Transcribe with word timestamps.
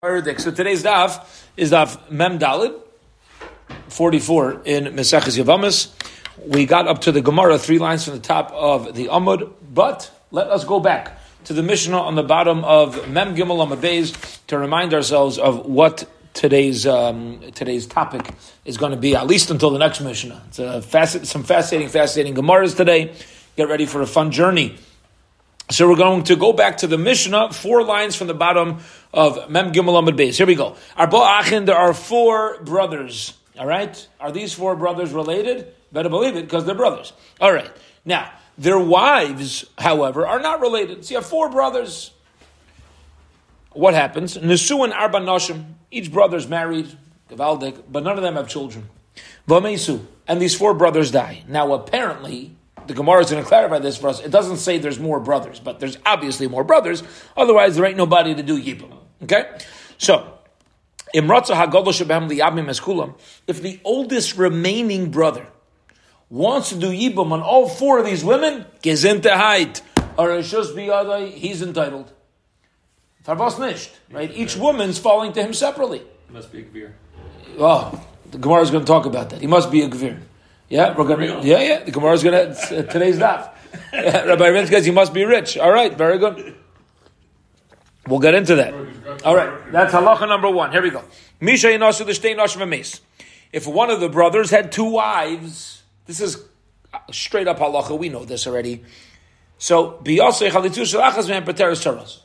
So 0.00 0.52
today's 0.52 0.84
daf 0.84 1.26
is 1.56 1.72
daf 1.72 2.08
Mem 2.08 2.38
Dalid, 2.38 2.72
44 3.88 4.62
in 4.64 4.84
Meseches 4.94 5.36
Yavamis. 5.36 5.90
We 6.46 6.66
got 6.66 6.86
up 6.86 7.00
to 7.00 7.10
the 7.10 7.20
Gemara, 7.20 7.58
three 7.58 7.80
lines 7.80 8.04
from 8.04 8.14
the 8.14 8.20
top 8.20 8.52
of 8.52 8.94
the 8.94 9.06
Amud, 9.06 9.52
but 9.74 10.08
let 10.30 10.46
us 10.50 10.64
go 10.64 10.78
back 10.78 11.18
to 11.46 11.52
the 11.52 11.64
Mishnah 11.64 11.98
on 11.98 12.14
the 12.14 12.22
bottom 12.22 12.62
of 12.62 13.08
Mem 13.08 13.34
Gimel 13.34 13.66
Amud 13.66 13.78
Beis 13.78 14.38
to 14.46 14.56
remind 14.56 14.94
ourselves 14.94 15.36
of 15.36 15.66
what 15.66 16.08
today's 16.32 16.86
um, 16.86 17.40
today's 17.56 17.84
topic 17.84 18.30
is 18.64 18.76
going 18.76 18.92
to 18.92 18.96
be, 18.96 19.16
at 19.16 19.26
least 19.26 19.50
until 19.50 19.70
the 19.70 19.80
next 19.80 20.00
Mishnah. 20.00 20.44
It's 20.46 20.60
a 20.60 20.80
some 21.26 21.42
fascinating, 21.42 21.88
fascinating 21.88 22.36
Gemaras 22.36 22.76
today. 22.76 23.16
Get 23.56 23.68
ready 23.68 23.84
for 23.84 24.00
a 24.00 24.06
fun 24.06 24.30
journey. 24.30 24.76
So 25.70 25.86
we're 25.86 25.96
going 25.96 26.24
to 26.24 26.36
go 26.36 26.54
back 26.54 26.78
to 26.78 26.86
the 26.86 26.96
Mishnah, 26.96 27.52
four 27.52 27.84
lines 27.84 28.16
from 28.16 28.26
the 28.26 28.34
bottom 28.34 28.78
of 29.12 29.50
Mem 29.50 29.72
Gimel 29.72 30.02
Amud 30.02 30.16
Beis. 30.16 30.38
Here 30.38 30.46
we 30.46 30.54
go. 30.54 30.76
Arba 30.96 31.16
Achin, 31.16 31.66
there 31.66 31.76
are 31.76 31.92
four 31.92 32.62
brothers. 32.62 33.34
All 33.58 33.66
right? 33.66 34.08
Are 34.18 34.32
these 34.32 34.54
four 34.54 34.76
brothers 34.76 35.12
related? 35.12 35.74
Better 35.92 36.08
believe 36.08 36.36
it, 36.36 36.42
because 36.42 36.64
they're 36.64 36.74
brothers. 36.74 37.12
All 37.38 37.52
right. 37.52 37.70
Now, 38.06 38.32
their 38.56 38.78
wives, 38.78 39.66
however, 39.76 40.26
are 40.26 40.40
not 40.40 40.60
related. 40.60 41.04
So 41.04 41.10
you 41.10 41.16
have 41.18 41.26
four 41.26 41.50
brothers. 41.50 42.12
What 43.72 43.92
happens? 43.92 44.38
Nesu 44.38 44.84
and 44.84 44.94
Arba 44.94 45.18
Noshim, 45.18 45.74
each 45.90 46.10
brother's 46.10 46.48
married, 46.48 46.96
Gavaldik, 47.30 47.82
but 47.90 48.02
none 48.02 48.16
of 48.16 48.22
them 48.22 48.36
have 48.36 48.48
children. 48.48 48.88
Vamesu, 49.46 50.04
and 50.26 50.40
these 50.40 50.54
four 50.54 50.72
brothers 50.72 51.10
die. 51.10 51.44
Now, 51.46 51.74
apparently, 51.74 52.56
the 52.88 52.94
Gemara 52.94 53.20
is 53.20 53.30
going 53.30 53.42
to 53.42 53.48
clarify 53.48 53.78
this 53.78 53.96
for 53.96 54.08
us. 54.08 54.20
It 54.20 54.30
doesn't 54.30 54.56
say 54.56 54.78
there's 54.78 54.98
more 54.98 55.20
brothers, 55.20 55.60
but 55.60 55.78
there's 55.78 55.98
obviously 56.04 56.48
more 56.48 56.64
brothers. 56.64 57.02
Otherwise, 57.36 57.76
there 57.76 57.84
ain't 57.84 57.96
nobody 57.96 58.34
to 58.34 58.42
do 58.42 58.60
Yibam. 58.60 58.96
Okay? 59.22 59.46
So, 59.98 60.38
Im 61.12 61.28
Ratzah, 61.28 61.70
Goddess 61.70 62.00
Yabmi 62.00 62.64
Meskulam, 62.64 63.18
if 63.46 63.62
the 63.62 63.78
oldest 63.84 64.36
remaining 64.36 65.10
brother 65.10 65.46
wants 66.30 66.70
to 66.70 66.76
do 66.76 66.88
Yibam 66.88 67.30
on 67.30 67.42
all 67.42 67.68
four 67.68 67.98
of 67.98 68.06
these 68.06 68.24
women, 68.24 68.64
Gezintehait, 68.82 69.82
or 70.16 70.28
Rishus 70.28 71.32
he's 71.32 71.62
entitled. 71.62 72.12
Right? 73.26 74.34
Each 74.34 74.56
woman's 74.56 74.98
falling 74.98 75.34
to 75.34 75.42
him 75.42 75.52
separately. 75.52 76.02
Must 76.30 76.50
be 76.50 76.60
a 76.60 76.64
gvir. 76.64 76.92
Oh, 77.58 78.02
the 78.30 78.38
Gemara 78.38 78.62
is 78.62 78.70
going 78.70 78.84
to 78.84 78.86
talk 78.86 79.04
about 79.04 79.30
that. 79.30 79.40
He 79.42 79.46
must 79.46 79.70
be 79.70 79.82
a 79.82 79.88
gvir. 79.88 80.20
Yeah, 80.68 80.96
we're 80.96 81.06
gonna. 81.06 81.40
Yeah, 81.42 81.60
yeah. 81.60 81.84
The 81.84 81.90
Gemara 81.90 82.12
is 82.12 82.22
gonna 82.22 82.36
uh, 82.36 82.82
today's 82.82 83.18
daf. 83.18 83.50
Yeah, 83.92 84.24
Rabbi 84.24 84.46
Rinz 84.48 84.70
says 84.70 84.84
he 84.84 84.90
must 84.90 85.12
be 85.12 85.24
rich. 85.24 85.58
All 85.58 85.70
right, 85.70 85.94
very 85.94 86.18
good. 86.18 86.54
We'll 88.06 88.18
get 88.18 88.34
into 88.34 88.54
that. 88.56 88.72
All 89.24 89.36
right, 89.36 89.72
that's 89.72 89.92
halacha 89.92 90.26
number 90.26 90.50
one. 90.50 90.72
Here 90.72 90.82
we 90.82 90.90
go. 90.90 91.04
Misha 91.40 91.68
yinasu 91.68 92.06
l'shtei 92.06 92.36
nashim 92.36 93.00
If 93.52 93.66
one 93.66 93.90
of 93.90 94.00
the 94.00 94.08
brothers 94.08 94.50
had 94.50 94.72
two 94.72 94.84
wives, 94.84 95.82
this 96.06 96.20
is 96.20 96.42
straight 97.10 97.48
up 97.48 97.58
halacha. 97.58 97.98
We 97.98 98.08
know 98.08 98.24
this 98.24 98.46
already. 98.46 98.84
So 99.58 100.00
biyasei 100.02 100.50
chalitzu 100.50 100.84
shalachas 100.84 101.28
v'hem 101.28 101.44
pateres. 101.44 102.20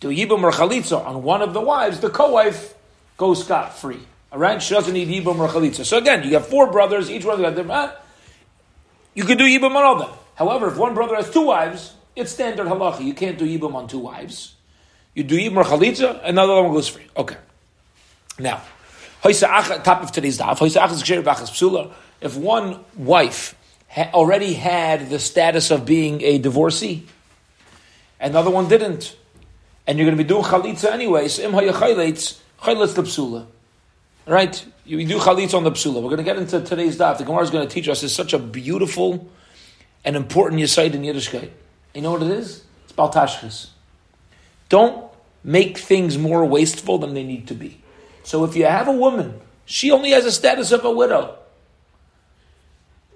Do 0.00 0.08
yibum 0.08 0.42
or 0.42 0.52
chalitza 0.52 1.04
on 1.04 1.22
one 1.22 1.40
of 1.40 1.54
the 1.54 1.60
wives, 1.60 2.00
the 2.00 2.10
co-wife 2.10 2.74
goes 3.16 3.44
scot 3.44 3.76
free. 3.76 4.00
All 4.34 4.40
right, 4.40 4.60
she 4.60 4.74
doesn't 4.74 4.92
need 4.92 5.06
yibum 5.06 5.38
or 5.38 5.48
chalitza. 5.48 5.84
So 5.84 5.96
again, 5.98 6.24
you 6.24 6.34
have 6.34 6.48
four 6.48 6.72
brothers, 6.72 7.08
each 7.08 7.24
one 7.24 7.40
got 7.40 7.54
different. 7.54 7.92
You 9.14 9.22
could 9.22 9.38
do 9.38 9.44
yibum 9.44 9.76
on 9.76 9.84
all 9.84 10.02
of 10.02 10.08
them. 10.08 10.18
However, 10.34 10.66
if 10.66 10.76
one 10.76 10.92
brother 10.92 11.14
has 11.14 11.30
two 11.30 11.42
wives, 11.42 11.94
it's 12.16 12.32
standard 12.32 12.66
halacha. 12.66 13.04
You 13.04 13.14
can't 13.14 13.38
do 13.38 13.46
yibum 13.46 13.76
on 13.76 13.86
two 13.86 14.00
wives. 14.00 14.56
You 15.14 15.22
do 15.22 15.38
yibum 15.38 15.58
or 15.58 15.62
chalitza, 15.62 16.20
another 16.24 16.60
one 16.60 16.72
goes 16.72 16.88
free. 16.88 17.06
Okay. 17.16 17.36
Now, 18.40 18.60
top 19.22 20.02
of 20.02 20.10
today's 20.10 20.36
daf. 20.36 21.92
If 22.20 22.36
one 22.36 22.84
wife 22.96 23.54
already 23.96 24.54
had 24.54 25.10
the 25.10 25.20
status 25.20 25.70
of 25.70 25.86
being 25.86 26.22
a 26.22 26.38
divorcee, 26.38 27.06
another 28.18 28.50
one 28.50 28.66
didn't, 28.66 29.16
and 29.86 29.96
you're 29.96 30.06
going 30.06 30.18
to 30.18 30.24
be 30.24 30.26
doing 30.26 30.42
chalitza 30.42 30.90
anyway, 30.90 31.28
so 31.28 31.44
im 31.44 31.52
hayachayletz 31.52 32.40
chayletz 32.62 32.96
the 32.96 33.02
psula. 33.02 33.46
Right? 34.26 34.64
You 34.84 35.06
do 35.06 35.18
chalitz 35.18 35.54
on 35.54 35.64
the 35.64 35.70
psula. 35.70 35.96
We're 35.96 36.02
going 36.02 36.18
to 36.18 36.22
get 36.22 36.36
into 36.36 36.60
today's 36.60 36.98
daf. 36.98 37.18
The 37.18 37.24
Gemara 37.24 37.42
is 37.42 37.50
going 37.50 37.66
to 37.66 37.72
teach 37.72 37.88
us. 37.88 38.02
It's 38.02 38.14
such 38.14 38.32
a 38.32 38.38
beautiful 38.38 39.30
and 40.04 40.16
important 40.16 40.60
yesite 40.60 40.94
in 40.94 41.02
Yiddishkeit. 41.02 41.50
You 41.94 42.02
know 42.02 42.12
what 42.12 42.22
it 42.22 42.30
is? 42.30 42.64
It's 42.84 42.92
baltashchis. 42.92 43.68
Don't 44.68 45.10
make 45.42 45.78
things 45.78 46.16
more 46.16 46.44
wasteful 46.44 46.98
than 46.98 47.14
they 47.14 47.22
need 47.22 47.48
to 47.48 47.54
be. 47.54 47.82
So 48.22 48.44
if 48.44 48.56
you 48.56 48.64
have 48.64 48.88
a 48.88 48.92
woman, 48.92 49.40
she 49.66 49.90
only 49.90 50.10
has 50.10 50.24
a 50.24 50.32
status 50.32 50.72
of 50.72 50.84
a 50.84 50.90
widow. 50.90 51.36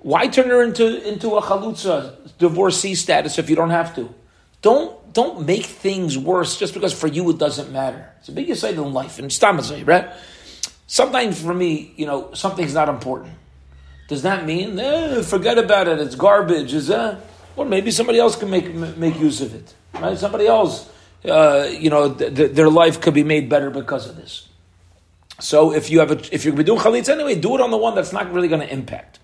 Why 0.01 0.29
turn 0.29 0.49
her 0.49 0.63
into, 0.63 1.07
into 1.09 1.37
a 1.37 1.43
chalutza, 1.43 2.17
divorcee 2.39 2.95
status 2.95 3.39
if 3.39 3.51
you 3.51 3.57
don't 3.57 3.71
have 3.71 3.95
to? 3.97 4.15
Don't 4.63 4.99
don't 5.13 5.47
make 5.47 5.65
things 5.65 6.19
worse 6.19 6.59
just 6.59 6.75
because 6.75 6.93
for 6.93 7.07
you 7.07 7.29
it 7.31 7.39
doesn't 7.39 7.73
matter. 7.73 8.13
It's 8.21 8.29
a 8.29 8.33
big 8.33 8.49
yesite 8.49 8.73
in 8.73 8.93
life, 8.93 9.19
and 9.19 9.31
stamazay, 9.31 9.87
right? 9.87 10.11
Sometimes 10.89 11.41
for 11.41 11.53
me, 11.53 11.93
you 11.97 12.07
know, 12.07 12.33
something's 12.33 12.73
not 12.73 12.89
important. 12.89 13.35
Does 14.09 14.23
that 14.23 14.47
mean 14.47 14.79
eh, 14.81 15.21
forget 15.21 15.59
about 15.59 15.87
it? 15.87 16.01
It's 16.01 16.15
garbage. 16.15 16.73
Is 16.73 16.87
that? 16.87 17.21
Well, 17.55 17.69
maybe 17.69 17.91
somebody 17.91 18.19
else 18.19 18.37
can 18.37 18.49
make 18.49 18.75
make 18.75 19.21
use 19.21 19.43
of 19.43 19.55
it. 19.55 19.75
Right? 19.93 20.17
Somebody 20.17 20.47
else, 20.47 20.89
uh, 21.27 21.69
you 21.71 21.91
know, 21.91 22.15
th- 22.15 22.35
th- 22.35 22.53
their 22.53 22.71
life 22.71 23.03
could 23.03 23.13
be 23.13 23.23
made 23.23 23.51
better 23.51 23.69
because 23.69 24.09
of 24.09 24.17
this. 24.17 24.49
So 25.41 25.75
if 25.75 25.91
you 25.91 26.01
have 26.01 26.11
a, 26.11 26.35
if 26.35 26.45
you're 26.45 26.55
going 26.55 26.65
to 26.65 26.73
doing 26.73 26.81
chalitz 26.81 27.11
anyway, 27.11 27.35
do 27.35 27.55
it 27.55 27.61
on 27.61 27.71
the 27.71 27.77
one 27.77 27.95
that's 27.95 28.13
not 28.13 28.33
really 28.33 28.49
going 28.49 28.63
to 28.63 28.73
impact. 28.73 29.21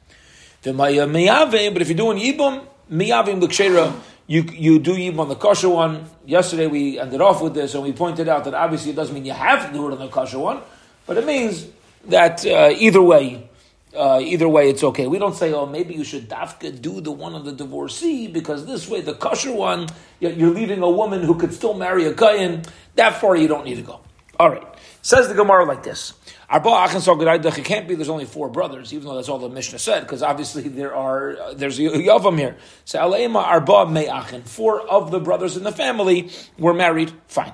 But 0.62 0.80
if 0.80 1.88
you're 1.88 1.96
doing 1.96 2.18
yibum, 2.18 2.66
miyavim 2.92 3.42
l'kshera, 3.42 3.98
you 4.26 4.42
you 4.52 4.78
do 4.78 4.92
yibum 4.92 5.20
on 5.20 5.28
the 5.30 5.34
kosher 5.34 5.70
one. 5.70 6.04
Yesterday 6.26 6.66
we 6.66 6.98
ended 6.98 7.22
off 7.22 7.40
with 7.42 7.54
this, 7.54 7.74
and 7.74 7.82
we 7.82 7.92
pointed 7.92 8.28
out 8.28 8.44
that 8.44 8.52
obviously 8.52 8.90
it 8.90 8.96
doesn't 8.96 9.14
mean 9.14 9.24
you 9.24 9.32
have 9.32 9.66
to 9.66 9.72
do 9.72 9.88
it 9.88 9.92
on 9.92 9.98
the 9.98 10.08
kosher 10.08 10.38
one. 10.38 10.60
But 11.06 11.18
it 11.18 11.26
means 11.26 11.66
that 12.06 12.44
uh, 12.46 12.72
either 12.76 13.02
way, 13.02 13.48
uh, 13.94 14.20
either 14.22 14.48
way, 14.48 14.70
it's 14.70 14.82
okay. 14.82 15.06
We 15.06 15.18
don't 15.18 15.34
say, 15.34 15.52
oh, 15.52 15.66
maybe 15.66 15.94
you 15.94 16.04
should 16.04 16.28
dafka 16.28 16.80
do 16.80 17.00
the 17.00 17.12
one 17.12 17.34
of 17.34 17.44
the 17.44 17.52
divorcee 17.52 18.26
because 18.26 18.66
this 18.66 18.88
way, 18.88 19.00
the 19.00 19.14
kosher 19.14 19.52
one, 19.52 19.88
you're 20.20 20.50
leaving 20.50 20.82
a 20.82 20.90
woman 20.90 21.22
who 21.22 21.36
could 21.36 21.54
still 21.54 21.74
marry 21.74 22.04
a 22.06 22.14
kayan. 22.14 22.62
That 22.96 23.20
far, 23.20 23.36
you 23.36 23.48
don't 23.48 23.64
need 23.64 23.76
to 23.76 23.82
go. 23.82 24.00
All 24.38 24.50
right. 24.50 24.66
Says 25.02 25.28
the 25.28 25.34
Gemara 25.34 25.64
like 25.64 25.82
this. 25.82 26.14
It 26.50 27.64
can't 27.64 27.88
be 27.88 27.94
there's 27.94 28.08
only 28.08 28.24
four 28.24 28.48
brothers, 28.48 28.92
even 28.92 29.06
though 29.06 29.16
that's 29.16 29.28
all 29.28 29.38
the 29.38 29.48
Mishnah 29.48 29.78
said, 29.78 30.00
because 30.00 30.22
obviously 30.22 30.62
there 30.68 30.94
are 30.94 31.36
uh, 31.36 31.54
there's 31.54 31.78
a 31.78 31.82
Yavam 31.82 32.38
here. 32.38 32.56
So 32.84 32.98
Aleima 32.98 33.42
Arba 33.42 33.86
Me'achin. 33.86 34.42
Four 34.42 34.80
of 34.80 35.10
the 35.10 35.20
brothers 35.20 35.56
in 35.56 35.62
the 35.62 35.72
family 35.72 36.30
were 36.58 36.74
married. 36.74 37.12
Fine. 37.28 37.52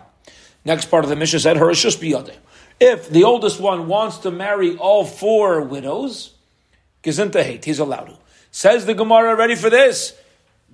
Next 0.65 0.87
part 0.87 1.05
of 1.05 1.11
the 1.11 1.17
Mishnah 1.17 1.41
said, 1.41 1.57
Harishus 1.57 1.97
biyadeh. 1.99 2.37
If 2.81 3.11
the 3.11 3.25
oldest 3.25 3.61
one 3.61 3.89
wants 3.89 4.19
to 4.19 4.31
marry 4.31 4.77
all 4.77 5.05
four 5.05 5.61
widows, 5.61 6.35
hate, 7.43 7.65
he's 7.65 7.79
allowed 7.79 8.07
to. 8.07 8.17
Says 8.51 8.87
the 8.87 8.95
Gemara, 8.95 9.37
ready 9.37 9.55
for 9.55 9.69
this? 9.69 10.17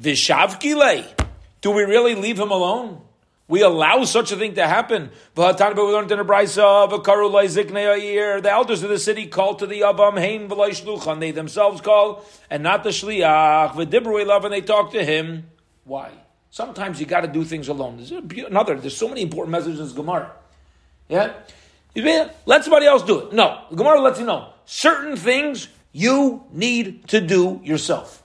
Vishavkile. 0.00 1.04
Do 1.60 1.72
we 1.72 1.82
really 1.82 2.14
leave 2.14 2.38
him 2.38 2.52
alone? 2.52 3.02
We 3.48 3.62
allow 3.62 4.04
such 4.04 4.32
a 4.32 4.36
thing 4.36 4.54
to 4.54 4.66
happen. 4.66 5.10
The 5.34 5.42
elders 8.50 8.82
of 8.82 8.88
the 8.88 8.98
city 8.98 9.26
call 9.26 9.54
to 9.56 9.66
the 9.66 9.80
Avam 9.82 10.18
Hein 10.18 10.48
Shluchan. 10.48 11.20
They 11.20 11.30
themselves 11.30 11.80
call, 11.80 12.24
and 12.50 12.62
not 12.62 12.82
the 12.82 12.90
Shliach. 12.90 14.26
love, 14.26 14.44
and 14.44 14.52
they 14.52 14.60
talk 14.62 14.92
to 14.92 15.04
him. 15.04 15.48
Why? 15.84 16.10
Sometimes 16.50 16.98
you 16.98 17.06
got 17.06 17.20
to 17.20 17.28
do 17.28 17.44
things 17.44 17.68
alone. 17.68 17.98
There's 17.98 18.10
another. 18.10 18.76
There's 18.76 18.96
so 18.96 19.08
many 19.08 19.22
important 19.22 19.52
messages 19.52 19.90
in 19.90 19.96
Gemara. 19.96 20.32
Yeah. 21.08 21.32
Let 21.96 22.64
somebody 22.64 22.86
else 22.86 23.02
do 23.02 23.20
it. 23.20 23.32
No. 23.32 23.62
The 23.70 23.76
Gemara 23.76 24.00
lets 24.00 24.20
you 24.20 24.26
know. 24.26 24.50
Certain 24.66 25.16
things 25.16 25.68
you 25.92 26.44
need 26.52 27.08
to 27.08 27.20
do 27.20 27.60
yourself. 27.64 28.22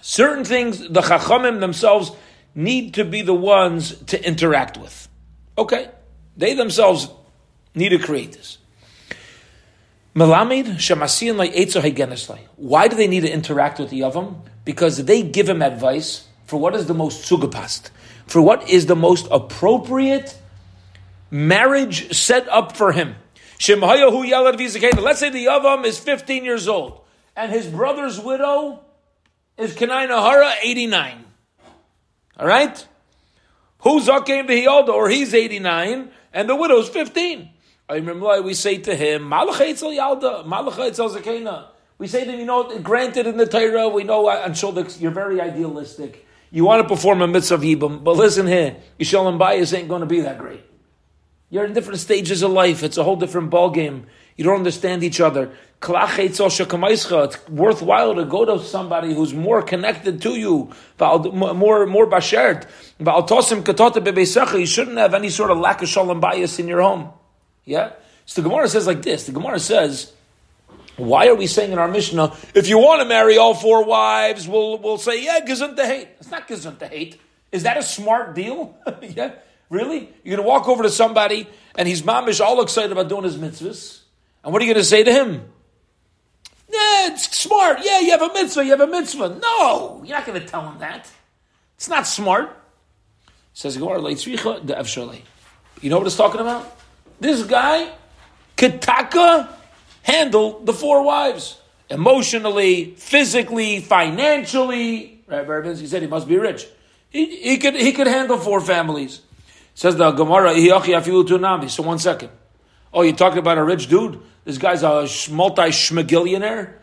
Certain 0.00 0.44
things 0.44 0.78
the 0.78 1.00
Chachamim 1.00 1.60
themselves 1.60 2.12
need 2.54 2.94
to 2.94 3.04
be 3.04 3.22
the 3.22 3.34
ones 3.34 3.96
to 4.04 4.26
interact 4.26 4.76
with. 4.78 5.08
Okay. 5.58 5.90
They 6.36 6.54
themselves 6.54 7.08
need 7.74 7.90
to 7.90 7.98
create 7.98 8.32
this. 8.32 8.58
Melamid 10.14 10.76
shemasiyan 10.76 11.36
like 11.36 12.38
Why 12.56 12.88
do 12.88 12.96
they 12.96 13.06
need 13.06 13.20
to 13.20 13.32
interact 13.32 13.78
with 13.78 13.90
the 13.90 14.00
Yavam? 14.00 14.36
Because 14.64 15.04
they 15.04 15.22
give 15.22 15.48
him 15.48 15.62
advice 15.62 16.28
for 16.44 16.58
what 16.58 16.74
is 16.74 16.86
the 16.86 16.94
most 16.94 17.28
sugapast, 17.28 17.90
for 18.26 18.42
what 18.42 18.68
is 18.68 18.86
the 18.86 18.96
most 18.96 19.26
appropriate 19.30 20.36
marriage 21.32 22.14
set 22.14 22.48
up 22.48 22.76
for 22.76 22.92
him. 22.92 23.16
Let's 23.58 23.66
say 23.66 23.80
the 23.80 25.46
Yavam 25.48 25.84
is 25.84 25.98
15 25.98 26.44
years 26.44 26.68
old, 26.68 27.00
and 27.34 27.50
his 27.50 27.66
brother's 27.66 28.20
widow 28.20 28.80
is 29.56 29.74
Kenai 29.74 30.06
Nahara, 30.06 30.54
89. 30.62 31.24
All 32.38 32.46
right? 32.46 32.86
Who's 33.78 34.06
Zakim 34.06 34.46
Vihiyolda, 34.46 34.90
or 34.90 35.08
he's 35.08 35.32
89, 35.34 36.10
and 36.32 36.48
the 36.48 36.54
widow's 36.54 36.88
15. 36.88 37.48
I 37.88 37.94
remember 37.94 38.42
we 38.42 38.54
say 38.54 38.78
to 38.78 38.94
him. 38.94 39.30
We 41.98 42.08
say 42.08 42.24
to 42.24 42.32
him, 42.32 42.40
you 42.40 42.46
know, 42.46 42.78
granted 42.78 43.26
in 43.26 43.36
the 43.36 43.46
Torah, 43.46 43.88
we 43.88 44.04
know, 44.04 44.28
uh, 44.28 44.42
I'm 44.44 44.54
sure 44.54 44.72
you're 44.98 45.10
very 45.10 45.40
idealistic. 45.40 46.26
You 46.50 46.64
want 46.64 46.82
to 46.82 46.88
perform 46.94 47.22
a 47.22 47.28
mitzvah 47.28 47.58
Yibam, 47.58 48.04
but 48.04 48.16
listen 48.16 48.46
here, 48.46 48.76
Yishalom 48.98 49.38
Bayis 49.38 49.76
ain't 49.76 49.88
going 49.88 50.00
to 50.00 50.06
be 50.06 50.20
that 50.20 50.38
great. 50.38 50.62
You're 51.52 51.66
in 51.66 51.74
different 51.74 52.00
stages 52.00 52.40
of 52.40 52.50
life. 52.50 52.82
It's 52.82 52.96
a 52.96 53.04
whole 53.04 53.16
different 53.16 53.50
ballgame. 53.50 54.04
You 54.38 54.44
don't 54.44 54.56
understand 54.56 55.04
each 55.04 55.20
other. 55.20 55.52
It's 55.82 56.40
worthwhile 57.50 58.14
to 58.14 58.24
go 58.24 58.44
to 58.46 58.58
somebody 58.64 59.12
who's 59.12 59.34
more 59.34 59.60
connected 59.60 60.22
to 60.22 60.30
you, 60.30 60.70
more 60.98 61.84
more 61.84 62.06
bashert. 62.06 62.66
You 64.58 64.66
shouldn't 64.66 64.96
have 64.96 65.12
any 65.12 65.28
sort 65.28 65.50
of 65.50 65.58
lack 65.58 65.82
of 65.82 65.90
shalom 65.90 66.20
bias 66.20 66.58
in 66.58 66.68
your 66.68 66.80
home. 66.80 67.10
Yeah. 67.66 67.92
So 68.24 68.40
the 68.40 68.48
Gemara 68.48 68.66
says 68.70 68.86
like 68.86 69.02
this. 69.02 69.26
The 69.26 69.32
Gemara 69.32 69.60
says, 69.60 70.10
why 70.96 71.28
are 71.28 71.34
we 71.34 71.46
saying 71.46 71.70
in 71.70 71.78
our 71.78 71.88
Mishnah, 71.88 72.34
if 72.54 72.66
you 72.66 72.78
want 72.78 73.02
to 73.02 73.06
marry 73.06 73.36
all 73.36 73.52
four 73.52 73.84
wives, 73.84 74.48
we'll, 74.48 74.78
we'll 74.78 74.96
say, 74.96 75.22
yeah, 75.22 75.40
gesund 75.44 75.76
to 75.76 75.84
hate. 75.84 76.08
It's 76.18 76.30
not 76.30 76.48
gesund 76.48 76.78
to 76.78 76.88
hate. 76.88 77.20
Is 77.50 77.64
that 77.64 77.76
a 77.76 77.82
smart 77.82 78.34
deal? 78.34 78.74
yeah. 79.02 79.32
Really? 79.72 80.10
You're 80.22 80.36
going 80.36 80.44
to 80.44 80.48
walk 80.48 80.68
over 80.68 80.82
to 80.82 80.90
somebody 80.90 81.48
and 81.74 81.88
he's 81.88 82.02
mamish 82.02 82.42
all 82.44 82.60
excited 82.60 82.92
about 82.92 83.08
doing 83.08 83.24
his 83.24 83.38
mitzvahs. 83.38 84.00
And 84.44 84.52
what 84.52 84.60
are 84.60 84.66
you 84.66 84.74
going 84.74 84.82
to 84.82 84.88
say 84.88 85.02
to 85.02 85.10
him? 85.10 85.50
Yeah, 86.68 87.08
it's 87.08 87.34
smart. 87.34 87.78
Yeah, 87.82 88.00
you 88.00 88.10
have 88.10 88.20
a 88.20 88.34
mitzvah. 88.34 88.64
You 88.64 88.72
have 88.72 88.82
a 88.82 88.86
mitzvah. 88.86 89.40
No, 89.42 90.02
you're 90.04 90.14
not 90.14 90.26
going 90.26 90.38
to 90.38 90.46
tell 90.46 90.68
him 90.68 90.78
that. 90.80 91.10
It's 91.76 91.88
not 91.88 92.06
smart. 92.06 92.54
Says 93.54 93.76
You 93.76 93.82
know 93.86 93.96
what 95.98 96.06
it's 96.06 96.16
talking 96.16 96.40
about? 96.42 96.78
This 97.18 97.42
guy, 97.44 97.90
Kataka, 98.58 99.48
handled 100.02 100.66
the 100.66 100.74
four 100.74 101.02
wives 101.02 101.58
emotionally, 101.88 102.94
physically, 102.98 103.80
financially. 103.80 105.24
Right, 105.26 105.64
He 105.78 105.86
said 105.86 106.02
he 106.02 106.08
must 106.08 106.28
be 106.28 106.36
rich. 106.36 106.66
He, 107.08 107.36
he 107.36 107.56
could 107.56 107.74
he 107.74 107.92
could 107.92 108.06
handle 108.06 108.36
four 108.36 108.60
families. 108.60 109.22
Says 109.74 109.96
the 109.96 110.10
Gemara, 110.12 110.54
So 111.68 111.82
one 111.82 111.98
second. 111.98 112.30
Oh, 112.92 113.02
you're 113.02 113.16
talking 113.16 113.38
about 113.38 113.58
a 113.58 113.64
rich 113.64 113.88
dude? 113.88 114.20
This 114.44 114.58
guy's 114.58 114.82
a 114.82 115.06
multi 115.30 115.62
schmegillionaire? 115.62 116.74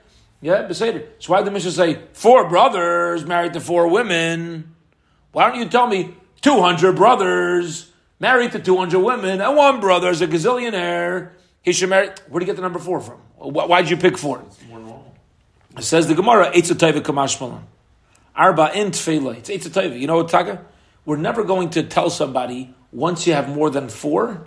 Yeah, 0.41 0.67
Beseder. 0.67 1.05
So 1.19 1.33
why 1.33 1.39
did 1.39 1.47
the 1.47 1.51
Mishnah 1.51 1.71
say 1.71 1.99
four 2.13 2.47
brothers 2.47 3.25
married 3.25 3.53
to 3.53 3.59
four 3.59 3.87
women? 3.87 4.75
Why 5.31 5.49
don't 5.49 5.59
you 5.59 5.67
tell 5.67 5.87
me 5.87 6.15
200 6.41 6.95
brothers 6.95 7.91
married 8.19 8.53
to 8.53 8.59
200 8.59 8.99
women 8.99 9.41
and 9.41 9.57
one 9.57 9.79
brother 9.81 10.09
is 10.09 10.21
a 10.21 10.27
gazillionaire? 10.27 11.31
He 11.61 11.73
should 11.73 11.89
marry. 11.89 12.09
Where 12.29 12.39
do 12.39 12.45
you 12.45 12.45
get 12.45 12.55
the 12.55 12.61
number 12.61 12.79
four 12.79 13.01
from? 13.01 13.19
Why 13.37 13.81
did 13.81 13.91
you 13.91 13.97
pick 13.97 14.17
four? 14.17 14.43
It 15.77 15.83
says 15.83 16.07
the 16.07 16.15
Gemara, 16.15 16.51
Eitz 16.51 16.71
Kamashmalan. 16.71 17.61
Arba 18.35 18.71
in 18.73 18.91
Tfela. 18.91 19.37
It's 19.37 19.49
Eitz 19.49 19.99
You 19.99 20.07
know 20.07 20.17
what, 20.17 20.29
Taka? 20.29 20.65
We're 21.05 21.17
never 21.17 21.43
going 21.43 21.69
to 21.71 21.83
tell 21.83 22.09
somebody 22.09 22.73
once 22.91 23.27
you 23.27 23.33
have 23.33 23.49
more 23.49 23.69
than 23.69 23.89
four 23.89 24.45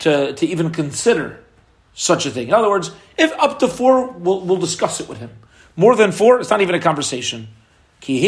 to, 0.00 0.32
to 0.32 0.46
even 0.46 0.70
consider 0.70 1.42
such 1.94 2.26
a 2.26 2.30
thing. 2.30 2.48
In 2.48 2.54
other 2.54 2.68
words, 2.70 2.90
if 3.18 3.32
up 3.38 3.58
to 3.60 3.68
four, 3.68 4.10
we'll, 4.10 4.40
we'll 4.40 4.56
discuss 4.56 5.00
it 5.00 5.08
with 5.08 5.18
him. 5.18 5.30
More 5.76 5.94
than 5.94 6.12
four, 6.12 6.40
it's 6.40 6.50
not 6.50 6.60
even 6.60 6.74
a 6.74 6.80
conversation. 6.80 7.48
It's 8.02 8.22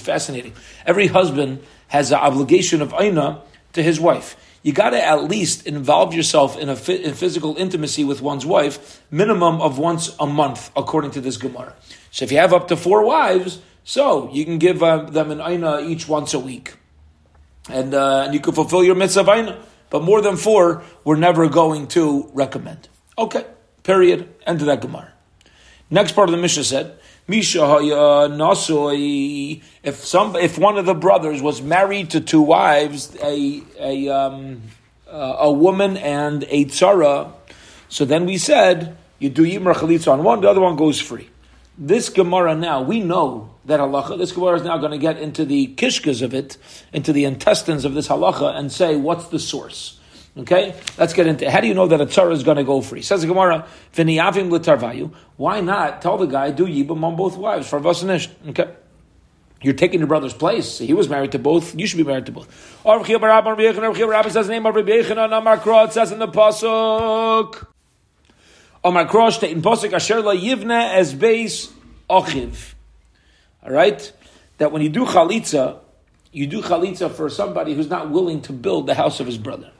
fascinating. 0.00 0.52
Every 0.86 1.06
husband 1.08 1.62
has 1.88 2.12
an 2.12 2.18
obligation 2.18 2.80
of 2.82 2.94
aina 2.98 3.42
to 3.72 3.82
his 3.82 3.98
wife. 4.00 4.36
You 4.62 4.72
got 4.72 4.90
to 4.90 5.04
at 5.04 5.24
least 5.24 5.66
involve 5.66 6.14
yourself 6.14 6.56
in 6.58 6.68
a 6.68 6.74
in 6.90 7.14
physical 7.14 7.56
intimacy 7.56 8.04
with 8.04 8.20
one's 8.20 8.44
wife, 8.44 9.02
minimum 9.10 9.60
of 9.60 9.78
once 9.78 10.14
a 10.18 10.26
month, 10.26 10.70
according 10.76 11.12
to 11.12 11.20
this 11.20 11.36
Gemara. 11.36 11.74
So 12.10 12.24
if 12.24 12.32
you 12.32 12.38
have 12.38 12.52
up 12.52 12.68
to 12.68 12.76
four 12.76 13.04
wives, 13.04 13.60
so 13.84 14.30
you 14.32 14.44
can 14.44 14.58
give 14.58 14.82
uh, 14.82 15.04
them 15.04 15.30
an 15.30 15.40
aina 15.40 15.80
each 15.80 16.08
once 16.08 16.34
a 16.34 16.38
week 16.38 16.74
and, 17.68 17.94
uh, 17.94 18.22
and 18.24 18.34
you 18.34 18.40
can 18.40 18.54
fulfill 18.54 18.84
your 18.84 18.94
mitzvah 18.94 19.58
But 19.90 20.02
more 20.02 20.20
than 20.20 20.36
four, 20.36 20.82
we're 21.04 21.16
never 21.16 21.48
going 21.48 21.88
to 21.88 22.30
recommend. 22.32 22.88
Okay, 23.16 23.44
period. 23.82 24.28
End 24.46 24.60
of 24.60 24.66
that 24.66 24.80
Gemara. 24.80 25.12
Next 25.90 26.12
part 26.12 26.28
of 26.28 26.32
the 26.32 26.40
Mishnah 26.40 26.64
said, 26.64 26.98
Misha 27.26 27.58
nasoi. 27.58 29.62
If 29.82 30.04
some, 30.04 30.36
if 30.36 30.58
one 30.58 30.78
of 30.78 30.86
the 30.86 30.94
brothers 30.94 31.42
was 31.42 31.60
married 31.60 32.10
to 32.10 32.20
two 32.20 32.40
wives, 32.40 33.14
a 33.22 33.62
a 33.78 34.08
um, 34.08 34.62
uh, 35.06 35.36
a 35.40 35.52
woman 35.52 35.98
and 35.98 36.44
a 36.48 36.64
tzara, 36.64 37.32
so 37.90 38.06
then 38.06 38.24
we 38.24 38.38
said 38.38 38.96
you 39.18 39.28
do 39.28 39.44
yimra 39.44 39.74
chalitza 39.74 40.12
on 40.12 40.24
one, 40.24 40.40
the 40.40 40.48
other 40.48 40.60
one 40.60 40.76
goes 40.76 41.00
free. 41.00 41.28
This 41.76 42.08
Gemara 42.08 42.54
now 42.54 42.82
we 42.82 43.00
know 43.00 43.50
that 43.68 43.80
halacha. 43.80 44.18
This 44.18 44.32
Gemara 44.32 44.56
is 44.56 44.62
now 44.62 44.78
going 44.78 44.92
to 44.92 44.98
get 44.98 45.18
into 45.18 45.44
the 45.44 45.68
kishkas 45.76 46.22
of 46.22 46.34
it, 46.34 46.56
into 46.92 47.12
the 47.12 47.24
intestines 47.24 47.84
of 47.84 47.94
this 47.94 48.08
halacha, 48.08 48.56
and 48.56 48.72
say 48.72 48.96
what's 48.96 49.28
the 49.28 49.38
source. 49.38 50.00
Okay, 50.36 50.74
let's 50.96 51.14
get 51.14 51.26
into. 51.26 51.46
It. 51.46 51.50
How 51.50 51.60
do 51.60 51.68
you 51.68 51.74
know 51.74 51.86
that 51.88 52.00
a 52.00 52.06
tzara 52.06 52.32
is 52.32 52.42
going 52.42 52.58
to 52.58 52.64
go 52.64 52.80
free? 52.80 53.02
Says 53.02 53.22
the 53.22 53.26
Gemara, 53.26 53.66
"V'niyavim 53.94 54.50
l'tarvayu." 54.50 55.12
Why 55.36 55.60
not 55.60 56.02
tell 56.02 56.16
the 56.16 56.26
guy 56.26 56.50
do 56.50 56.66
yibam 56.66 57.02
on 57.02 57.16
both 57.16 57.36
wives 57.36 57.68
for 57.68 57.80
vasanish? 57.80 58.28
Okay. 58.50 58.68
You're 59.60 59.74
taking 59.74 59.98
your 59.98 60.06
brother's 60.06 60.34
place. 60.34 60.78
He 60.78 60.94
was 60.94 61.08
married 61.08 61.32
to 61.32 61.38
both. 61.40 61.74
You 61.76 61.86
should 61.88 61.96
be 61.96 62.04
married 62.04 62.26
to 62.26 62.32
both. 62.32 62.48
Says 62.84 63.06
the 63.08 64.46
name 64.48 64.66
of 64.66 64.74
Rabbi 64.76 64.92
It 64.92 65.92
says 65.92 66.12
in 66.12 66.20
the 66.20 66.28
pasuk. 66.28 67.66
Amar 68.84 69.06
Krosh 69.06 69.42
in 69.42 69.60
pasuk 69.60 69.92
Asher 69.92 70.22
la 70.22 70.34
Yivne 70.34 70.94
as 70.94 71.12
base 71.12 71.72
Ochiv. 72.08 72.74
All 73.68 73.74
right? 73.74 74.12
That 74.56 74.72
when 74.72 74.82
you 74.82 74.88
do 74.88 75.04
chalitza, 75.04 75.78
you 76.32 76.46
do 76.46 76.62
chalitza 76.62 77.10
for 77.10 77.28
somebody 77.28 77.74
who's 77.74 77.90
not 77.90 78.10
willing 78.10 78.40
to 78.42 78.52
build 78.52 78.86
the 78.86 78.94
house 78.94 79.20
of 79.20 79.26
his 79.26 79.36
brother. 79.38 79.70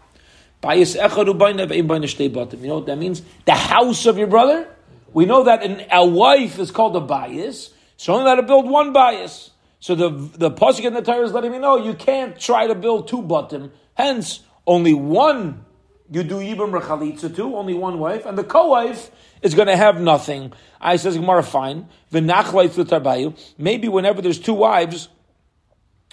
You 0.63 0.85
know 0.85 2.75
what 2.75 2.87
that 2.87 2.99
means? 2.99 3.23
The 3.47 3.55
house 3.55 4.07
of 4.07 4.19
your 4.19 4.27
brother? 4.27 4.69
We 5.13 5.25
know 5.25 5.45
that 5.45 5.63
in, 5.63 5.87
a 5.91 6.05
wife 6.05 6.59
is 6.59 6.71
called 6.71 6.95
a 6.97 7.01
bias, 7.01 7.73
so 7.97 8.13
only 8.13 8.25
allowed 8.25 8.37
to 8.37 8.43
build 8.43 8.69
one 8.69 8.93
bias. 8.93 9.51
So 9.81 9.95
the 9.95 10.11
the 10.11 10.51
pasuk 10.51 10.85
in 10.85 10.93
the 10.93 11.03
Torah 11.03 11.25
is 11.25 11.33
letting 11.33 11.53
me 11.53 11.59
know 11.59 11.77
you 11.77 11.95
can't 11.95 12.39
try 12.39 12.67
to 12.67 12.75
build 12.75 13.09
two 13.09 13.23
bottom. 13.23 13.73
Hence, 13.95 14.41
only 14.67 14.93
one 14.93 15.65
you 16.11 16.23
do 16.23 16.37
yibam 16.37 16.79
rechalitza 16.79 17.35
too, 17.35 17.57
only 17.57 17.75
one 17.75 17.99
wife, 17.99 18.27
and 18.27 18.39
the 18.39 18.45
co-wife 18.45 19.11
is 19.43 19.55
going 19.55 19.69
to 19.69 19.77
have 19.77 20.01
nothing. 20.01 20.53
I 20.81 20.97
says 20.97 21.17
Gemara, 21.17 21.43
fine. 21.43 21.89
Maybe 22.11 23.89
whenever 23.89 24.23
there's 24.23 24.39
two 24.39 24.55
wives, 24.55 25.09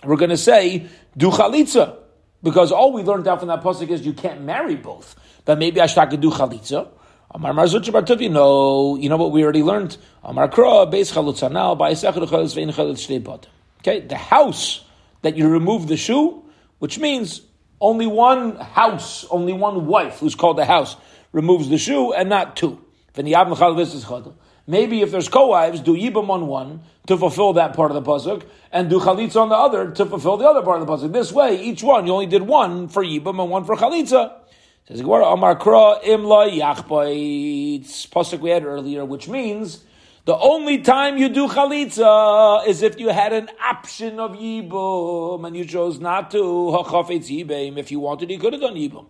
we're 0.04 0.18
going 0.18 0.32
to 0.32 0.38
say 0.38 0.88
do 1.16 1.32
chalitza 1.32 1.98
because 2.44 2.72
all 2.72 2.94
we 2.94 3.04
learned 3.04 3.28
out 3.28 3.40
from 3.40 3.48
that 3.48 3.64
pasuk 3.64 3.90
is 3.90 4.06
you 4.06 4.14
can't 4.14 4.42
marry 4.42 4.76
both. 4.76 5.16
But 5.46 5.60
maybe 5.60 5.80
I 5.80 5.86
should 5.86 6.20
do 6.20 6.30
chalitza. 6.30 6.90
Amar 7.32 7.54
Marzuch 7.54 7.92
Bartuvi, 7.92 8.32
no, 8.32 8.96
you 8.96 9.10
know 9.10 9.18
what 9.18 9.32
we 9.32 9.44
already 9.44 9.62
now, 9.62 11.76
by 11.76 11.92
Okay, 13.80 14.00
the 14.00 14.18
house 14.18 14.86
that 15.22 15.36
you 15.36 15.50
remove 15.50 15.88
the 15.88 15.98
shoe, 15.98 16.44
which 16.80 16.98
means 16.98 17.42
only 17.80 18.08
one 18.08 18.56
house, 18.58 19.26
only 19.30 19.54
one 19.54 19.88
wife, 19.88 20.20
who's 20.20 20.36
called 20.36 20.58
the 20.58 20.66
house, 20.66 20.96
removes 21.32 21.70
the 21.70 21.78
shoe, 21.78 22.14
and 22.14 22.30
not 22.30 22.56
two. 22.56 22.80
Maybe 24.68 25.02
if 25.02 25.12
there's 25.12 25.30
co-wives, 25.30 25.82
do 25.82 25.96
yibam 25.96 26.30
on 26.30 26.48
one 26.48 26.82
to 27.08 27.18
fulfill 27.18 27.54
that 27.54 27.76
part 27.76 27.92
of 27.92 27.96
the 27.96 28.10
pasuk, 28.10 28.44
and 28.72 28.90
do 28.90 29.00
chalitza 29.00 29.42
on 29.42 29.50
the 29.50 29.56
other 29.56 29.92
to 29.92 30.06
fulfill 30.06 30.38
the 30.38 30.46
other 30.46 30.64
part 30.64 30.82
of 30.82 30.88
the 30.88 30.94
pasuk. 30.94 31.14
This 31.14 31.32
way, 31.32 31.62
each 31.62 31.84
one 31.84 32.08
you 32.08 32.14
only 32.14 32.26
did 32.26 32.42
one 32.42 32.88
for 32.88 33.04
yibam 33.04 33.42
and 33.42 33.50
one 33.50 33.64
for 33.64 33.76
chalitza. 33.76 34.34
Says 34.88 35.00
Amar 35.00 35.56
Kra 35.58 36.04
Imla 36.04 36.60
Yachbaitz 36.60 38.08
pasuk 38.10 38.40
we 38.40 38.50
had 38.50 38.66
earlier, 38.66 39.06
which 39.06 39.28
means 39.28 39.85
the 40.26 40.36
only 40.36 40.80
time 40.80 41.18
you 41.18 41.30
do 41.30 41.48
chalitza 41.48 42.66
is 42.68 42.82
if 42.82 43.00
you 43.00 43.10
had 43.10 43.32
an 43.32 43.48
option 43.64 44.20
of 44.20 44.32
yibum 44.32 45.46
and 45.46 45.56
you 45.56 45.66
chose 45.66 46.00
not 46.00 46.32
to. 46.32 46.42
Hachafetz 46.42 47.30
yibam. 47.30 47.78
If 47.78 47.92
you 47.92 48.00
wanted, 48.00 48.32
you 48.32 48.40
could 48.40 48.54
have 48.54 48.62
done 48.64 48.74
yibum. 48.74 49.06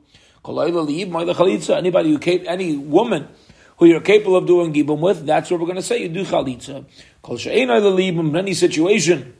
Anybody 0.48 2.12
who 2.12 2.20
any 2.48 2.76
woman 2.76 3.30
who 3.78 3.86
you're 3.86 4.02
capable 4.02 4.36
of 4.36 4.46
doing 4.46 4.74
gibum 4.74 5.00
with, 5.00 5.26
that's 5.26 5.50
what 5.50 5.60
we're 5.62 5.66
going 5.66 5.78
to 5.78 5.82
say. 5.82 6.02
You 6.04 6.10
do 6.10 6.26
chalitza. 6.26 6.86
Kol 7.22 7.38
in 7.48 8.36
any 8.36 8.54
situation 8.54 9.36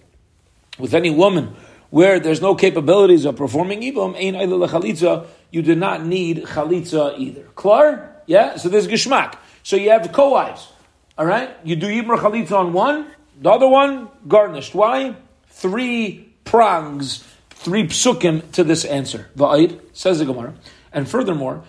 with 0.80 0.94
any 0.94 1.10
woman 1.10 1.56
where 1.90 2.20
there's 2.20 2.42
no 2.42 2.56
capabilities 2.56 3.26
of 3.26 3.36
performing 3.36 3.82
ibum, 3.82 4.16
ein 4.16 4.34
chalitza, 4.34 5.28
you 5.52 5.62
do 5.62 5.76
not 5.76 6.06
need 6.06 6.44
chalitza 6.46 7.20
either. 7.20 7.44
Klar? 7.56 8.16
Yeah? 8.28 8.56
So 8.56 8.70
there's 8.70 8.88
geshmak. 8.88 9.36
So 9.62 9.76
you 9.76 9.90
have 9.92 10.10
co-wives. 10.12 10.70
All 11.18 11.26
right? 11.26 11.56
You 11.64 11.76
do 11.76 11.88
ibum 11.88 12.18
chalitza 12.18 12.54
on 12.54 12.74
one, 12.74 13.08
the 13.42 13.50
other 13.50 13.68
one 13.68 14.10
garnished. 14.28 14.76
Why? 14.76 15.16
Three 15.48 16.30
prongs 16.44 17.24
three 17.66 17.88
psukim 17.88 18.52
to 18.52 18.64
this 18.64 18.86
answer. 18.86 19.28
Va'id, 19.36 19.80
says 19.92 20.20
the 20.20 20.26
Gemara. 20.26 20.54
And 20.94 21.10
furthermore, 21.10 21.64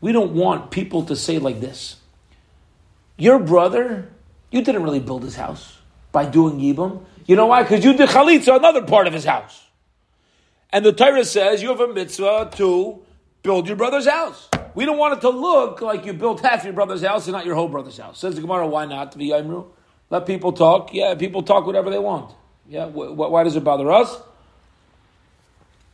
we 0.00 0.12
don't 0.12 0.34
want 0.34 0.70
people 0.70 1.02
to 1.04 1.14
say 1.14 1.38
like 1.38 1.60
this. 1.60 1.96
Your 3.18 3.38
brother, 3.38 4.10
you 4.50 4.62
didn't 4.62 4.82
really 4.82 5.00
build 5.00 5.22
his 5.22 5.36
house 5.36 5.76
by 6.10 6.24
doing 6.24 6.58
Yibam. 6.58 7.04
You 7.26 7.36
know 7.36 7.46
why? 7.46 7.62
Because 7.62 7.84
you 7.84 7.92
did 7.92 8.08
Chalitza, 8.08 8.56
another 8.56 8.82
part 8.82 9.06
of 9.06 9.12
his 9.12 9.26
house. 9.26 9.66
And 10.70 10.82
the 10.82 10.92
Torah 10.92 11.26
says 11.26 11.62
you 11.62 11.68
have 11.68 11.80
a 11.80 11.92
mitzvah 11.92 12.52
to 12.56 13.02
build 13.42 13.68
your 13.68 13.76
brother's 13.76 14.08
house. 14.08 14.48
We 14.78 14.86
don't 14.86 14.96
want 14.96 15.18
it 15.18 15.22
to 15.22 15.30
look 15.30 15.80
like 15.80 16.06
you 16.06 16.12
built 16.12 16.38
half 16.40 16.62
your 16.62 16.72
brother's 16.72 17.02
house 17.02 17.26
and 17.26 17.32
not 17.32 17.44
your 17.44 17.56
whole 17.56 17.66
brother's 17.66 17.98
house. 17.98 18.20
Says 18.20 18.36
the 18.36 18.40
Gemara, 18.42 18.64
why 18.64 18.84
not? 18.86 19.16
Let 20.08 20.24
people 20.24 20.52
talk. 20.52 20.94
Yeah, 20.94 21.16
people 21.16 21.42
talk 21.42 21.66
whatever 21.66 21.90
they 21.90 21.98
want. 21.98 22.32
Yeah, 22.68 22.84
why 22.84 23.42
does 23.42 23.56
it 23.56 23.64
bother 23.64 23.90
us? 23.90 24.16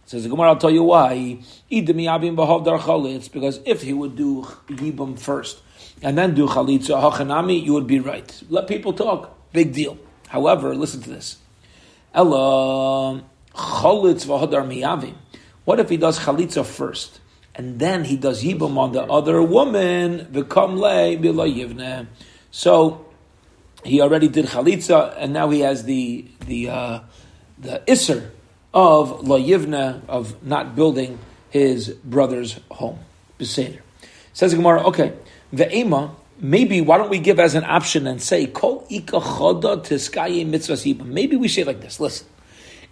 Says 0.04 0.24
the 0.24 0.28
Gemara, 0.28 0.48
I'll 0.50 0.58
tell 0.58 0.70
you 0.70 0.82
why. 0.82 1.38
It's 1.70 3.28
because 3.28 3.60
if 3.64 3.80
he 3.80 3.94
would 3.94 4.16
do 4.16 4.42
Yibam 4.68 5.18
first 5.18 5.62
and 6.02 6.18
then 6.18 6.34
do 6.34 6.46
Chalitza 6.46 7.00
Hachanami, 7.10 7.64
you 7.64 7.72
would 7.72 7.86
be 7.86 8.00
right. 8.00 8.42
Let 8.50 8.68
people 8.68 8.92
talk. 8.92 9.34
Big 9.54 9.72
deal. 9.72 9.96
However, 10.28 10.74
listen 10.74 11.00
to 11.00 11.08
this. 11.08 11.38
Ella. 12.12 13.24
What 15.64 15.80
if 15.80 15.88
he 15.88 15.96
does 15.96 16.18
Chalitza 16.18 16.66
first 16.66 17.20
and 17.54 17.78
then 17.78 18.04
he 18.04 18.16
does 18.16 18.42
Yibam 18.42 18.76
on 18.76 18.92
the 18.92 19.02
other 19.02 19.42
woman? 19.42 20.26
V'kam 20.32 20.76
le 20.76 21.16
yivne. 21.16 22.06
So 22.50 23.06
he 23.84 24.00
already 24.00 24.28
did 24.28 24.46
Chalitza 24.46 25.14
and 25.16 25.32
now 25.32 25.50
he 25.50 25.60
has 25.60 25.84
the 25.84 26.26
the 26.46 26.68
uh, 26.70 27.00
the 27.58 27.82
Isser 27.86 28.30
of 28.74 29.26
La 29.26 29.38
Yivna, 29.38 30.02
of 30.08 30.44
not 30.44 30.74
building 30.74 31.18
his 31.50 31.90
brother's 31.90 32.58
home. 32.72 32.98
Beseder. 33.38 33.80
Says 34.32 34.50
the 34.50 34.56
Gemara, 34.56 34.82
okay, 34.88 35.12
Ve'ema, 35.54 36.14
maybe 36.40 36.80
why 36.80 36.98
don't 36.98 37.10
we 37.10 37.20
give 37.20 37.38
as 37.38 37.54
an 37.54 37.64
option 37.64 38.08
and 38.08 38.20
say, 38.20 38.46
Kol 38.46 38.84
ika 38.90 39.20
choda 39.20 39.76
tiskaye 39.76 40.44
mitzvah 40.44 40.74
yibum. 40.74 41.06
Maybe 41.06 41.36
we 41.36 41.46
say 41.46 41.62
like 41.62 41.80
this, 41.80 42.00
listen. 42.00 42.26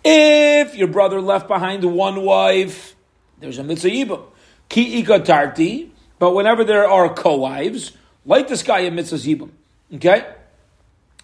If 0.05 0.77
your 0.77 0.89
brother 0.89 1.21
left 1.21 1.49
behind 1.49 1.85
one 1.85 2.23
wife, 2.23 2.95
there's 3.41 3.59
a 3.59 3.65
mitzvah 3.65 3.89
yibam. 3.89 4.23
Ki 4.69 5.01
ika 5.01 5.21
tarti, 5.21 5.93
but 6.19 6.35
whenever 6.35 6.65
there 6.65 6.89
are 6.89 7.13
co-wives, 7.13 7.93
like 8.25 8.49
this 8.49 8.63
guy 8.63 8.81
in 8.81 8.95
mitzvah 8.95 9.17
yibum, 9.17 9.51
okay? 9.95 10.27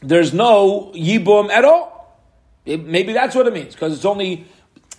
There's 0.00 0.32
no 0.34 0.92
yibum 0.94 1.50
at 1.50 1.64
all. 1.64 1.98
It, 2.66 2.84
maybe 2.84 3.14
that's 3.14 3.34
what 3.34 3.46
it 3.46 3.54
means, 3.54 3.72
because 3.74 3.94
it's 3.94 4.04
only, 4.04 4.46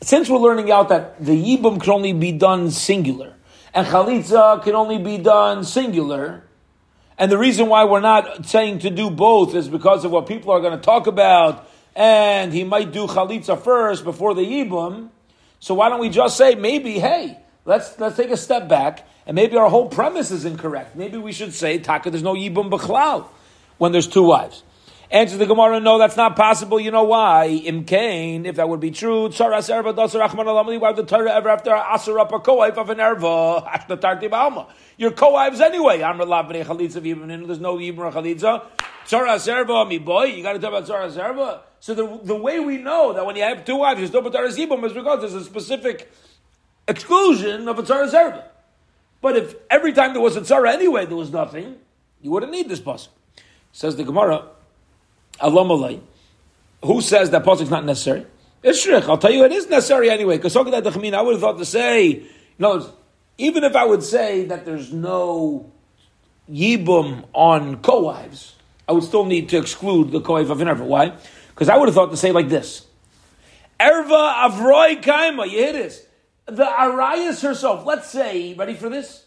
since 0.01 0.27
we're 0.27 0.39
learning 0.39 0.71
out 0.71 0.89
that 0.89 1.23
the 1.23 1.33
Yibum 1.33 1.79
can 1.79 1.91
only 1.91 2.13
be 2.13 2.31
done 2.31 2.71
singular, 2.71 3.35
and 3.75 3.85
Chalitza 3.85 4.63
can 4.63 4.73
only 4.73 4.97
be 4.97 5.19
done 5.19 5.63
singular, 5.63 6.43
and 7.19 7.31
the 7.31 7.37
reason 7.37 7.67
why 7.67 7.83
we're 7.83 7.99
not 7.99 8.47
saying 8.47 8.79
to 8.79 8.89
do 8.89 9.11
both 9.11 9.53
is 9.53 9.67
because 9.67 10.03
of 10.03 10.09
what 10.09 10.25
people 10.25 10.51
are 10.51 10.61
going 10.61 10.75
to 10.75 10.83
talk 10.83 11.05
about, 11.05 11.69
and 11.95 12.51
he 12.51 12.63
might 12.63 12.91
do 12.91 13.05
Chalitza 13.05 13.61
first 13.61 14.03
before 14.03 14.33
the 14.33 14.41
Yibum, 14.41 15.09
so 15.59 15.75
why 15.75 15.89
don't 15.89 15.99
we 15.99 16.09
just 16.09 16.37
say, 16.37 16.55
maybe, 16.55 16.97
hey, 16.97 17.37
let's, 17.69 17.99
let's 17.99 18.17
take 18.17 18.31
a 18.31 18.37
step 18.37 18.67
back, 18.67 19.07
and 19.27 19.35
maybe 19.35 19.55
our 19.55 19.69
whole 19.69 19.87
premise 19.87 20.31
is 20.31 20.43
incorrect. 20.43 20.95
Maybe 20.95 21.17
we 21.17 21.31
should 21.31 21.53
say, 21.53 21.77
Taka, 21.77 22.09
there's 22.09 22.23
no 22.23 22.33
Yibum 22.33 22.71
B'chlal 22.71 23.27
when 23.77 23.91
there's 23.91 24.07
two 24.07 24.23
wives. 24.23 24.63
Answer 25.11 25.37
the 25.37 25.45
Gemara, 25.45 25.79
no, 25.79 25.97
that's 25.97 26.17
not 26.17 26.35
possible. 26.35 26.79
You 26.79 26.91
know 26.91 27.03
why? 27.03 27.47
Im 27.47 27.85
Kain, 27.85 28.45
if 28.45 28.57
that 28.57 28.69
would 28.69 28.79
be 28.79 28.91
true, 28.91 29.29
Tzaras 29.29 29.69
Erva 29.69 29.95
Dasar 29.95 30.27
Achman 30.27 30.45
Alamali, 30.45 30.79
why 30.79 30.93
the 30.93 31.03
Torah 31.03 31.31
ever 31.31 31.49
after 31.49 31.71
Asar 31.71 32.19
up 32.19 32.31
a 32.31 32.39
Kohaif 32.39 32.77
of 32.77 32.89
an 32.89 32.97
Erva? 32.97 33.65
Ashnatarti 33.71 34.29
Ba'alma. 34.29 34.67
Your 34.97 35.11
co-wives 35.11 35.61
anyway. 35.61 36.01
Amr 36.01 36.25
Lavne 36.25 36.63
Chalitza 36.63 37.01
Vibin, 37.01 37.45
there's 37.47 37.59
no 37.59 37.77
Yibra 37.77 38.11
Chalitza. 38.11 38.65
Tzaras 39.05 39.47
Erva, 39.47 39.87
me 39.87 39.97
boy, 39.97 40.25
you 40.25 40.43
got 40.43 40.53
to 40.53 40.59
talk 40.59 40.69
about 40.69 40.85
Tzaras 40.85 41.17
Erva. 41.17 41.61
So 41.79 41.95
the, 41.95 42.19
the 42.23 42.35
way 42.35 42.59
we 42.59 42.77
know 42.77 43.13
that 43.13 43.25
when 43.25 43.35
you 43.35 43.43
have 43.43 43.65
two 43.65 43.77
wives, 43.77 43.99
there's 43.99 44.13
no 44.13 44.21
Bataras 44.21 44.57
Yibam 44.57 44.83
is 44.85 44.93
because 44.93 45.21
there's 45.21 45.33
a 45.33 45.43
specific 45.43 46.11
exclusion 46.89 47.67
of 47.67 47.79
a 47.79 47.83
tzara 47.83 48.09
Erva. 48.11 48.43
But 49.21 49.35
if 49.35 49.55
every 49.69 49.93
time 49.93 50.13
there 50.13 50.21
was 50.21 50.35
a 50.37 50.41
Tzara 50.41 50.73
anyway, 50.73 51.05
there 51.05 51.17
was 51.17 51.31
nothing, 51.31 51.75
you 52.21 52.31
wouldn't 52.31 52.51
need 52.51 52.69
this 52.69 52.79
pasuk. 52.79 53.09
Says 53.71 53.95
the 53.95 54.03
Gemara, 54.03 54.45
Alomalay. 55.41 56.01
Who 56.83 57.01
says 57.01 57.29
that 57.31 57.45
is 57.47 57.69
not 57.69 57.85
necessary? 57.85 58.25
Ishrich, 58.63 59.07
I'll 59.07 59.17
tell 59.17 59.31
you 59.31 59.43
it 59.43 59.51
is 59.51 59.69
necessary 59.69 60.09
anyway. 60.09 60.37
Because 60.37 60.55
I 60.55 60.61
would 60.61 60.73
have 60.73 61.39
thought 61.41 61.57
to 61.57 61.65
say, 61.65 62.23
no, 62.57 62.89
even 63.37 63.63
if 63.63 63.75
I 63.75 63.85
would 63.85 64.03
say 64.03 64.45
that 64.45 64.65
there's 64.65 64.93
no 64.93 65.69
yibum 66.49 67.25
on 67.33 67.81
co-wives, 67.81 68.55
I 68.87 68.93
would 68.93 69.03
still 69.03 69.25
need 69.25 69.49
to 69.49 69.57
exclude 69.57 70.11
the 70.11 70.21
co-wife 70.21 70.49
of 70.49 70.61
an 70.61 70.67
erva. 70.67 70.85
Why? 70.85 71.13
Because 71.49 71.67
I 71.67 71.77
would 71.77 71.89
have 71.89 71.95
thought 71.95 72.11
to 72.11 72.17
say 72.17 72.31
like 72.31 72.47
this. 72.47 72.85
Erva 73.79 74.49
avroi 74.49 75.01
kaima, 75.01 75.45
you 75.49 75.57
hear 75.57 75.73
this? 75.73 76.05
The 76.49 76.67
Arias 76.67 77.41
herself, 77.41 77.85
let's 77.85 78.09
say, 78.09 78.53
ready 78.53 78.73
for 78.73 78.89
this? 78.89 79.25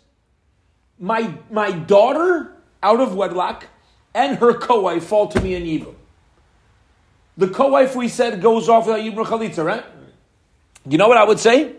My, 0.99 1.35
my 1.51 1.71
daughter 1.71 2.57
out 2.83 3.01
of 3.01 3.15
wedlock 3.15 3.67
and 4.15 4.39
her 4.39 4.55
co-wife 4.55 5.05
fall 5.05 5.29
to 5.29 5.41
me 5.41 5.55
in 5.55 5.63
yibum. 5.65 5.95
The 7.37 7.49
co-wife 7.49 7.97
we 7.97 8.09
said 8.09 8.43
goes 8.43 8.69
off 8.69 8.87
without 8.87 9.01
Yibra 9.01 9.25
Chalitza, 9.25 9.65
right? 9.65 9.85
You 10.87 10.99
know 10.99 11.09
what 11.09 11.17
I 11.17 11.25
would 11.25 11.39
say? 11.39 11.77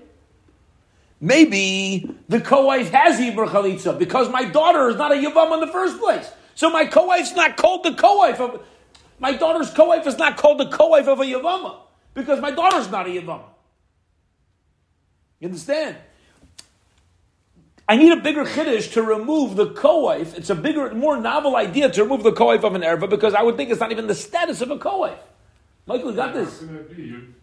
Maybe 1.22 2.10
the 2.28 2.42
co-wife 2.42 2.90
has 2.90 3.20
Yibra 3.20 3.48
Chalitza 3.48 3.98
because 3.98 4.30
my 4.30 4.46
daughter 4.46 4.90
is 4.90 4.96
not 4.96 5.12
a 5.12 5.16
Yavam 5.16 5.54
in 5.54 5.60
the 5.60 5.68
first 5.68 6.00
place. 6.00 6.30
So 6.56 6.70
my 6.70 6.86
co-wife's 6.86 7.34
not 7.34 7.56
called 7.56 7.84
the 7.84 7.94
co-wife 7.94 8.40
of 8.40 8.66
my 9.20 9.34
daughter's 9.34 9.70
co-wife 9.70 10.08
is 10.08 10.18
not 10.18 10.38
called 10.38 10.60
the 10.60 10.70
co-wife 10.70 11.08
of 11.08 11.20
a 11.20 11.24
Yavama 11.24 11.78
because 12.14 12.42
my 12.42 12.52
daughter's 12.52 12.90
not 12.90 13.06
a 13.06 13.10
Yavama. 13.10 13.46
You 15.44 15.50
understand? 15.50 15.98
I 17.86 17.98
need 17.98 18.14
a 18.14 18.22
bigger 18.22 18.46
chiddush 18.46 18.94
to 18.94 19.04
remove 19.04 19.58
the 19.58 19.72
co-wife. 19.72 20.38
It's 20.38 20.50
a 20.50 20.56
bigger, 20.56 20.94
more 20.94 21.20
novel 21.20 21.58
idea 21.58 21.90
to 21.92 22.04
remove 22.04 22.24
the 22.24 22.32
co-wife 22.32 22.64
of 22.64 22.76
an 22.76 22.82
erva 22.82 23.10
because 23.10 23.34
I 23.34 23.42
would 23.42 23.58
think 23.58 23.70
it's 23.70 23.82
not 23.82 23.92
even 23.92 24.08
the 24.08 24.16
status 24.16 24.62
of 24.62 24.72
a 24.72 24.78
co-wife. 24.78 25.20
Michael, 25.86 26.12
you 26.12 26.16
got 26.16 26.34
this. 26.34 26.62
You, 26.62 27.34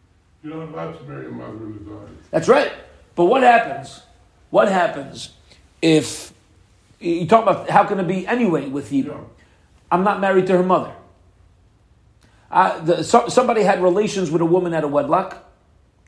you're 0.43 0.57
not 0.57 0.69
allowed 0.71 0.99
to 0.99 1.05
marry 1.05 1.27
a 1.27 1.29
mother 1.29 1.51
and 1.51 1.77
a 1.77 1.91
daughter. 1.91 2.09
That's 2.31 2.49
right. 2.49 2.73
But 3.17 3.27
what 3.27 3.43
happens? 3.43 4.01
What 4.49 4.69
happens 4.69 5.35
if 5.83 6.33
you 7.01 7.27
talk 7.27 7.43
about 7.43 7.69
how 7.69 7.85
can 7.85 8.01
it 8.01 8.09
be 8.09 8.27
anyway 8.27 8.67
with 8.67 8.95
you? 8.95 9.09
Yeah. 9.09 9.21
I'm 9.93 10.05
not 10.05 10.23
married 10.23 10.47
to 10.47 10.55
her 10.55 10.63
mother. 10.63 10.95
Uh, 12.51 12.81
the, 12.81 13.05
so, 13.05 13.29
somebody 13.29 13.63
had 13.63 13.83
relations 13.83 14.31
with 14.31 14.41
a 14.41 14.47
woman 14.47 14.73
at 14.73 14.85
a 14.85 14.89
wedlock. 14.89 15.50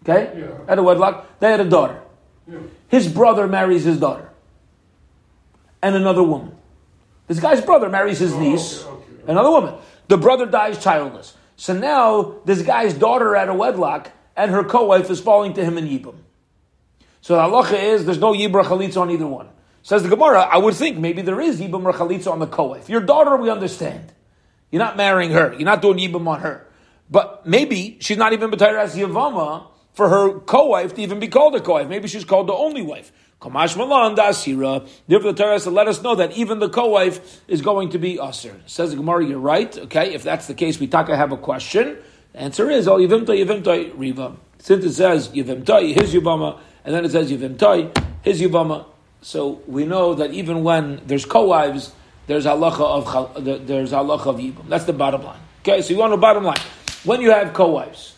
Okay, 0.02 0.40
yeah. 0.40 0.48
at 0.68 0.78
a 0.78 0.82
wedlock, 0.82 1.38
they 1.40 1.50
had 1.50 1.60
a 1.60 1.68
daughter. 1.68 2.00
Yeah. 2.48 2.58
His 2.88 3.08
brother 3.08 3.46
marries 3.46 3.84
his 3.84 3.98
daughter, 3.98 4.30
and 5.80 5.94
another 5.94 6.22
woman. 6.22 6.56
This 7.28 7.40
guy's 7.40 7.60
brother 7.60 7.88
marries 7.88 8.18
his 8.18 8.32
oh, 8.32 8.40
niece, 8.40 8.82
okay, 8.82 8.90
okay. 8.90 9.32
another 9.32 9.50
woman. 9.50 9.74
The 10.08 10.18
brother 10.18 10.46
dies 10.46 10.82
childless. 10.82 11.34
So 11.56 11.74
now 11.74 12.40
this 12.44 12.62
guy's 12.62 12.94
daughter 12.94 13.36
at 13.36 13.48
a 13.48 13.54
wedlock 13.54 14.10
and 14.36 14.50
her 14.50 14.64
co-wife 14.64 15.10
is 15.10 15.20
falling 15.20 15.54
to 15.54 15.64
him 15.64 15.78
in 15.78 15.86
Yibam. 15.86 16.16
So 17.20 17.36
the 17.36 17.42
halacha 17.42 17.80
is 17.80 18.04
there's 18.04 18.18
no 18.18 18.32
Yibra 18.32 18.64
Chalitza 18.64 19.00
on 19.00 19.10
either 19.10 19.26
one. 19.26 19.48
Says 19.82 20.02
the 20.02 20.08
Gemara, 20.08 20.40
I 20.40 20.58
would 20.58 20.74
think 20.74 20.98
maybe 20.98 21.22
there 21.22 21.40
is 21.40 21.60
Yibam 21.60 21.84
or 21.84 21.92
Chalitza 21.92 22.32
on 22.32 22.38
the 22.38 22.46
co-wife. 22.46 22.88
Your 22.88 23.00
daughter, 23.00 23.36
we 23.36 23.50
understand. 23.50 24.12
You're 24.70 24.82
not 24.82 24.96
marrying 24.96 25.30
her. 25.32 25.52
You're 25.52 25.64
not 25.64 25.82
doing 25.82 25.98
Yibam 25.98 26.26
on 26.26 26.40
her. 26.40 26.66
But 27.10 27.46
maybe 27.46 27.98
she's 28.00 28.16
not 28.16 28.32
even 28.32 28.50
B'tayr 28.50 28.78
as 28.78 28.96
Yavama 28.96 29.66
for 29.92 30.08
her 30.08 30.38
co-wife 30.40 30.94
to 30.94 31.02
even 31.02 31.20
be 31.20 31.28
called 31.28 31.54
a 31.54 31.60
co-wife. 31.60 31.88
Maybe 31.88 32.08
she's 32.08 32.24
called 32.24 32.48
the 32.48 32.54
only 32.54 32.82
wife. 32.82 33.12
Kamash 33.40 33.76
Malan 33.76 34.14
Dasira. 34.14 34.88
Therefore, 35.08 35.32
the 35.32 35.42
Torah 35.42 35.58
to 35.58 35.70
let 35.70 35.88
us 35.88 36.00
know 36.00 36.14
that 36.14 36.32
even 36.32 36.60
the 36.60 36.68
co-wife 36.68 37.40
is 37.48 37.60
going 37.60 37.90
to 37.90 37.98
be 37.98 38.18
usher. 38.18 38.60
Says 38.66 38.90
the 38.90 38.96
Gemara, 38.96 39.26
you're 39.26 39.38
right. 39.38 39.76
Okay, 39.76 40.14
if 40.14 40.22
that's 40.22 40.46
the 40.46 40.54
case, 40.54 40.78
we 40.78 40.86
taka 40.86 41.16
have 41.16 41.32
a 41.32 41.36
question. 41.36 41.98
The 42.32 42.40
answer 42.40 42.70
is 42.70 42.86
all 42.86 42.98
yivimta 42.98 43.26
yivimta 43.26 43.92
riva. 43.96 44.36
Since 44.58 44.84
it 44.84 44.92
says 44.92 45.28
yivimta 45.30 45.92
his 45.92 46.14
yubama, 46.14 46.60
and 46.84 46.94
then 46.94 47.04
it 47.04 47.10
says 47.10 47.32
yivimta 47.32 47.96
his 48.22 48.40
yubama, 48.40 48.86
so 49.22 49.60
we 49.66 49.84
know 49.86 50.14
that 50.14 50.32
even 50.32 50.62
when 50.62 51.00
there's 51.06 51.24
co-wives, 51.24 51.92
there's 52.28 52.46
halacha 52.46 52.80
of 52.80 53.44
there's 53.44 53.90
halacha 53.90 54.26
of 54.26 54.36
yibam. 54.36 54.68
That's 54.68 54.84
the 54.84 54.92
bottom 54.92 55.24
line. 55.24 55.40
Okay, 55.62 55.82
so 55.82 55.92
you 55.92 55.98
want 55.98 56.12
the 56.12 56.16
bottom 56.16 56.44
line. 56.44 56.60
When 57.02 57.20
you 57.20 57.32
have 57.32 57.52
co-wives, 57.52 58.11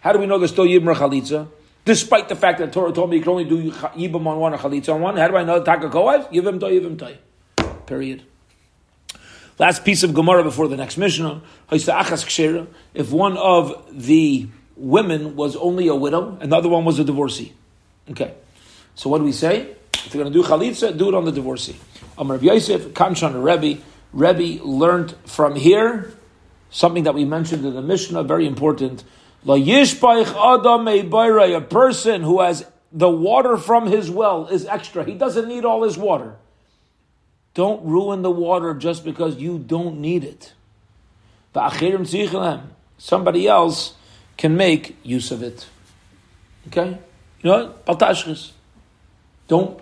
how 0.00 0.12
do 0.12 0.18
we 0.18 0.26
know 0.26 0.38
there's 0.38 0.52
still 0.52 0.66
yibam 0.66 0.94
chalitza? 0.94 1.48
Despite 1.86 2.28
the 2.28 2.34
fact 2.34 2.58
that 2.58 2.66
the 2.66 2.72
Torah 2.72 2.92
told 2.92 3.10
me 3.10 3.16
you 3.16 3.22
can 3.22 3.30
only 3.30 3.44
do 3.44 3.70
Yibam 3.70 4.26
on 4.26 4.40
one 4.40 4.52
or 4.52 4.58
Chalitza 4.58 4.92
on 4.92 5.00
one. 5.00 5.16
How 5.16 5.28
do 5.28 5.36
I 5.36 5.44
know 5.44 5.62
Taka 5.62 5.88
Koav? 5.88 6.32
Yivim 6.32 6.58
Toy, 6.58 6.80
Yivim 6.80 6.98
Toy. 6.98 7.16
Period. 7.86 8.24
Last 9.60 9.84
piece 9.84 10.02
of 10.02 10.12
Gemara 10.12 10.42
before 10.42 10.66
the 10.66 10.76
next 10.76 10.96
Mishnah. 10.96 11.42
If 11.70 13.12
one 13.12 13.36
of 13.36 13.86
the 13.92 14.48
women 14.76 15.36
was 15.36 15.54
only 15.54 15.86
a 15.86 15.94
widow, 15.94 16.36
another 16.40 16.68
one 16.68 16.84
was 16.84 16.98
a 16.98 17.04
divorcee. 17.04 17.54
Okay. 18.10 18.34
So 18.96 19.08
what 19.08 19.18
do 19.18 19.24
we 19.24 19.30
say? 19.30 19.76
If 19.94 20.12
you're 20.12 20.24
going 20.24 20.32
to 20.32 20.42
do 20.42 20.46
chalitza, 20.46 20.98
do 20.98 21.08
it 21.08 21.14
on 21.14 21.24
the 21.24 21.30
divorcee. 21.30 21.76
Amar 22.18 22.38
Yosef, 22.38 22.88
Kamshan 22.94 23.44
Rebbe. 23.44 23.80
Rebbe 24.12 24.64
learned 24.64 25.14
from 25.24 25.54
here 25.54 26.12
something 26.70 27.04
that 27.04 27.14
we 27.14 27.24
mentioned 27.24 27.64
in 27.64 27.74
the 27.74 27.82
Mishnah, 27.82 28.24
very 28.24 28.44
important. 28.44 29.04
A 29.48 29.58
person 31.60 32.22
who 32.22 32.40
has 32.40 32.66
the 32.92 33.08
water 33.08 33.56
from 33.56 33.86
his 33.86 34.10
well 34.10 34.48
is 34.48 34.66
extra. 34.66 35.04
He 35.04 35.14
doesn't 35.14 35.46
need 35.46 35.64
all 35.64 35.84
his 35.84 35.96
water. 35.96 36.34
Don't 37.54 37.84
ruin 37.84 38.22
the 38.22 38.30
water 38.30 38.74
just 38.74 39.04
because 39.04 39.36
you 39.36 39.58
don't 39.58 40.00
need 40.00 40.24
it. 40.24 40.52
Somebody 42.98 43.46
else 43.46 43.94
can 44.36 44.56
make 44.56 44.96
use 45.02 45.30
of 45.30 45.42
it. 45.42 45.66
Okay? 46.68 46.98
You 47.42 47.50
know 47.50 47.76
what? 47.86 48.52
Don't 49.48 49.80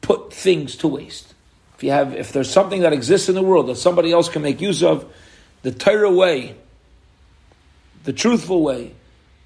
put 0.00 0.32
things 0.32 0.76
to 0.76 0.88
waste. 0.88 1.34
If 1.76 1.82
you 1.82 1.90
have, 1.90 2.14
if 2.14 2.32
there's 2.32 2.50
something 2.50 2.82
that 2.82 2.92
exists 2.92 3.28
in 3.28 3.34
the 3.34 3.42
world 3.42 3.66
that 3.66 3.76
somebody 3.76 4.12
else 4.12 4.28
can 4.28 4.42
make 4.42 4.60
use 4.60 4.82
of, 4.82 5.10
the 5.62 5.72
Torah 5.72 6.10
way, 6.10 6.54
the 8.04 8.12
truthful 8.12 8.62
way, 8.62 8.94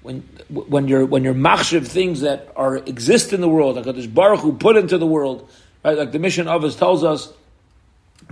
when 0.05 0.21
when 0.49 0.87
you're 0.87 1.03
when 1.03 1.23
you're 1.23 1.33
machshav 1.33 1.87
things 1.87 2.21
that 2.21 2.49
are 2.55 2.77
exist 2.77 3.33
in 3.33 3.41
the 3.41 3.49
world, 3.49 3.75
like 3.75 3.95
this 3.95 4.05
Baruch 4.05 4.41
who 4.41 4.53
put 4.53 4.77
into 4.77 4.99
the 4.99 5.07
world, 5.07 5.49
right? 5.83 5.97
Like 5.97 6.11
the 6.11 6.19
mission 6.19 6.47
of 6.47 6.63
us 6.63 6.75
tells 6.75 7.03
us, 7.03 7.33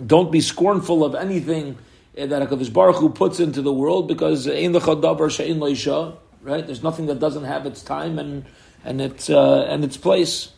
don't 0.06 0.32
be 0.32 0.40
scornful 0.40 1.04
of 1.04 1.16
anything 1.16 1.78
that 2.14 2.30
Hakadosh 2.30 2.72
Baruch 2.72 2.98
Hu 2.98 3.10
puts 3.10 3.40
into 3.40 3.64
the 3.64 3.74
world 3.74 4.08
because 4.08 4.48
ein 4.48 4.74
lechadavar 4.74 5.32
she'in 5.36 5.60
leisha, 5.60 6.16
right? 6.44 6.66
There's 6.66 6.84
nothing 6.84 7.08
that 7.08 7.20
doesn't 7.20 7.46
have 7.46 7.66
its 7.66 7.82
time 7.82 8.20
and 8.20 8.46
and 8.86 9.02
its 9.02 9.32
uh, 9.32 9.64
and 9.64 9.84
its 9.84 9.98
place. 9.98 10.52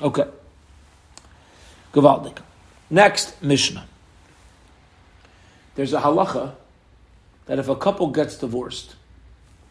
Okay, 0.00 0.24
Gavaldik. 1.92 2.38
Next 2.88 3.42
Mishnah. 3.42 3.86
There's 5.74 5.92
a 5.92 6.00
halacha 6.00 6.54
that 7.46 7.58
if 7.58 7.68
a 7.68 7.76
couple 7.76 8.06
gets 8.06 8.38
divorced, 8.38 8.96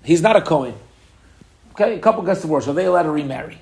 he's 0.03 0.22
not 0.22 0.36
a 0.36 0.41
Kohen. 0.41 0.75
Okay, 1.72 1.95
a 1.95 2.00
couple 2.00 2.24
gets 2.24 2.41
divorced. 2.41 2.67
Are 2.67 2.74
they 2.74 2.86
allowed 2.86 3.03
to 3.03 3.12
remarry? 3.12 3.60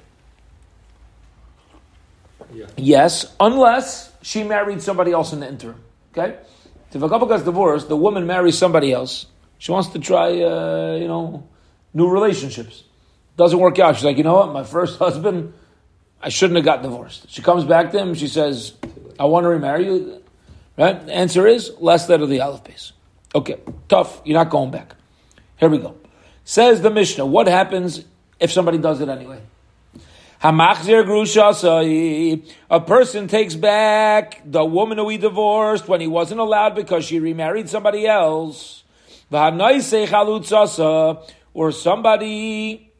Yeah. 2.53 2.65
Yes, 2.75 3.33
unless 3.39 4.11
she 4.21 4.43
married 4.43 4.81
somebody 4.81 5.11
else 5.11 5.31
in 5.31 5.39
the 5.39 5.47
interim. 5.47 5.81
Okay, 6.11 6.37
so 6.89 6.97
if 6.99 7.03
a 7.03 7.09
couple 7.09 7.27
gets 7.27 7.43
divorced, 7.43 7.87
the 7.87 7.95
woman 7.95 8.27
marries 8.27 8.57
somebody 8.57 8.91
else. 8.91 9.25
She 9.57 9.71
wants 9.71 9.89
to 9.89 9.99
try, 9.99 10.41
uh, 10.41 10.97
you 10.99 11.07
know, 11.07 11.47
new 11.93 12.09
relationships. 12.09 12.83
Doesn't 13.37 13.59
work 13.59 13.79
out. 13.79 13.95
She's 13.95 14.03
like, 14.03 14.17
you 14.17 14.23
know 14.23 14.33
what? 14.33 14.51
My 14.51 14.63
first 14.63 14.99
husband, 15.05 15.53
I 16.21 16.29
shouldn't 16.29 16.57
have 16.57 16.65
got 16.65 16.81
divorced. 16.81 17.29
She 17.29 17.41
comes 17.41 17.63
back 17.63 17.91
to 17.91 17.99
him. 17.99 18.13
She 18.13 18.27
says, 18.27 18.73
I 19.17 19.25
want 19.25 19.45
to 19.45 19.49
remarry 19.49 19.85
you. 19.85 20.23
Right? 20.77 21.05
The 21.05 21.13
answer 21.13 21.47
is 21.47 21.71
less 21.79 22.07
than 22.07 22.27
the 22.29 22.41
aleph 22.41 22.63
base. 22.63 22.91
Okay, 23.33 23.57
tough. 23.87 24.21
You're 24.25 24.37
not 24.37 24.49
going 24.49 24.71
back. 24.71 24.95
Here 25.57 25.69
we 25.69 25.77
go. 25.77 25.95
Says 26.51 26.81
the 26.81 26.89
Mishnah, 26.89 27.25
what 27.25 27.47
happens 27.47 28.03
if 28.37 28.51
somebody 28.51 28.77
does 28.77 28.99
it 28.99 29.07
anyway? 29.07 29.39
Hamachzir 30.43 31.05
grushasai. 31.05 32.45
A 32.69 32.81
person 32.81 33.29
takes 33.29 33.55
back 33.55 34.41
the 34.43 34.65
woman 34.65 34.97
who 34.97 35.07
he 35.07 35.17
divorced 35.17 35.87
when 35.87 36.01
he 36.01 36.07
wasn't 36.07 36.41
allowed 36.41 36.75
because 36.75 37.05
she 37.05 37.21
remarried 37.21 37.69
somebody 37.69 38.05
else. 38.05 38.83
Or 39.31 39.49
somebody 41.71 42.91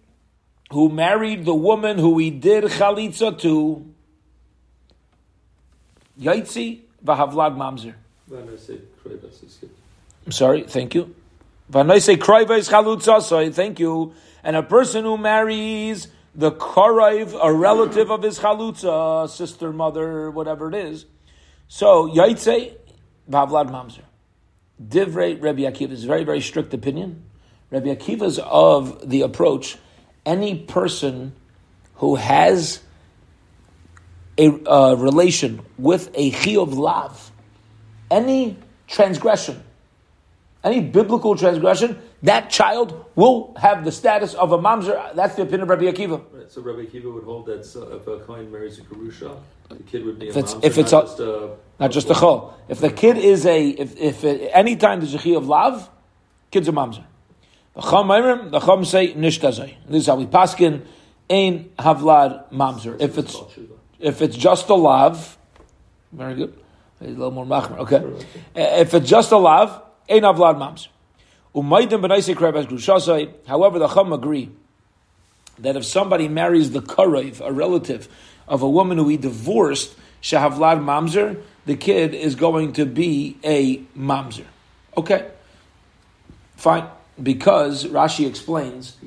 who 0.72 0.88
married 0.88 1.43
the 1.43 1.53
woman 1.53 1.98
who 1.98 2.17
he 2.20 2.29
did 2.29 2.63
chalitza 2.63 3.38
to. 3.39 3.86
Yaitzi 6.18 6.83
v'havlad 7.03 7.57
mamzer. 7.57 7.96
I'm 10.25 10.31
sorry, 10.31 10.64
thank 10.64 10.96
you. 10.96 11.16
Thank 11.72 13.79
you. 13.79 14.14
And 14.44 14.55
a 14.55 14.64
person 14.64 15.03
who 15.03 15.18
marries 15.18 16.07
the 16.36 16.51
karaiv, 16.51 17.40
a 17.42 17.53
relative 17.53 18.12
of 18.12 18.24
his 18.24 18.40
chalutza, 18.40 19.29
sister, 19.29 19.72
mother, 19.72 20.31
whatever 20.31 20.70
it 20.70 20.75
is. 20.75 21.05
So, 21.68 22.10
yaitse, 22.10 22.75
bavlad 23.29 23.70
mamzer. 23.70 24.03
Divrei 24.81 25.42
Rabbi 25.42 25.62
Akiva 25.62 25.92
is 25.92 26.03
very, 26.03 26.24
very 26.24 26.42
strict 26.42 26.74
opinion. 26.74 27.24
Rabbi 27.70 27.96
Akiva 27.96 28.24
is 28.24 28.40
of 28.40 29.10
the 29.10 29.22
approach, 29.22 29.77
any 30.25 30.57
person 30.57 31.34
who 31.96 32.16
has 32.16 32.81
a 34.38 34.50
relation 34.50 35.62
with 35.77 36.10
a 36.16 36.31
chiyuv 36.31 36.75
lav, 36.75 37.31
any 38.10 38.57
transgression, 38.88 39.64
any 40.63 40.81
biblical 40.81 41.35
transgression, 41.35 42.00
that 42.24 42.50
child 42.50 43.05
will 43.15 43.53
have 43.57 43.83
the 43.83 43.91
status 43.91 44.33
of 44.35 44.51
a 44.51 44.57
mamzer. 44.57 45.15
That's 45.15 45.35
the 45.35 45.41
opinion 45.41 45.63
of 45.63 45.69
Rabbi 45.69 45.83
Akiva. 45.83 46.24
Right, 46.31 46.51
so 46.51 46.61
Rabbi 46.61 46.81
Akiva 46.81 47.13
would 47.13 47.24
hold 47.24 47.47
that 47.47 47.65
uh, 47.75 47.95
if 47.95 48.07
a 48.07 48.19
kohen 48.19 48.51
marries 48.51 48.77
a 48.79 48.83
gerusha, 48.83 49.37
the 49.69 49.83
kid 49.83 50.05
would 50.05 50.19
be 50.19 50.29
if 50.29 50.35
a 50.35 50.39
it's, 50.39 50.53
mamzer, 50.53 50.65
if 50.65 50.77
it's 50.77 50.91
not 50.91 51.03
a, 51.03 51.07
just 51.07 51.19
a, 51.19 51.50
not 51.79 51.91
just 51.91 52.09
a 52.09 52.13
chol. 52.13 52.53
If 52.69 52.79
the 52.79 52.91
kid 52.91 53.17
is 53.17 53.45
a, 53.45 53.69
if, 53.69 53.97
if 53.97 54.24
any 54.24 54.75
time 54.75 55.00
there's 55.00 55.15
a 55.15 55.19
chi 55.19 55.31
of 55.31 55.47
lav, 55.47 55.89
kid's 56.51 56.67
a 56.67 56.71
mamzer. 56.71 57.03
The 57.74 57.81
chum 57.81 58.51
the 58.51 58.59
chum 58.59 58.85
say 58.85 59.13
nishtazay. 59.13 59.75
This 59.87 60.01
is 60.01 60.07
how 60.07 60.15
we 60.15 60.25
paskin 60.25 60.85
ein 61.29 61.71
havlad 61.79 62.51
mamzer. 62.51 63.01
If 63.01 63.17
it's 63.17 63.35
if 64.00 64.21
it's 64.21 64.35
just 64.35 64.69
a 64.69 64.75
lav, 64.75 65.37
very 66.11 66.35
good. 66.35 66.57
A 67.00 67.05
little 67.05 67.31
more 67.31 67.45
machmer. 67.45 67.79
Okay. 67.79 68.25
If 68.55 68.93
it's 68.93 69.09
just 69.09 69.31
a 69.31 69.37
lav, 69.37 69.81
ein 70.09 70.24
havlad 70.24 70.57
mamzer. 70.57 70.90
However, 71.53 72.00
the 73.79 73.87
Chum 73.90 74.14
agree 74.14 74.50
that 75.59 75.75
if 75.75 75.85
somebody 75.85 76.29
marries 76.29 76.72
the 76.72 76.81
Karev, 76.81 77.46
a 77.46 77.51
relative 77.51 78.07
of 78.48 78.61
a 78.61 78.70
woman 78.70 78.98
who 78.98 79.09
he 79.09 79.18
divorced, 79.18 79.94
Shahavlad 80.22 80.83
Mamzer, 80.83 81.42
the 81.66 81.75
kid 81.75 82.14
is 82.14 82.35
going 82.35 82.74
to 82.74 82.85
be 82.85 83.37
a 83.44 83.77
Mamzer. 83.98 84.46
Okay, 84.96 85.29
fine. 86.55 86.87
Because 87.22 87.85
Rashi 87.85 88.27
explains, 88.27 88.98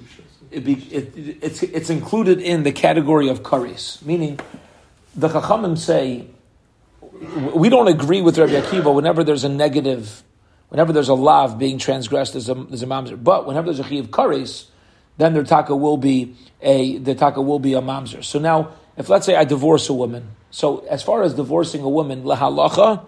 it 0.50 0.64
be, 0.64 0.74
it, 0.74 1.38
it's, 1.42 1.62
it's 1.62 1.90
included 1.90 2.40
in 2.40 2.62
the 2.62 2.72
category 2.72 3.28
of 3.28 3.42
kares, 3.42 4.04
meaning 4.04 4.38
the 5.16 5.28
Chachamim 5.28 5.78
say, 5.78 6.26
we 7.54 7.70
don't 7.70 7.88
agree 7.88 8.20
with 8.20 8.38
Rabbi 8.38 8.52
Akiva 8.52 8.94
whenever 8.94 9.24
there's 9.24 9.44
a 9.44 9.48
negative 9.48 10.22
whenever 10.74 10.92
there's 10.92 11.08
a 11.08 11.14
lav 11.14 11.56
being 11.56 11.78
transgressed, 11.78 12.32
there's 12.32 12.48
a, 12.48 12.54
there's 12.54 12.82
a 12.82 12.86
mamzer. 12.86 13.22
But 13.22 13.46
whenever 13.46 13.66
there's 13.66 13.78
a 13.78 13.88
chiv 13.88 14.08
kares, 14.08 14.66
then 15.18 15.32
their 15.32 15.44
taka 15.44 15.76
will 15.76 15.96
be 15.96 16.34
a 16.60 16.98
the 16.98 17.14
taka 17.14 17.40
will 17.40 17.60
be 17.60 17.74
a 17.74 17.80
mamzer. 17.80 18.24
So 18.24 18.40
now, 18.40 18.72
if 18.96 19.08
let's 19.08 19.24
say 19.24 19.36
I 19.36 19.44
divorce 19.44 19.88
a 19.88 19.94
woman, 19.94 20.30
so 20.50 20.78
as 20.90 21.00
far 21.00 21.22
as 21.22 21.34
divorcing 21.34 21.82
a 21.82 21.88
woman 21.88 22.24
lehalacha, 22.24 23.04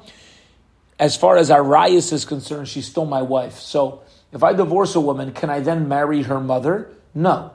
as 1.01 1.17
far 1.17 1.37
as 1.37 1.51
Arias 1.51 2.13
is 2.13 2.25
concerned, 2.25 2.69
she's 2.69 2.87
still 2.87 3.05
my 3.05 3.23
wife. 3.23 3.55
So 3.55 4.03
if 4.31 4.45
I 4.45 4.53
divorce 4.53 4.95
a 4.95 5.01
woman, 5.01 5.33
can 5.33 5.51
I 5.51 5.59
then 5.59 5.89
marry 5.89 6.23
her 6.23 6.39
mother? 6.39 6.89
No, 7.17 7.51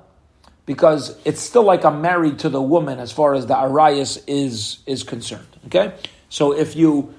because 0.66 1.18
it's 1.24 1.40
still 1.40 1.64
like 1.64 1.86
I'm 1.86 2.02
married 2.02 2.40
to 2.40 2.50
the 2.50 2.62
woman 2.62 3.00
as 3.00 3.14
far 3.14 3.34
as 3.34 3.46
the 3.46 3.56
Arias 3.56 4.18
is 4.28 4.80
is 4.86 5.04
concerned. 5.04 5.48
Okay, 5.68 5.94
so 6.28 6.52
if 6.52 6.76
you 6.76 7.14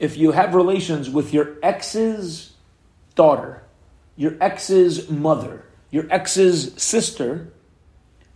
if 0.00 0.16
you 0.16 0.32
have 0.32 0.54
relations 0.54 1.08
with 1.08 1.32
your 1.32 1.56
ex's 1.62 2.52
daughter, 3.14 3.62
your 4.16 4.34
ex's 4.40 5.08
mother, 5.08 5.64
your 5.90 6.06
ex's 6.10 6.72
sister, 6.82 7.52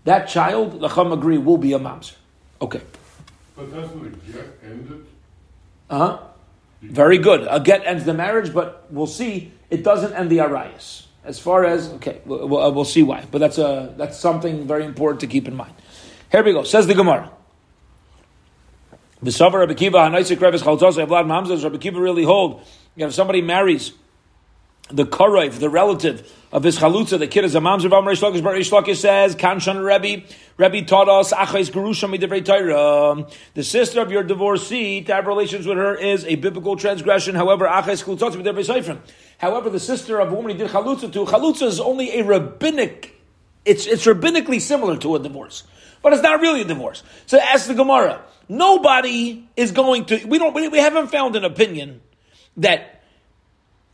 that 0.05 0.29
child, 0.29 0.81
the 0.81 0.89
Chum 0.89 1.11
agree, 1.11 1.39
will 1.39 1.57
be 1.57 1.73
a 1.73 1.79
mamzer. 1.79 2.15
Okay. 2.61 2.83
But 3.57 3.73
doesn't 3.73 4.03
the 4.03 4.33
get 4.33 4.59
end 4.63 4.91
it? 4.91 5.11
Uh 5.89 5.99
huh. 5.99 6.19
Very 6.83 7.17
good. 7.17 7.47
A 7.51 7.61
get 7.61 7.87
ends 7.87 8.05
the 8.05 8.13
marriage, 8.13 8.53
but 8.53 8.87
we'll 8.91 9.07
see. 9.07 9.53
It 9.71 9.83
doesn't 9.83 10.13
end 10.13 10.31
the 10.31 10.39
arayas. 10.39 11.07
As 11.25 11.39
far 11.39 11.65
as 11.65 11.89
okay, 11.95 12.21
we'll, 12.27 12.73
we'll 12.73 12.85
see 12.85 13.03
why. 13.03 13.25
But 13.31 13.39
that's 13.39 13.57
a 13.57 13.95
that's 13.97 14.19
something 14.19 14.67
very 14.67 14.85
important 14.85 15.21
to 15.21 15.27
keep 15.27 15.49
in 15.49 15.57
mind. 15.57 15.73
Here 16.31 16.45
we 16.45 16.53
go. 16.53 16.65
Says 16.65 16.87
the 16.87 16.95
Gemara. 16.95 17.31
The 19.25 19.31
Savar 19.31 19.61
Rabbi 19.61 19.73
Kiva, 19.73 19.97
Hanaisik 19.97 20.37
Revis 20.37 20.61
Chaltos, 20.61 21.03
Evlad 21.03 21.25
Mamzas, 21.25 21.65
Rabbi 21.65 21.79
Kiva 21.79 21.99
really 21.99 22.25
hold. 22.25 22.61
If 22.95 23.15
somebody 23.15 23.41
marries 23.41 23.95
the 24.91 25.07
Karev, 25.07 25.61
the 25.61 25.71
relative 25.71 26.31
of 26.53 26.63
his 26.63 26.79
chalutza, 26.79 27.19
the 27.19 27.27
kid 27.27 27.47
is 27.47 27.55
a 27.55 27.59
mamzer 27.59 27.87
of 27.87 27.93
Reish 28.05 28.21
Lakish, 28.21 28.43
but 28.43 28.55
Reish 28.55 28.97
says, 28.97 29.35
Kanshan 29.35 29.83
Rebbe, 29.83 30.27
Rebbe 30.59 30.85
taught 30.85 31.09
us, 31.09 31.33
Achais 31.33 31.71
Gerusha 31.71 32.07
Midivrei 32.07 32.45
Torah. 32.45 33.27
The 33.55 33.65
sister 33.65 34.03
of 34.03 34.13
your 34.13 34.25
divorcee, 34.25 35.01
to 35.05 35.15
have 35.15 35.27
relations 35.27 35.67
with 35.67 35.79
her 35.79 35.95
is 35.95 36.27
a 36.27 36.35
biblical 36.35 36.77
transgression. 36.77 37.35
However, 37.35 37.67
Achais 37.67 38.05
Chalutzot 38.05 38.33
Midivrei 38.33 38.67
Seifrim. 38.67 38.99
However, 39.39 39.71
the 39.71 39.81
sister 39.81 40.21
of 40.21 40.33
a 40.33 40.35
woman 40.35 40.51
he 40.53 40.59
did 40.59 40.71
chalutza 40.71 41.11
to, 41.11 41.25
chalutza 41.25 41.63
is 41.63 41.81
only 41.81 42.21
a 42.21 42.25
rabbinic, 42.25 43.19
it's, 43.65 43.87
it's 43.87 44.05
rabbinically 44.05 44.61
similar 44.61 44.99
to 44.99 45.17
a 45.17 45.19
divorce. 45.19 45.63
But 46.05 46.13
it's 46.13 46.23
not 46.23 46.43
really 46.43 46.61
a 46.61 46.65
divorce. 46.65 47.03
So 47.25 47.39
ask 47.41 47.67
the 47.67 47.75
Gemara. 47.75 48.23
Nobody 48.47 49.49
is 49.57 49.73
going 49.73 50.05
to, 50.07 50.23
we 50.27 50.39
don't, 50.39 50.53
we, 50.53 50.79
haven't 50.79 51.09
found 51.09 51.35
an 51.35 51.45
opinion 51.45 52.03
that 52.59 53.03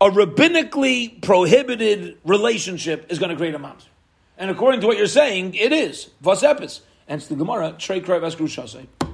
a 0.00 0.10
rabbinically 0.10 1.22
prohibited 1.22 2.18
relationship 2.24 3.06
is 3.12 3.20
going 3.20 3.30
to 3.30 3.36
create 3.36 3.54
a 3.54 3.60
mamzer. 3.60 3.86
And 4.36 4.50
according 4.50 4.80
to 4.80 4.88
what 4.88 4.98
you're 4.98 5.06
saying, 5.06 5.54
it 5.54 5.72
is. 5.72 6.10
Vasepis. 6.20 6.80
And 7.06 7.20
it's 7.20 7.28
the 7.28 7.36
Gemara, 7.36 7.76
Trey. 7.78 8.02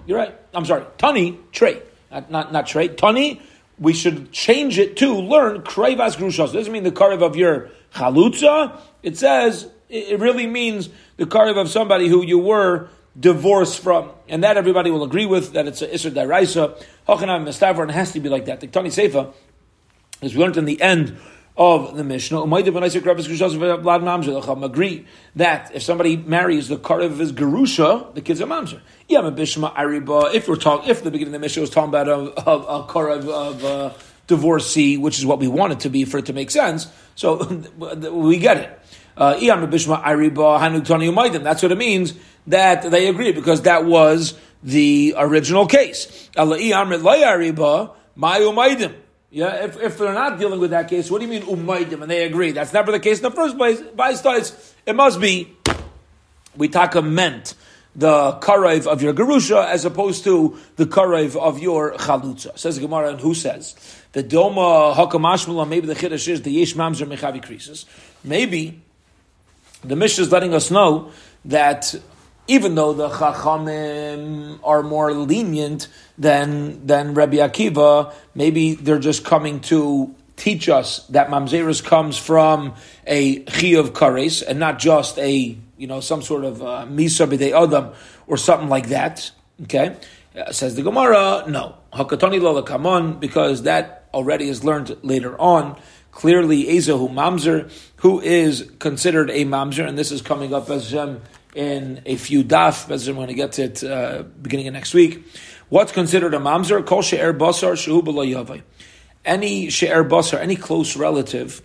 You're 0.07 0.19
right. 0.19 0.35
I'm 0.55 0.65
sorry. 0.65 0.87
Tani, 0.97 1.39
Trey. 1.53 1.83
Not, 2.11 2.31
not, 2.31 2.53
not 2.53 2.67
Trey. 2.67 2.89
Tani, 2.89 3.43
we 3.79 3.93
should 3.93 4.33
change 4.33 4.79
it 4.79 4.97
to 4.99 5.17
learn 5.17 5.61
Krevas 5.61 6.17
Grushase. 6.17 6.55
Doesn't 6.55 6.73
mean 6.73 6.85
the 6.85 6.93
karev 6.93 7.23
of 7.23 7.37
your 7.37 7.69
chalutza. 7.95 8.81
It 9.03 9.19
says, 9.19 9.71
it 9.89 10.19
really 10.21 10.47
means 10.47 10.89
the 11.17 11.25
karev 11.25 11.57
of 11.57 11.69
somebody 11.69 12.09
who 12.09 12.25
you 12.25 12.39
were 12.39 12.89
divorced 13.19 13.81
from. 13.83 14.11
And 14.29 14.45
that 14.45 14.57
everybody 14.57 14.91
will 14.91 15.05
agree 15.05 15.27
with, 15.27 15.53
that 15.53 15.67
it's 15.67 15.83
a 15.83 15.89
Isra 15.89 16.11
Daraisa. 16.13 16.83
Hochanam 17.09 17.89
it 17.89 17.93
has 17.93 18.13
to 18.13 18.21
be 18.21 18.29
like 18.29 18.47
that. 18.47 18.61
The 18.61 18.67
Tani 18.67 18.91
Seifa, 18.91 19.33
as 20.23 20.35
we 20.35 20.41
learned 20.41 20.57
in 20.57 20.65
the 20.65 20.81
end 20.81 21.17
of 21.57 21.97
the 21.97 22.05
Mishnah, 22.05 22.43
agree 24.65 25.07
that 25.37 25.75
if 25.75 25.83
somebody 25.83 26.17
marries 26.17 26.69
the 26.69 26.77
karev 26.77 27.13
of 27.13 27.19
his 27.19 27.33
gerusha, 27.33 28.15
the 28.15 28.21
kids 28.21 28.43
are 28.43 28.47
mamzer. 28.47 28.81
If 29.09 30.49
we're 30.49 30.57
talking, 30.57 30.91
if 30.91 31.03
the 31.03 31.11
beginning 31.11 31.35
of 31.35 31.41
the 31.41 31.45
Mishnah 31.45 31.61
was 31.63 31.71
talking 31.71 31.89
about 31.89 32.09
a, 32.09 32.49
a, 32.49 32.81
a 32.81 32.87
karev 32.87 33.29
of 33.29 34.13
divorcee, 34.27 34.99
which 34.99 35.19
is 35.19 35.25
what 35.25 35.39
we 35.39 35.49
want 35.49 35.73
it 35.73 35.81
to 35.81 35.89
be 35.89 36.05
for 36.05 36.19
it 36.19 36.27
to 36.27 36.35
make 36.35 36.51
sense, 36.51 36.89
so 37.15 37.65
we 38.13 38.39
get 38.39 38.59
it. 38.59 38.81
Uh, 39.17 39.37
That's 39.39 39.87
what 41.63 41.73
it 41.73 41.79
means 41.79 42.15
that 42.47 42.91
they 42.91 43.09
agree 43.09 43.33
because 43.33 43.63
that 43.63 43.85
was 43.85 44.35
the 44.63 45.15
original 45.17 45.67
case. 45.67 46.31
Yeah, 49.29 49.65
if, 49.65 49.81
if 49.81 49.99
they're 49.99 50.15
not 50.15 50.39
dealing 50.39 50.61
with 50.61 50.71
that 50.71 50.89
case, 50.89 51.11
what 51.11 51.21
do 51.21 51.27
you 51.27 51.31
mean 51.31 51.43
umaydim? 51.43 52.03
And 52.03 52.11
they 52.11 52.25
agree. 52.25 52.53
That's 52.53 52.73
never 52.73 52.93
the 52.93 53.01
case 53.01 53.19
in 53.19 53.25
the 53.25 53.31
first 53.31 53.57
place. 53.57 53.81
By 53.95 54.15
starts, 54.15 54.75
it 54.87 54.95
must 54.95 55.21
be 55.21 55.57
we 56.57 56.69
taka 56.69 57.03
meant 57.03 57.55
the 57.95 58.33
karev 58.41 58.87
of 58.87 59.03
your 59.03 59.15
gerusha 59.15 59.67
as 59.67 59.85
opposed 59.85 60.25
to 60.25 60.59
the 60.77 60.87
karev 60.87 61.37
of 61.37 61.59
your 61.59 61.95
chalutza. 61.95 62.59
Says 62.59 62.79
Gemara, 62.79 63.11
and 63.11 63.21
who 63.21 63.35
says 63.35 63.75
the 64.13 64.23
doma 64.23 64.95
hakamashmula? 64.95 65.69
Maybe 65.69 65.87
the 65.87 65.95
chiddush 65.95 66.29
is 66.29 66.43
the 66.43 66.51
yesh 66.51 66.75
mamzer 66.75 67.07
mechavi 67.07 67.45
krisis. 67.45 67.85
Maybe 68.23 68.83
the 69.85 69.97
Mishnah 69.97 70.25
is 70.25 70.33
letting 70.33 70.55
us 70.55 70.71
know 70.71 71.11
that 71.45 71.95
even 72.49 72.75
though 72.75 72.93
the 72.93 73.09
Chachamim 73.09 74.61
are 74.63 74.83
more 74.83 75.13
lenient 75.13 75.89
than 76.17 76.87
than 76.87 77.15
Rabbi 77.15 77.37
Akiva, 77.37 78.13
maybe 78.35 78.75
they're 78.75 78.99
just 78.99 79.25
coming 79.25 79.61
to 79.61 80.15
teach 80.37 80.69
us 80.69 81.07
that 81.09 81.29
Mamzerus 81.29 81.83
comes 81.83 82.17
from 82.17 82.75
a 83.07 83.43
Chiyav 83.45 83.91
Kares 83.91 84.43
and 84.47 84.61
not 84.61 84.79
just 84.79 85.19
a 85.19 85.57
you 85.77 85.87
know 85.87 86.01
some 86.01 86.23
sort 86.23 86.45
of 86.45 86.63
uh, 86.63 86.87
Misa 86.89 87.27
B'dei 87.27 87.53
Adam 87.53 87.93
or 88.27 88.37
something 88.37 88.69
like 88.69 88.89
that. 88.89 89.31
Okay, 89.65 89.97
uh, 90.37 90.53
says 90.53 90.75
the 90.75 90.83
Gemara, 90.83 91.45
no 91.49 91.77
Hakatoni 91.93 92.41
Lola 92.41 92.63
Kamon 92.63 93.19
because 93.19 93.63
that 93.63 94.09
already 94.15 94.49
is 94.49 94.65
learned 94.65 94.97
later 95.03 95.39
on. 95.41 95.79
Clearly, 96.17 96.65
Ezahu 96.65 97.13
Mamzer, 97.13 97.71
who 97.97 98.23
is 98.23 98.71
considered 98.79 99.29
a 99.29 99.45
Mamzer, 99.45 99.87
and 99.87 99.99
this 99.99 100.11
is 100.11 100.23
coming 100.23 100.55
up 100.55 100.71
as 100.71 100.95
in 101.55 102.01
a 102.07 102.17
few 102.17 102.43
daf, 102.43 102.91
as 102.91 103.07
I'm 103.07 103.17
going 103.17 103.29
to 103.29 103.35
get 103.35 103.53
to 103.53 103.65
it 103.65 103.85
uh, 103.85 104.23
beginning 104.41 104.67
of 104.69 104.73
next 104.73 104.95
week. 104.95 105.27
What's 105.69 105.93
considered 105.93 106.33
a 106.33 106.39
mamzer? 106.39 106.87
Kol 106.87 107.03
she'er 107.03 107.35
basar 107.35 107.75
shehu. 107.75 108.63
Any 109.27 109.69
she'er 109.69 110.05
basar, 110.05 110.39
any 110.39 110.57
close 110.57 110.97
relative, 110.97 111.61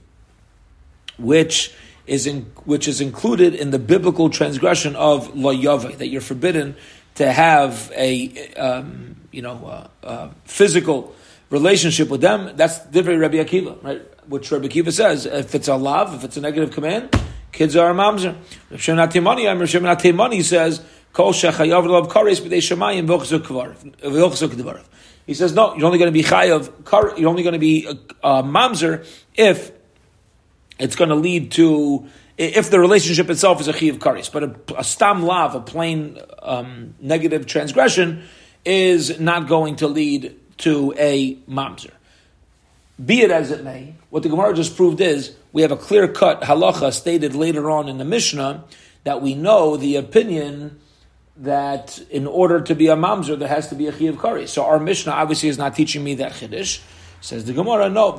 which 1.18 1.74
is 2.06 2.28
in, 2.28 2.42
which 2.66 2.90
is 2.90 3.00
included 3.00 3.56
in 3.56 3.72
the 3.72 3.80
biblical 3.80 4.30
transgression 4.30 4.98
of 4.98 5.30
yavai, 5.34 5.98
that 5.98 6.08
you're 6.08 6.20
forbidden 6.20 6.76
to 7.16 7.32
have 7.32 7.90
a 7.96 8.54
um, 8.56 9.16
you 9.32 9.42
know 9.42 9.88
uh, 10.04 10.06
uh, 10.06 10.30
physical 10.44 11.16
relationship 11.50 12.10
with 12.10 12.20
them. 12.20 12.58
That's 12.58 12.80
different 12.88 13.22
Rabbi 13.22 13.38
Akiva, 13.38 13.82
right? 13.82 14.02
Which 14.32 14.50
Rabbi 14.50 14.67
Akiva 14.67 14.94
says, 14.94 15.26
if 15.26 15.54
it's 15.54 15.67
a 15.67 15.76
love, 15.76 16.15
if 16.15 16.24
it's 16.24 16.38
a 16.38 16.41
negative 16.41 16.72
command, 16.72 17.13
kids 17.52 17.76
are 17.76 17.91
a 17.91 17.94
mamzer. 17.94 18.38
Rav 18.70 18.82
Shimon 18.82 19.10
Atimani, 19.10 19.60
Rav 19.60 19.70
Shimon 19.70 19.94
Atimani 19.94 20.41
says, 20.41 20.82
Kol 21.12 21.34
shechayav 21.34 21.86
love 21.86 22.08
kares 22.08 22.39
b'dei 22.39 22.60
shemayim 22.60 23.08
v'ochzuk 23.08 23.41
dvarav. 24.52 24.86
He 25.26 25.34
says, 25.34 25.54
no, 25.54 25.76
you're 25.76 25.86
only 25.86 25.98
going 25.98 26.08
to 26.08 26.13
be 26.13 26.24
chayav, 26.24 27.20
you're 27.20 27.30
only 27.30 27.44
going 27.44 27.52
to 27.52 27.60
be 27.60 27.86
a, 27.86 27.91
a 28.24 28.41
mamzer 28.41 29.06
if 29.36 29.74
it's 30.80 30.96
going 30.96 31.10
to 31.10 31.15
lead 31.15 31.52
to, 31.52 32.08
if 32.38 32.70
the 32.70 32.80
relationship 32.80 33.30
itself 33.30 33.60
is 33.60 33.67
a 33.67 33.74
chiyav 33.74 33.98
kares. 33.98 34.32
But 34.32 34.44
a, 34.44 34.80
a 34.80 34.84
stam 34.86 35.24
lav, 35.24 35.56
a 35.56 35.60
plain 35.60 36.17
um, 36.41 36.96
negative 37.02 37.48
transgression, 37.48 38.24
is 38.63 39.20
not 39.20 39.50
going 39.50 39.76
to 39.78 39.89
lead 39.89 40.39
to 40.60 40.94
a 40.98 41.36
mamzer. 41.50 41.91
Be 43.04 43.22
it 43.22 43.32
as 43.32 43.52
it 43.52 43.64
may, 43.64 43.96
what 44.10 44.24
the 44.24 44.30
Gemara 44.30 44.54
just 44.54 44.76
proved 44.76 45.00
is 45.02 45.34
we 45.54 45.62
have 45.62 45.72
a 45.72 45.78
clear 45.78 46.08
cut 46.08 46.42
halacha 46.42 46.92
stated 46.94 47.34
later 47.34 47.70
on 47.70 47.88
in 47.88 47.98
the 47.98 48.06
Mishnah 48.06 48.66
that 49.04 49.22
we 49.22 49.34
know 49.34 49.78
the 49.78 49.96
opinion 49.96 50.80
that 51.38 52.00
in 52.10 52.28
order 52.28 52.62
to 52.62 52.76
be 52.76 52.88
a 52.88 52.96
mamzer 52.96 53.40
there 53.40 53.48
has 53.48 53.70
to 53.70 53.76
be 53.76 53.88
a 53.88 53.92
chiyav 53.92 54.22
kari. 54.22 54.46
So 54.46 54.66
our 54.66 54.80
Mishnah 54.80 55.12
obviously 55.14 55.50
is 55.50 55.58
not 55.58 55.76
teaching 55.76 56.04
me 56.04 56.16
that 56.16 56.34
chiddush. 56.34 56.82
Says 57.22 57.46
the 57.46 57.54
Gemara, 57.54 57.88
no. 57.90 58.10
Uh. 58.10 58.18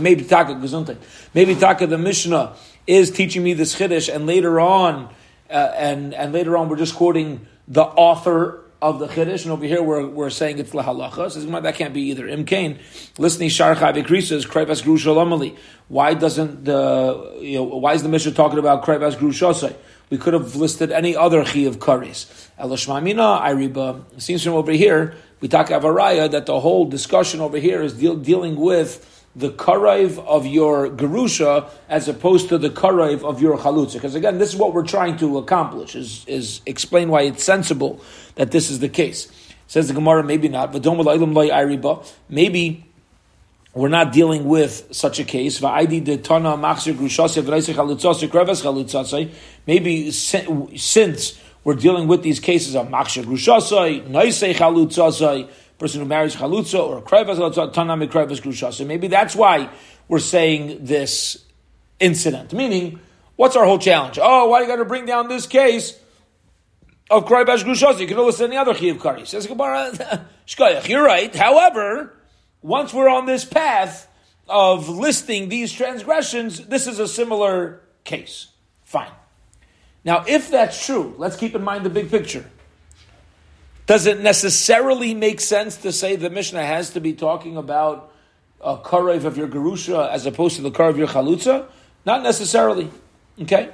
Maybe 0.00 0.24
taka. 0.24 0.96
Maybe 1.34 1.54
taka 1.54 1.86
the 1.86 1.98
Mishnah 1.98 2.56
is 2.86 3.10
teaching 3.10 3.42
me 3.42 3.54
this 3.54 3.74
chiddush, 3.74 4.14
and 4.14 4.26
later 4.26 4.60
on, 4.60 5.08
uh, 5.50 5.72
and 5.76 6.12
and 6.12 6.32
later 6.34 6.58
on 6.58 6.68
we're 6.68 6.76
just 6.76 6.94
quoting 6.94 7.46
the 7.66 7.84
author 7.84 8.62
of 8.80 9.00
the 9.00 9.08
Chiddush, 9.08 9.42
and 9.42 9.52
over 9.52 9.64
here 9.64 9.82
we're, 9.82 10.06
we're 10.06 10.30
saying 10.30 10.58
it's 10.58 10.70
lahalacha. 10.70 11.30
Says 11.30 11.46
that 11.46 11.74
can't 11.74 11.92
be 11.92 12.02
either. 12.10 12.26
Imkain, 12.26 12.78
listening 13.18 13.48
Sharcha 13.48 13.94
Vikrisa 13.94 14.44
Krevas 14.46 14.82
Grushalamali. 14.82 15.56
Why 15.88 16.14
doesn't 16.14 16.64
the 16.64 17.38
you 17.40 17.58
know 17.58 17.64
why 17.64 17.94
is 17.94 18.02
the 18.02 18.08
Mishnah 18.08 18.32
talking 18.32 18.58
about 18.58 18.84
Krevas 18.84 19.16
Grushasai? 19.16 19.74
We 20.10 20.16
could 20.16 20.32
have 20.32 20.56
listed 20.56 20.90
any 20.90 21.16
other 21.16 21.44
chi 21.44 21.60
of 21.60 21.78
karis. 21.78 22.48
Elashmamina 22.58 23.42
Iriba. 23.42 24.04
It 24.12 24.22
seems 24.22 24.44
from 24.44 24.54
over 24.54 24.72
here 24.72 25.14
we 25.40 25.48
talk 25.48 25.68
avaraya 25.68 26.30
that 26.30 26.46
the 26.46 26.60
whole 26.60 26.84
discussion 26.84 27.40
over 27.40 27.58
here 27.58 27.82
is 27.82 27.94
deal, 27.94 28.16
dealing 28.16 28.56
with 28.56 29.17
the 29.38 29.50
karaiv 29.50 30.18
of 30.26 30.46
your 30.46 30.90
gerusha 30.90 31.70
as 31.88 32.08
opposed 32.08 32.48
to 32.48 32.58
the 32.58 32.70
karaiv 32.70 33.22
of 33.22 33.40
your 33.40 33.56
chalutza. 33.56 33.94
Because 33.94 34.14
again, 34.14 34.38
this 34.38 34.52
is 34.52 34.56
what 34.56 34.74
we're 34.74 34.86
trying 34.86 35.16
to 35.18 35.38
accomplish: 35.38 35.94
is 35.94 36.24
is 36.26 36.60
explain 36.66 37.08
why 37.08 37.22
it's 37.22 37.44
sensible 37.44 38.00
that 38.34 38.50
this 38.50 38.68
is 38.70 38.80
the 38.80 38.88
case. 38.88 39.30
Says 39.68 39.88
the 39.88 39.94
Gemara, 39.94 40.24
maybe 40.24 40.48
not. 40.48 40.72
Maybe 42.28 42.84
we're 43.74 43.88
not 43.88 44.12
dealing 44.12 44.44
with 44.46 44.88
such 44.90 45.20
a 45.20 45.24
case. 45.24 45.60
Maybe 45.62 46.16
since 50.10 51.38
we're 51.64 51.74
dealing 51.74 52.08
with 52.08 52.22
these 52.22 52.40
cases 52.40 52.74
of 52.74 52.88
machshir 52.88 53.24
grushasai, 53.24 54.08
naisei 54.08 54.54
chalutzasai, 54.54 55.48
person 55.78 56.00
who 56.00 56.06
marries 56.06 56.36
chalutza 56.36 56.80
or 56.80 57.02
krevas 57.02 57.38
tanami 57.72 58.08
krevas 58.08 58.40
grushasai. 58.40 58.86
Maybe 58.86 59.08
that's 59.08 59.36
why 59.36 59.70
we're 60.08 60.18
saying 60.18 60.84
this 60.84 61.44
incident. 62.00 62.52
Meaning, 62.52 63.00
what's 63.36 63.56
our 63.56 63.64
whole 63.64 63.78
challenge? 63.78 64.18
Oh, 64.20 64.48
why 64.48 64.62
you 64.62 64.66
got 64.66 64.76
to 64.76 64.84
bring 64.84 65.06
down 65.06 65.28
this 65.28 65.46
case? 65.46 65.98
of 67.10 67.24
Kraibash 67.24 67.64
Grushos. 67.64 67.98
You 67.98 68.06
could 68.06 68.16
have 68.16 68.26
listed 68.26 68.48
any 68.48 68.56
other 68.56 68.74
Chiyav 68.74 69.00
Kari. 69.00 69.24
Says 69.26 69.46
Gemara, 69.46 70.26
you're 70.86 71.04
right. 71.04 71.34
However, 71.34 72.14
once 72.62 72.92
we're 72.92 73.08
on 73.08 73.26
this 73.26 73.44
path 73.44 74.08
of 74.48 74.88
listing 74.88 75.48
these 75.48 75.72
transgressions, 75.72 76.66
this 76.66 76.86
is 76.86 76.98
a 76.98 77.08
similar 77.08 77.80
case. 78.04 78.48
Fine. 78.84 79.10
Now, 80.04 80.24
if 80.26 80.50
that's 80.50 80.84
true, 80.84 81.14
let's 81.18 81.36
keep 81.36 81.54
in 81.54 81.62
mind 81.62 81.84
the 81.84 81.90
big 81.90 82.10
picture. 82.10 82.48
Does 83.88 84.04
it 84.04 84.20
necessarily 84.20 85.14
make 85.14 85.40
sense 85.40 85.78
to 85.78 85.92
say 85.92 86.14
the 86.14 86.28
Mishnah 86.28 86.62
has 86.62 86.90
to 86.90 87.00
be 87.00 87.14
talking 87.14 87.56
about 87.56 88.12
a 88.60 88.76
karev 88.76 89.24
of 89.24 89.38
your 89.38 89.48
gerusha 89.48 90.10
as 90.10 90.26
opposed 90.26 90.56
to 90.56 90.62
the 90.62 90.70
karev 90.70 90.90
of 90.90 90.98
your 90.98 91.08
chalutza? 91.08 91.66
Not 92.04 92.22
necessarily. 92.22 92.90
Okay? 93.40 93.70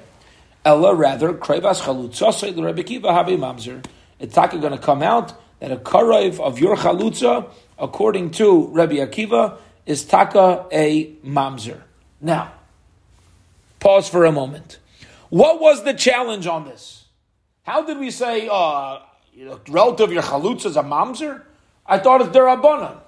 Ella 0.65 0.95
rather, 0.95 1.35
krevas 1.35 1.81
chalutza, 1.81 2.55
the 2.55 2.63
Rebbe 2.63 2.85
Kiva 2.85 3.09
habi 3.09 3.37
mamzer. 3.37 3.85
It's 4.21 4.37
going 4.37 4.71
to 4.71 4.79
come 4.79 5.03
out 5.03 5.33
that 5.59 5.73
a 5.73 5.77
karev 5.77 6.39
of 6.39 6.61
your 6.61 6.77
chalutza, 6.77 7.51
according 7.77 8.31
to 8.33 8.69
Rebbe 8.69 9.05
Akiva, 9.05 9.59
is 9.85 10.05
taka 10.05 10.67
a 10.71 11.11
mamzer. 11.27 11.81
Now, 12.21 12.53
pause 13.81 14.09
for 14.09 14.25
a 14.25 14.31
moment. 14.31 14.79
What 15.31 15.61
was 15.61 15.83
the 15.83 15.93
challenge 15.93 16.47
on 16.47 16.67
this? 16.67 17.07
How 17.65 17.85
did 17.85 17.99
we 17.99 18.13
say, 18.13 18.49
uh, 18.49 19.01
know, 19.47 19.61
relative 19.69 20.13
your 20.13 20.23
chalutza 20.23 20.67
is 20.67 20.77
a 20.77 20.83
mamzer? 20.83 21.43
I 21.87 21.99
thought 21.99 22.21
it's 22.21 22.31
derabanan. 22.31 22.99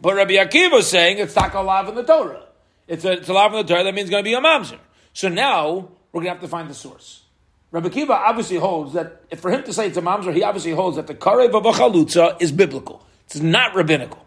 But 0.00 0.14
Rabbi 0.14 0.34
Akiva 0.34 0.78
is 0.78 0.88
saying 0.88 1.18
it's 1.18 1.34
taka 1.34 1.60
lav 1.60 1.88
in 1.88 1.94
the 1.94 2.02
Torah. 2.02 2.44
It's 2.86 3.04
a, 3.04 3.12
it's 3.12 3.28
a 3.28 3.46
in 3.46 3.52
the 3.52 3.64
Torah, 3.64 3.84
that 3.84 3.94
means 3.94 4.08
it's 4.08 4.10
going 4.10 4.24
to 4.24 4.28
be 4.28 4.34
a 4.34 4.40
mamzer. 4.40 4.78
So 5.12 5.28
now, 5.28 5.88
we're 6.12 6.20
going 6.20 6.26
to 6.26 6.30
have 6.30 6.40
to 6.42 6.48
find 6.48 6.68
the 6.68 6.74
source. 6.74 7.22
Rabbi 7.70 7.88
Akiva 7.88 8.10
obviously 8.10 8.56
holds 8.56 8.92
that, 8.92 9.22
for 9.38 9.50
him 9.50 9.64
to 9.64 9.72
say 9.72 9.88
it's 9.88 9.96
a 9.96 10.02
mamzer, 10.02 10.32
he 10.34 10.42
obviously 10.42 10.72
holds 10.72 10.96
that 10.96 11.06
the 11.06 11.14
karev 11.14 11.54
of 11.54 11.66
a 11.66 11.72
chalutza 11.72 12.40
is 12.40 12.52
biblical. 12.52 13.04
It's 13.26 13.40
not 13.40 13.74
rabbinical. 13.74 14.24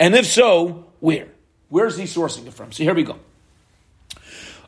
And 0.00 0.14
if 0.14 0.26
so, 0.26 0.86
where? 1.00 1.28
Where's 1.68 1.98
he 1.98 2.04
sourcing 2.04 2.46
it 2.46 2.54
from? 2.54 2.72
So 2.72 2.84
here 2.84 2.94
we 2.94 3.02
go. 3.02 3.18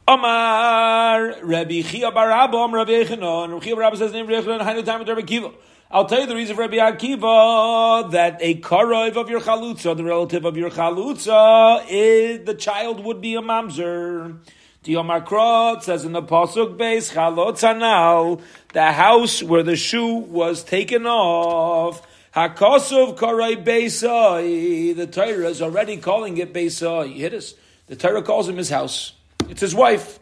Amar 0.08 1.36
Rabbi 1.42 1.82
Chia 1.82 2.10
bar 2.10 2.30
Abba, 2.30 2.68
Rabbi 2.70 2.90
Yochanan. 2.90 3.52
Rabbi 3.52 3.64
Chia 3.64 3.76
bar 3.76 3.84
Abba 3.84 3.96
says 3.96 4.12
name 4.12 4.26
Rabbi 4.26 4.46
Yochanan. 4.46 4.60
Hainu 4.60 5.06
Rabbi 5.08 5.20
Akiva. 5.22 5.54
I'll 5.92 6.06
tell 6.06 6.20
you 6.20 6.26
the 6.26 6.36
reason 6.36 6.54
for 6.54 6.62
Rabbi 6.62 6.76
Akiva 6.76 8.10
that 8.12 8.38
a 8.40 8.60
karov 8.60 9.16
of 9.16 9.28
your 9.28 9.40
chalutza, 9.40 9.96
the 9.96 10.04
relative 10.04 10.44
of 10.44 10.56
your 10.56 10.70
chalutza, 10.70 11.84
is 11.88 12.44
the 12.44 12.54
child 12.54 13.04
would 13.04 13.20
be 13.20 13.34
a 13.34 13.40
mamzer. 13.40 14.38
Diomar 14.84 15.26
Krot 15.26 15.82
says 15.82 16.04
in 16.04 16.12
the 16.12 16.22
pasuk 16.22 16.78
base 16.78 17.12
chalot 17.12 17.62
anal, 17.62 18.40
the 18.72 18.92
house 18.92 19.42
where 19.42 19.62
the 19.62 19.76
shoe 19.76 20.14
was 20.14 20.64
taken 20.64 21.06
off. 21.06 22.06
Hakosov 22.34 23.18
karai 23.18 23.62
beisai. 23.62 24.96
The 24.96 25.06
Torah 25.06 25.48
is 25.48 25.60
already 25.60 25.96
calling 25.96 26.38
it 26.38 26.54
beisai. 26.54 27.14
Hit 27.14 27.34
us. 27.34 27.54
The 27.88 27.96
Torah 27.96 28.22
calls 28.22 28.48
him 28.48 28.56
his 28.56 28.70
house. 28.70 29.12
It's 29.48 29.60
his 29.60 29.74
wife. 29.74 30.18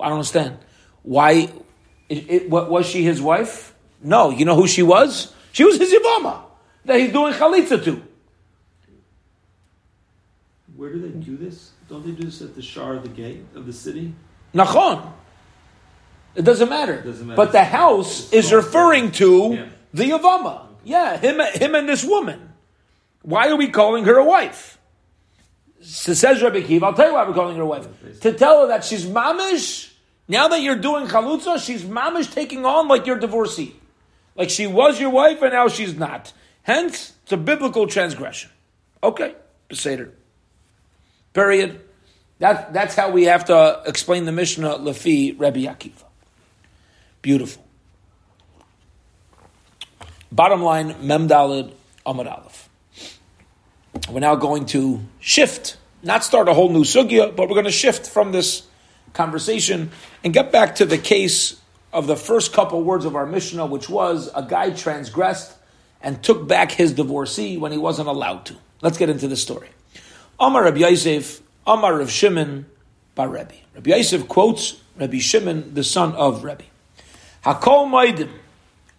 I 0.00 0.04
don't 0.04 0.14
understand. 0.14 0.58
Why? 1.02 1.50
It, 2.08 2.30
it, 2.30 2.50
what, 2.50 2.70
was 2.70 2.86
she 2.86 3.02
his 3.02 3.20
wife? 3.20 3.74
No. 4.02 4.30
You 4.30 4.44
know 4.44 4.56
who 4.56 4.66
she 4.66 4.82
was? 4.82 5.32
She 5.52 5.64
was 5.64 5.78
his 5.78 5.92
Yavama 5.92 6.42
that 6.84 7.00
he's 7.00 7.12
doing 7.12 7.32
chalitza 7.32 7.82
to. 7.84 8.02
Where 10.76 10.92
do 10.92 11.00
they 11.00 11.08
do 11.08 11.36
this? 11.36 11.72
Don't 11.88 12.04
they 12.04 12.12
do 12.12 12.24
this 12.26 12.42
at 12.42 12.54
the 12.54 12.62
shar 12.62 12.94
of 12.94 13.02
the 13.02 13.08
gate 13.08 13.44
of 13.54 13.66
the 13.66 13.72
city? 13.72 14.14
Nachon. 14.54 15.12
It 16.34 16.42
doesn't 16.44 16.68
matter. 16.68 17.00
Doesn't 17.00 17.26
matter. 17.26 17.36
But 17.36 17.52
the 17.52 17.64
house 17.64 18.30
is 18.32 18.52
referring 18.52 19.12
to 19.12 19.54
Yeah. 19.54 19.66
the 19.94 20.10
Yavama. 20.10 20.66
Yeah, 20.84 21.16
him, 21.16 21.40
him 21.40 21.74
and 21.74 21.88
this 21.88 22.04
woman. 22.04 22.52
Why 23.22 23.48
are 23.48 23.56
we 23.56 23.68
calling 23.68 24.04
her 24.04 24.16
a 24.18 24.24
wife? 24.24 24.75
So 25.86 26.14
says 26.14 26.42
Rabbi 26.42 26.62
Kiva, 26.62 26.86
I'll 26.86 26.94
tell 26.94 27.08
you 27.08 27.14
why 27.14 27.28
we're 27.28 27.34
calling 27.34 27.56
her 27.56 27.62
a 27.62 27.66
wife. 27.66 27.86
To 28.22 28.32
tell 28.32 28.62
her 28.62 28.66
that 28.68 28.84
she's 28.84 29.06
mamish, 29.06 29.92
now 30.26 30.48
that 30.48 30.60
you're 30.60 30.74
doing 30.76 31.06
chalutza, 31.06 31.64
she's 31.64 31.84
mamish 31.84 32.32
taking 32.32 32.66
on 32.66 32.88
like 32.88 33.06
your 33.06 33.18
divorcee. 33.18 33.76
Like 34.34 34.50
she 34.50 34.66
was 34.66 34.98
your 34.98 35.10
wife 35.10 35.42
and 35.42 35.52
now 35.52 35.68
she's 35.68 35.94
not. 35.94 36.32
Hence, 36.62 37.12
it's 37.22 37.32
a 37.32 37.36
biblical 37.36 37.86
transgression. 37.86 38.50
Okay, 39.02 39.36
Beseder. 39.70 40.10
Period. 41.32 41.80
That, 42.40 42.72
that's 42.72 42.96
how 42.96 43.10
we 43.10 43.24
have 43.24 43.44
to 43.44 43.82
explain 43.86 44.24
the 44.24 44.32
Mishnah 44.32 44.78
Lafi 44.78 45.38
Rabbi 45.38 45.60
Akiva. 45.60 46.02
Beautiful. 47.22 47.64
Bottom 50.32 50.62
line, 50.62 50.96
Mem 51.06 51.28
Dalid 51.28 51.72
Amad 52.04 52.30
Aleph. 52.30 52.68
We're 54.10 54.20
now 54.20 54.36
going 54.36 54.66
to 54.66 55.00
shift, 55.20 55.76
not 56.02 56.22
start 56.22 56.48
a 56.48 56.54
whole 56.54 56.68
new 56.68 56.84
sugya, 56.84 57.34
but 57.34 57.48
we're 57.48 57.54
going 57.54 57.64
to 57.64 57.72
shift 57.72 58.06
from 58.06 58.30
this 58.30 58.62
conversation 59.12 59.90
and 60.22 60.32
get 60.32 60.52
back 60.52 60.76
to 60.76 60.84
the 60.84 60.98
case 60.98 61.60
of 61.92 62.06
the 62.06 62.16
first 62.16 62.52
couple 62.52 62.82
words 62.82 63.04
of 63.04 63.16
our 63.16 63.26
Mishnah, 63.26 63.66
which 63.66 63.88
was 63.88 64.30
a 64.34 64.42
guy 64.42 64.70
transgressed 64.70 65.56
and 66.00 66.22
took 66.22 66.46
back 66.46 66.70
his 66.72 66.92
divorcee 66.92 67.56
when 67.56 67.72
he 67.72 67.78
wasn't 67.78 68.08
allowed 68.08 68.46
to. 68.46 68.56
Let's 68.80 68.98
get 68.98 69.08
into 69.08 69.28
the 69.28 69.36
story. 69.36 69.68
Amar 70.38 70.64
Rabbi 70.64 70.78
Yosef, 70.78 71.40
Amar 71.66 71.98
Rav 71.98 72.10
Shimon, 72.10 72.66
Bar 73.14 73.28
Rebbe. 73.28 73.54
Rabbi 73.74 73.90
Yosef 73.90 74.28
quotes 74.28 74.80
Rabbi 74.96 75.18
Shimon, 75.18 75.74
the 75.74 75.82
son 75.82 76.14
of 76.14 76.44
Rebbe. 76.44 76.64
Hakol 77.44 77.88
Maidim. 77.88 78.30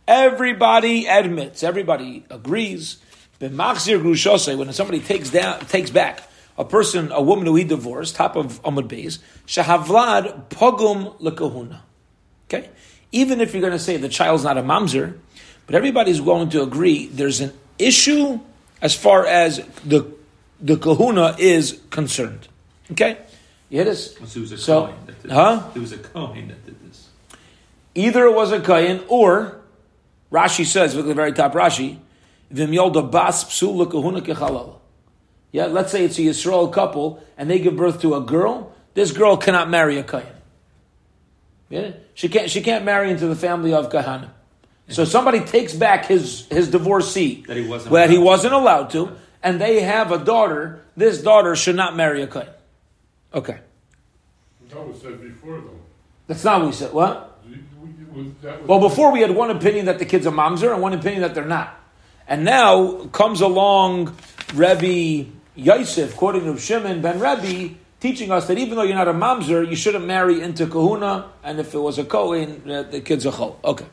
Everybody 0.07 1.05
admits, 1.05 1.63
everybody 1.63 2.25
agrees. 2.29 2.97
B'machzir 3.39 4.01
grushosei, 4.01 4.57
when 4.57 4.71
somebody 4.73 4.99
takes 4.99 5.29
down, 5.29 5.59
takes 5.61 5.89
back 5.89 6.23
a 6.57 6.65
person, 6.65 7.11
a 7.11 7.21
woman 7.21 7.45
who 7.45 7.55
he 7.55 7.63
divorced, 7.63 8.15
top 8.15 8.35
of 8.35 8.61
Amud 8.63 8.87
Beis, 8.87 9.19
shahavlad 9.45 10.49
pogum 10.49 11.19
lekahuna. 11.19 11.79
Okay, 12.49 12.69
even 13.11 13.41
if 13.41 13.53
you're 13.53 13.61
going 13.61 13.73
to 13.73 13.79
say 13.79 13.97
the 13.97 14.09
child's 14.09 14.43
not 14.43 14.57
a 14.57 14.63
mamzer, 14.63 15.17
but 15.65 15.75
everybody's 15.75 16.19
going 16.19 16.49
to 16.49 16.63
agree 16.63 17.07
there's 17.07 17.41
an 17.41 17.53
issue 17.77 18.39
as 18.81 18.95
far 18.95 19.25
as 19.25 19.57
the 19.85 20.11
the 20.59 20.77
kahuna 20.77 21.35
is 21.37 21.79
concerned. 21.89 22.47
Okay, 22.91 23.17
you 23.69 23.77
hit 23.77 23.87
us. 23.87 24.15
So 24.15 24.39
it 24.39 24.41
was 24.41 24.51
a 24.53 24.57
So, 24.57 24.85
Kohen 24.85 25.05
that 25.05 25.21
did 25.21 25.31
huh? 25.31 25.55
this. 25.67 25.75
It 25.75 25.79
was 25.79 25.91
a 25.91 25.97
Kohen 25.97 26.47
that 26.47 26.65
did 26.65 26.89
this. 26.89 27.09
Either 27.93 28.25
it 28.25 28.33
was 28.33 28.51
a 28.51 28.59
kayin 28.59 29.03
or 29.07 29.59
Rashi 30.31 30.65
says, 30.65 30.95
look 30.95 31.05
at 31.05 31.09
the 31.09 31.13
very 31.13 31.33
top 31.33 31.53
Rashi, 31.53 31.99
Vim 32.49 32.71
bas 32.71 33.43
psul 33.45 33.89
kahuna 33.89 34.21
kechalala. 34.21 34.75
Yeah, 35.51 35.65
let's 35.65 35.91
say 35.91 36.05
it's 36.05 36.17
a 36.17 36.21
Yisrael 36.21 36.71
couple 36.71 37.23
and 37.37 37.49
they 37.49 37.59
give 37.59 37.75
birth 37.75 38.01
to 38.01 38.15
a 38.15 38.21
girl. 38.21 38.73
This 38.93 39.11
girl 39.11 39.37
cannot 39.37 39.69
marry 39.69 39.97
a 39.97 40.03
kohen. 40.03 40.25
Yeah, 41.69 41.91
she 42.13 42.29
can't. 42.29 42.49
She 42.49 42.61
can't 42.61 42.85
marry 42.85 43.11
into 43.11 43.27
the 43.27 43.35
family 43.35 43.73
of 43.73 43.89
kahana. 43.89 44.29
So 44.89 45.03
somebody 45.03 45.41
takes 45.41 45.73
back 45.73 46.05
his 46.05 46.47
his 46.47 46.69
divorcee 46.71 47.43
That 47.47 47.57
he 47.57 47.67
wasn't 47.67 47.91
where 47.91 48.07
he 48.07 48.15
allowed 48.15 48.21
to. 48.21 48.25
wasn't 48.25 48.53
allowed 48.53 48.89
to, 48.91 49.11
and 49.43 49.59
they 49.59 49.81
have 49.81 50.11
a 50.13 50.17
daughter. 50.17 50.81
This 50.95 51.21
daughter 51.21 51.55
should 51.57 51.75
not 51.75 51.95
marry 51.97 52.21
a 52.21 52.27
kohen. 52.27 52.47
Okay, 53.33 53.59
That 54.69 54.87
was 54.87 55.01
said 55.01 55.21
before, 55.21 55.55
though. 55.59 55.79
that's 56.27 56.43
not 56.45 56.61
what 56.61 56.67
we 56.67 56.73
said. 56.73 56.93
What? 56.93 57.39
We- 57.45 57.59
we- 57.83 58.23
was- 58.23 58.33
that 58.41 58.61
was- 58.61 58.67
Well, 58.69 58.79
before 58.79 59.11
we 59.11 59.19
had 59.19 59.31
one 59.35 59.51
opinion 59.51 59.85
that 59.87 59.99
the 59.99 60.05
kid's 60.05 60.25
a 60.25 60.31
mamzer 60.31 60.71
and 60.73 60.81
one 60.81 60.93
opinion 60.93 61.21
that 61.21 61.35
they're 61.35 61.45
not. 61.45 61.75
And 62.27 62.43
now 62.43 63.05
comes 63.07 63.39
along 63.39 64.15
Rebbe 64.53 65.29
Yosef, 65.55 66.15
quoting 66.15 66.45
Reb 66.45 66.59
Shimon 66.59 67.01
ben 67.01 67.19
Rebbe, 67.19 67.75
teaching 68.01 68.31
us 68.31 68.47
that 68.47 68.57
even 68.57 68.75
though 68.75 68.83
you're 68.83 68.95
not 68.95 69.07
a 69.07 69.13
mamzer, 69.13 69.67
you 69.67 69.75
shouldn't 69.77 70.05
marry 70.05 70.41
into 70.41 70.67
kahuna, 70.67 71.29
and 71.43 71.59
if 71.59 71.73
it 71.73 71.79
was 71.79 71.97
a 71.97 72.03
kohen, 72.03 72.69
uh, 72.69 72.83
the 72.83 72.99
kid's 72.99 73.25
a 73.25 73.31
chol. 73.31 73.55
Okay. 73.63 73.85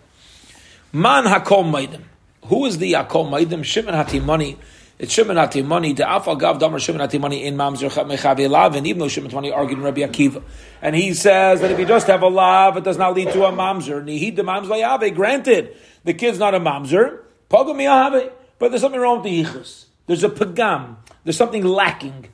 Man 0.93 1.25
hakol 1.25 1.65
maidim. 1.65 2.03
Who 2.47 2.67
is 2.67 2.79
the 2.79 2.93
hakol 2.95 3.31
maidim? 3.31 3.65
Shimon 3.65 3.95
hatimani. 3.95 4.57
It's 4.99 5.13
Shimon 5.13 5.37
hatimani. 5.37 5.97
The 5.97 6.03
afal 6.03 6.39
gav 6.39 6.59
damar 6.59 6.81
Shimon 6.81 7.09
hatimani 7.09 7.45
in 7.45 7.57
mamzer 7.57 7.89
mechavi 8.05 8.51
lav, 8.51 8.75
and 8.75 8.85
even 8.87 8.99
though 8.99 9.09
Shimon 9.09 9.31
hatimani 9.31 9.55
argued 9.55 9.79
in 9.79 9.85
Rabbi 9.85 10.01
Akiva, 10.01 10.43
and 10.83 10.97
he 10.97 11.15
says 11.15 11.61
that 11.61 11.71
if 11.71 11.79
you 11.79 11.87
just 11.87 12.09
have 12.09 12.23
a 12.23 12.29
lav, 12.29 12.77
it 12.77 12.85
does 12.85 12.99
not 12.99 13.15
lead 13.15 13.31
to 13.33 13.45
a 13.45 13.53
mamzer. 13.53 14.05
Nihid 14.05 14.35
the 14.35 14.43
mamzer. 14.43 15.15
Granted, 15.15 15.77
the 16.03 16.15
kid's 16.15 16.41
not 16.41 16.55
a 16.55 16.61
mamzer. 16.61 17.21
Pogam 17.55 17.77
yahave. 17.77 18.33
But 18.59 18.71
there's 18.71 18.81
something 18.81 19.01
wrong 19.01 19.23
with 19.23 19.31
the 19.31 19.45
yichus. 19.45 19.85
There's 20.07 20.25
a 20.25 20.29
pagam. 20.29 20.97
There's 21.23 21.37
something 21.37 21.65
lacking 21.65 22.29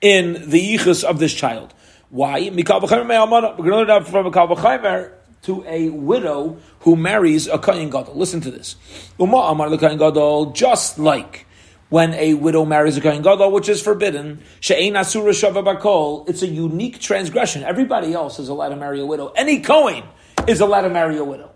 in 0.00 0.50
the 0.50 0.76
yichus 0.76 1.04
of 1.04 1.18
this 1.18 1.34
child. 1.34 1.74
Why? 2.08 2.48
We're 2.48 2.62
going 2.62 2.86
to 2.86 3.84
that 3.86 4.06
from 4.06 4.32
Mikal 4.32 4.56
v'chaymer 4.56 5.12
to 5.42 5.64
a 5.66 5.90
widow 5.90 6.56
who 6.80 6.96
marries 6.96 7.46
a 7.46 7.58
kohen 7.58 7.90
gadol. 7.90 8.14
Listen 8.14 8.40
to 8.40 8.50
this. 8.50 8.76
Uma 9.18 9.36
amar 9.36 9.68
the 9.68 9.76
kohen 9.76 9.98
gadol, 9.98 10.52
just 10.52 10.98
like 10.98 11.46
when 11.88 12.14
a 12.14 12.34
widow 12.34 12.64
marries 12.64 12.96
a 12.96 13.00
kohen 13.00 13.22
gadol, 13.22 13.50
which 13.52 13.68
is 13.68 13.82
forbidden. 13.82 14.42
She'ein 14.60 14.96
asura 14.96 15.32
shava 15.32 15.62
bakol. 15.62 16.28
It's 16.28 16.42
a 16.42 16.46
unique 16.46 17.00
transgression. 17.00 17.64
Everybody 17.64 18.14
else 18.14 18.38
is 18.38 18.48
allowed 18.48 18.70
to 18.70 18.76
marry 18.76 19.00
a 19.00 19.06
widow. 19.06 19.32
Any 19.36 19.60
kohen 19.60 20.04
is 20.46 20.60
allowed 20.60 20.82
to 20.82 20.90
marry 20.90 21.18
a 21.18 21.24
widow. 21.24 21.50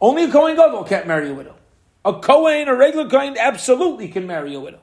Only 0.00 0.24
a 0.24 0.30
kohen 0.32 0.56
gadol 0.56 0.84
can't 0.84 1.06
marry 1.06 1.30
a 1.30 1.34
widow. 1.34 1.54
A 2.04 2.14
kohen, 2.14 2.68
a 2.68 2.74
regular 2.74 3.08
kohen, 3.08 3.36
absolutely 3.38 4.08
can 4.08 4.26
marry 4.26 4.54
a 4.54 4.60
widow. 4.60 4.80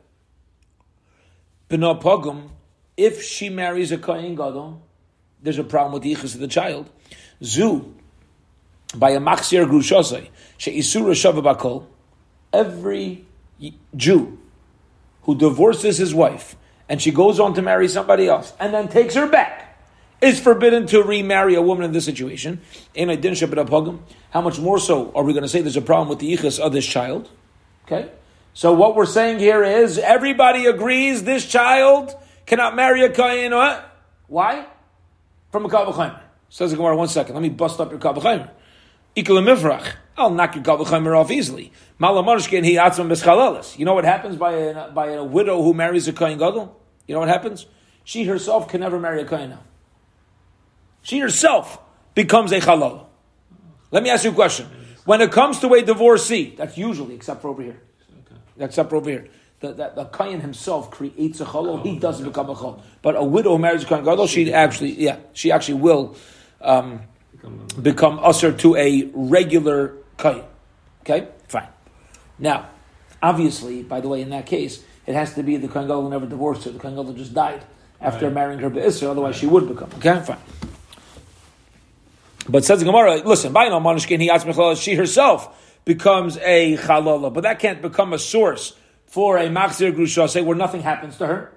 B'no 1.69 1.99
pogum, 2.01 2.49
if 2.97 3.23
she 3.23 3.49
marries 3.49 3.91
a 3.91 3.97
kohen 3.97 4.35
gadol, 4.35 4.81
there's 5.41 5.57
a 5.57 5.63
problem 5.63 5.93
with 5.93 6.03
the 6.03 6.13
ichus 6.13 6.33
of 6.35 6.39
the 6.39 6.47
child. 6.47 6.89
Zu, 7.43 7.93
by 8.95 9.11
a 9.11 9.19
machzir 9.19 9.65
grushosai, 9.67 10.29
she'isura 10.57 11.13
shavabakol, 11.13 11.85
every 12.53 13.25
Jew 13.95 14.37
who 15.23 15.35
divorces 15.35 15.97
his 15.97 16.13
wife 16.13 16.55
and 16.87 17.01
she 17.01 17.11
goes 17.11 17.39
on 17.39 17.53
to 17.53 17.61
marry 17.61 17.87
somebody 17.87 18.27
else 18.27 18.53
and 18.59 18.73
then 18.73 18.87
takes 18.87 19.15
her 19.15 19.27
back 19.27 19.64
is 20.21 20.39
forbidden 20.39 20.87
to 20.87 21.03
remarry 21.03 21.55
a 21.55 21.61
woman 21.61 21.85
in 21.85 21.91
this 21.91 22.05
situation. 22.05 22.61
In 22.93 23.09
a 23.09 23.17
din 23.17 23.35
How 24.31 24.41
much 24.41 24.59
more 24.59 24.79
so 24.79 25.11
are 25.13 25.23
we 25.23 25.33
going 25.33 25.43
to 25.43 25.49
say 25.49 25.61
there's 25.61 25.77
a 25.77 25.81
problem 25.81 26.09
with 26.09 26.19
the 26.19 26.35
ichas 26.35 26.59
of 26.59 26.71
this 26.71 26.85
child? 26.85 27.29
Okay. 27.85 28.11
So 28.53 28.73
what 28.73 28.95
we're 28.95 29.05
saying 29.05 29.39
here 29.39 29.63
is 29.63 29.97
everybody 29.97 30.65
agrees 30.65 31.23
this 31.23 31.45
child 31.45 32.15
cannot 32.45 32.75
marry 32.75 33.03
a 33.03 33.09
kain. 33.09 33.51
Why? 34.27 34.65
From 35.51 35.65
a 35.65 35.69
kavachaymer. 35.69 36.21
Says 36.49 36.71
the 36.71 36.77
Gemara. 36.77 36.95
One 36.95 37.07
second. 37.07 37.35
Let 37.35 37.41
me 37.41 37.49
bust 37.49 37.79
up 37.79 37.91
your 37.91 37.99
kavachaymer. 37.99 38.49
Ikal 39.15 39.95
I'll 40.17 40.29
knock 40.29 40.55
your 40.55 40.63
kavachaymer 40.63 41.19
off 41.19 41.31
easily. 41.31 41.73
Malamarshkin 41.99 42.63
he 42.63 42.75
atzam 42.75 43.09
beschalalis. 43.09 43.77
You 43.77 43.85
know 43.85 43.93
what 43.93 44.05
happens 44.05 44.37
by 44.37 44.53
a, 44.53 44.89
by 44.89 45.11
a 45.11 45.23
widow 45.23 45.61
who 45.61 45.73
marries 45.73 46.07
a 46.07 46.13
kain 46.13 46.37
gadol? 46.37 46.79
You 47.07 47.13
know 47.13 47.19
what 47.19 47.29
happens? 47.29 47.65
She 48.05 48.23
herself 48.23 48.69
can 48.69 48.81
never 48.81 48.99
marry 48.99 49.21
a 49.21 49.25
kain 49.25 49.49
now. 49.49 49.63
She 51.05 51.19
herself 51.19 51.77
becomes 52.15 52.51
a 52.51 52.59
halal. 52.59 53.05
Let 53.91 54.01
me 54.01 54.09
ask 54.09 54.23
you 54.23 54.31
a 54.31 54.33
question. 54.33 54.65
When 55.05 55.21
it 55.21 55.31
comes 55.31 55.59
to 55.59 55.71
a 55.75 55.83
divorcee, 55.83 56.55
that's 56.57 56.79
usually, 56.79 57.13
except 57.13 57.43
for 57.43 57.49
over 57.49 57.61
here, 57.61 57.79
except 58.57 58.89
for 58.89 58.95
over 58.95 59.11
here, 59.11 59.27
the, 59.59 59.73
the, 59.73 59.91
the 59.95 60.05
Kayan 60.05 60.41
himself 60.41 60.89
creates 60.89 61.39
a 61.41 61.45
halal, 61.45 61.85
he 61.85 61.99
doesn't 61.99 62.25
become 62.25 62.49
a 62.49 62.55
halal. 62.55 62.81
But 63.03 63.15
a 63.15 63.23
widow 63.23 63.51
who 63.51 63.59
marries 63.59 63.83
a 63.83 63.85
Kayan 63.85 64.03
Gadol, 64.03 64.25
she 64.25 64.51
actually, 64.51 64.93
yeah, 64.93 65.17
she 65.33 65.51
actually 65.51 65.75
will 65.75 66.15
um, 66.59 67.01
become 67.79 68.17
usher 68.23 68.51
to 68.51 68.75
a 68.75 69.07
regular 69.13 69.97
Kayan. 70.17 70.45
Okay? 71.01 71.27
Fine. 71.47 71.67
Now, 72.39 72.69
obviously, 73.21 73.83
by 73.83 74.01
the 74.01 74.07
way, 74.07 74.23
in 74.23 74.31
that 74.31 74.47
case, 74.47 74.83
it 75.05 75.13
has 75.13 75.35
to 75.35 75.43
be 75.43 75.57
the 75.57 75.67
Kayan 75.67 75.85
Gadol 75.85 76.01
who 76.01 76.09
never 76.09 76.25
divorced 76.25 76.63
her. 76.63 76.71
The 76.71 76.79
Kayan 76.79 76.95
Gadol 76.95 77.13
just 77.13 77.35
died 77.35 77.63
after 78.01 78.25
right. 78.25 78.33
marrying 78.33 78.59
her 78.61 78.71
Be'isr, 78.71 79.07
otherwise 79.07 79.35
she 79.35 79.45
would 79.45 79.67
become. 79.67 79.91
Okay? 79.97 80.19
Fine. 80.25 80.39
But 82.47 82.63
says 82.63 82.79
the 82.79 82.85
Gemara, 82.85 83.17
listen, 83.17 83.53
Bainal 83.53 83.81
Manishkin, 83.81 84.19
he 84.21 84.75
she 84.75 84.95
herself 84.95 85.79
becomes 85.85 86.37
a 86.37 86.77
chalala, 86.77 87.33
but 87.33 87.43
that 87.43 87.59
can't 87.59 87.81
become 87.81 88.13
a 88.13 88.19
source 88.19 88.75
for 89.05 89.37
a 89.37 89.47
machzir 89.47 89.93
grusha, 89.93 90.29
say 90.29 90.41
where 90.41 90.55
nothing 90.55 90.81
happens 90.81 91.17
to 91.17 91.27
her. 91.27 91.51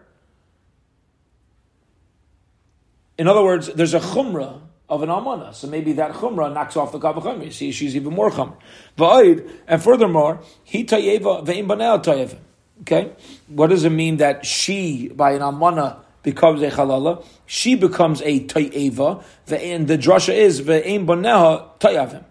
In 3.18 3.26
other 3.26 3.42
words, 3.42 3.66
there's 3.74 3.94
a 3.94 4.00
chumrah 4.00 4.60
of 4.88 5.02
an 5.02 5.08
almana, 5.08 5.54
so 5.54 5.66
maybe 5.66 5.94
that 5.94 6.12
chumrah 6.12 6.52
knocks 6.52 6.76
off 6.76 6.92
the 6.92 6.98
kavacham. 6.98 7.44
You 7.44 7.50
see, 7.50 7.72
she's 7.72 7.96
even 7.96 8.14
more. 8.14 8.30
Va'id, 8.30 9.50
and 9.66 9.82
furthermore, 9.82 10.40
he 10.62 10.84
tayeva 10.84 11.44
ve'im 11.44 11.66
banel 11.66 12.02
tayeva. 12.02 12.38
Okay, 12.82 13.10
what 13.48 13.70
does 13.70 13.84
it 13.84 13.90
mean 13.90 14.18
that 14.18 14.46
she 14.46 15.08
by 15.08 15.32
an 15.32 15.40
almana 15.40 15.98
becomes 16.30 16.60
a 16.60 16.70
halala, 16.70 17.24
she 17.46 17.74
becomes 17.74 18.20
a 18.20 18.40
tayeva, 18.40 19.22
and 19.50 19.88
the 19.88 19.96
drasha 19.96 20.34
is 20.34 20.60
ve'im 20.60 21.06
baneha 21.06 21.78
tayavim. 21.80 22.24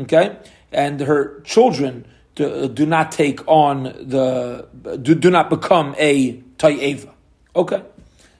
Okay, 0.00 0.36
and 0.70 1.00
her 1.00 1.40
children 1.40 2.06
do, 2.34 2.68
do, 2.68 2.84
not 2.84 3.10
take 3.10 3.40
on 3.48 3.84
the 3.84 4.68
do, 5.00 5.14
do 5.14 5.30
not 5.30 5.48
become 5.48 5.94
a 5.98 6.42
tayeva. 6.58 7.10
Okay, 7.56 7.82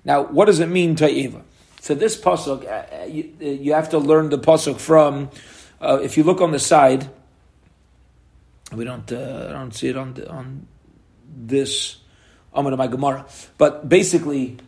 now 0.05 0.25
what 0.25 0.45
does 0.45 0.61
it 0.61 0.69
mean 0.69 0.95
tayeva? 0.95 1.43
So 1.81 1.95
this 1.95 2.21
pasuk, 2.21 2.67
uh, 2.67 2.69
uh, 2.69 3.07
you, 3.07 3.33
uh, 3.41 3.47
you, 3.47 3.73
have 3.73 3.89
to 3.91 3.99
learn 3.99 4.29
the 4.29 4.39
pasuk 4.39 4.79
from. 4.79 5.31
Uh, 5.81 6.01
if 6.03 6.19
you 6.19 6.25
look 6.25 6.43
on 6.43 6.51
the 6.51 6.59
side, 6.59 7.09
we 8.75 8.85
don't. 8.85 9.11
Uh, 9.11 9.47
I 9.49 9.53
don't 9.53 9.73
see 9.73 9.89
it 9.89 9.97
on 9.97 10.13
the, 10.13 10.29
on 10.29 10.67
this. 11.35 11.97
I'm 12.53 12.65
my 12.77 12.89
Gemara, 12.89 13.25
but 13.57 13.89
basically 13.89 14.59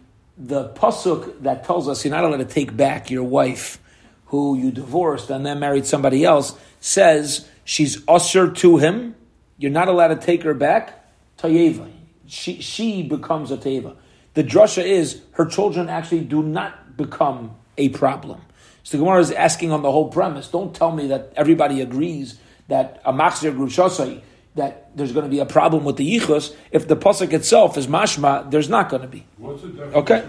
the 0.40 0.70
pasuk 0.70 1.42
that 1.42 1.64
tells 1.64 1.86
us 1.86 2.04
you're 2.04 2.14
not 2.14 2.24
allowed 2.24 2.38
to 2.38 2.46
take 2.46 2.74
back 2.74 3.10
your 3.10 3.22
wife 3.22 3.78
who 4.26 4.56
you 4.56 4.70
divorced 4.70 5.28
and 5.28 5.44
then 5.44 5.60
married 5.60 5.84
somebody 5.84 6.24
else 6.24 6.56
says 6.80 7.48
she's 7.64 8.02
usher 8.08 8.50
to 8.50 8.78
him. 8.78 9.14
You're 9.58 9.70
not 9.70 9.88
allowed 9.88 10.08
to 10.08 10.16
take 10.16 10.42
her 10.44 10.54
back. 10.54 11.04
Tayeva. 11.38 11.90
She, 12.26 12.62
she 12.62 13.02
becomes 13.02 13.50
a 13.50 13.56
teva. 13.56 13.96
The 14.34 14.44
drasha 14.44 14.84
is 14.84 15.20
her 15.32 15.44
children 15.44 15.88
actually 15.88 16.22
do 16.22 16.42
not 16.42 16.96
become 16.96 17.56
a 17.76 17.90
problem. 17.90 18.40
So 18.82 18.96
the 18.96 19.04
Gemara 19.04 19.20
is 19.20 19.32
asking 19.32 19.72
on 19.72 19.82
the 19.82 19.90
whole 19.90 20.08
premise. 20.08 20.48
Don't 20.48 20.74
tell 20.74 20.92
me 20.92 21.08
that 21.08 21.32
everybody 21.36 21.80
agrees 21.80 22.38
that 22.68 23.02
a 23.04 23.12
machzir 23.12 23.54
grushasai 23.54 24.22
that 24.54 24.96
there's 24.96 25.12
going 25.12 25.24
to 25.24 25.30
be 25.30 25.38
a 25.38 25.46
problem 25.46 25.84
with 25.84 25.96
the 25.96 26.18
yichus. 26.18 26.54
If 26.72 26.88
the 26.88 26.96
pasuk 26.96 27.32
itself 27.32 27.76
is 27.76 27.86
mashma, 27.86 28.50
there's 28.50 28.68
not 28.68 28.88
going 28.88 29.02
to 29.02 29.08
be. 29.08 29.24
What's 29.38 29.62
the 29.62 29.68
definition 29.68 29.96
okay. 29.96 30.26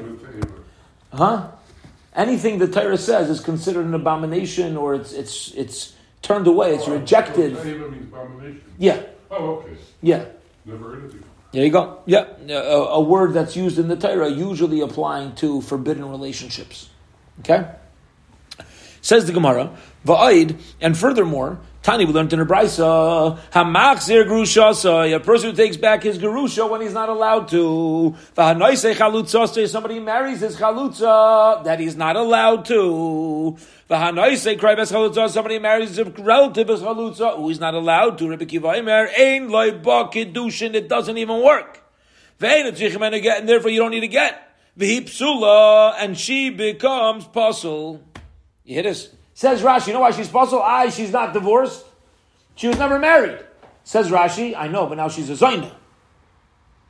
Huh? 1.14 1.52
Anything 2.16 2.60
the 2.60 2.68
Torah 2.68 2.98
says 2.98 3.30
is 3.30 3.40
considered 3.40 3.86
an 3.86 3.94
abomination, 3.94 4.78
or 4.78 4.96
it's 4.96 5.14
it's 5.14 5.52
it's 5.54 5.94
turned 6.22 6.48
away, 6.48 6.76
it's 6.76 6.88
oh, 6.88 6.98
rejected. 6.98 7.58
Yeah. 8.78 9.02
Oh, 9.30 9.56
okay. 9.56 9.78
Yeah. 10.02 10.26
Never 10.66 10.90
heard 10.90 11.06
of 11.06 11.16
it. 11.16 11.24
There 11.52 11.66
you 11.66 11.72
go. 11.72 12.02
Yeah, 12.06 12.28
a, 12.48 12.54
a, 12.54 13.02
word 13.02 13.34
that's 13.34 13.58
used 13.58 13.78
in 13.78 13.90
the 13.90 13.98
Torah, 13.98 14.30
usually 14.30 14.80
applying 14.80 15.36
to 15.36 15.62
forbidden 15.62 16.10
relationships. 16.10 16.90
Okay. 17.42 17.70
Says 19.02 19.26
the 19.26 19.34
Gemara, 19.34 19.76
va'id, 20.06 20.58
and 20.80 20.98
furthermore, 20.98 21.60
Tani, 21.84 22.06
we 22.06 22.14
learned 22.14 22.32
in 22.32 22.40
a 22.40 22.46
brisa, 22.46 23.40
hamachzir 23.50 24.28
grushasa, 24.28 25.16
a 25.16 25.20
person 25.20 25.50
who 25.50 25.56
takes 25.56 25.78
back 25.78 26.04
his 26.04 26.20
gerusha 26.20 26.70
when 26.70 26.80
he's 26.80 26.94
not 26.94 27.10
allowed 27.10 27.48
to. 27.48 28.16
V'hanoise 28.38 28.94
chalutza, 28.94 29.68
somebody 29.68 30.00
marries 30.00 30.42
his 30.42 30.58
chalutza 30.58 31.64
that 31.64 31.80
he's 31.80 31.96
not 31.96 32.16
allowed 32.16 32.66
to. 32.66 33.58
V'hanoise 33.90 34.60
kraibes 34.60 34.92
chalutza, 34.92 35.28
somebody 35.32 35.58
marries 35.58 35.96
his 35.96 36.08
relative 36.20 36.70
as 36.70 36.82
chalutza, 36.82 37.36
who 37.36 37.48
he's 37.48 37.60
not 37.60 37.74
allowed 37.74 38.20
to. 38.20 38.30
Rebbe 38.30 38.46
Kiva 38.46 38.68
Imer, 38.68 39.10
ein 39.18 39.50
loy 39.50 39.72
ba 39.72 40.08
kiddushin, 40.08 40.76
it 40.76 40.88
doesn't 40.88 41.18
even 41.18 41.44
work. 41.44 41.82
Ve'en 42.40 42.68
a 42.68 43.20
get, 43.20 43.40
and 43.40 43.50
therefore 43.50 43.72
you 43.72 43.80
don't 43.80 43.90
need 43.90 44.02
to 44.02 44.08
get. 44.08 44.56
V'hi 44.78 45.96
and 45.98 46.16
she 46.16 46.52
becomes 46.52 47.26
puzzle. 47.26 48.04
You 48.66 48.76
hear 48.76 48.84
this? 48.84 49.16
Says 49.42 49.64
Rashi, 49.64 49.88
you 49.88 49.94
know 49.94 50.02
why 50.02 50.12
she's 50.12 50.28
puzzled? 50.28 50.62
I, 50.64 50.90
she's 50.90 51.12
not 51.12 51.34
divorced. 51.34 51.84
She 52.54 52.68
was 52.68 52.78
never 52.78 53.00
married. 53.00 53.40
Says 53.84 54.12
Rashi, 54.12 54.56
I 54.56 54.68
know, 54.68 54.86
but 54.86 54.98
now 54.98 55.10
she's 55.10 55.32
a 55.32 55.34
Zaina. 55.34 55.74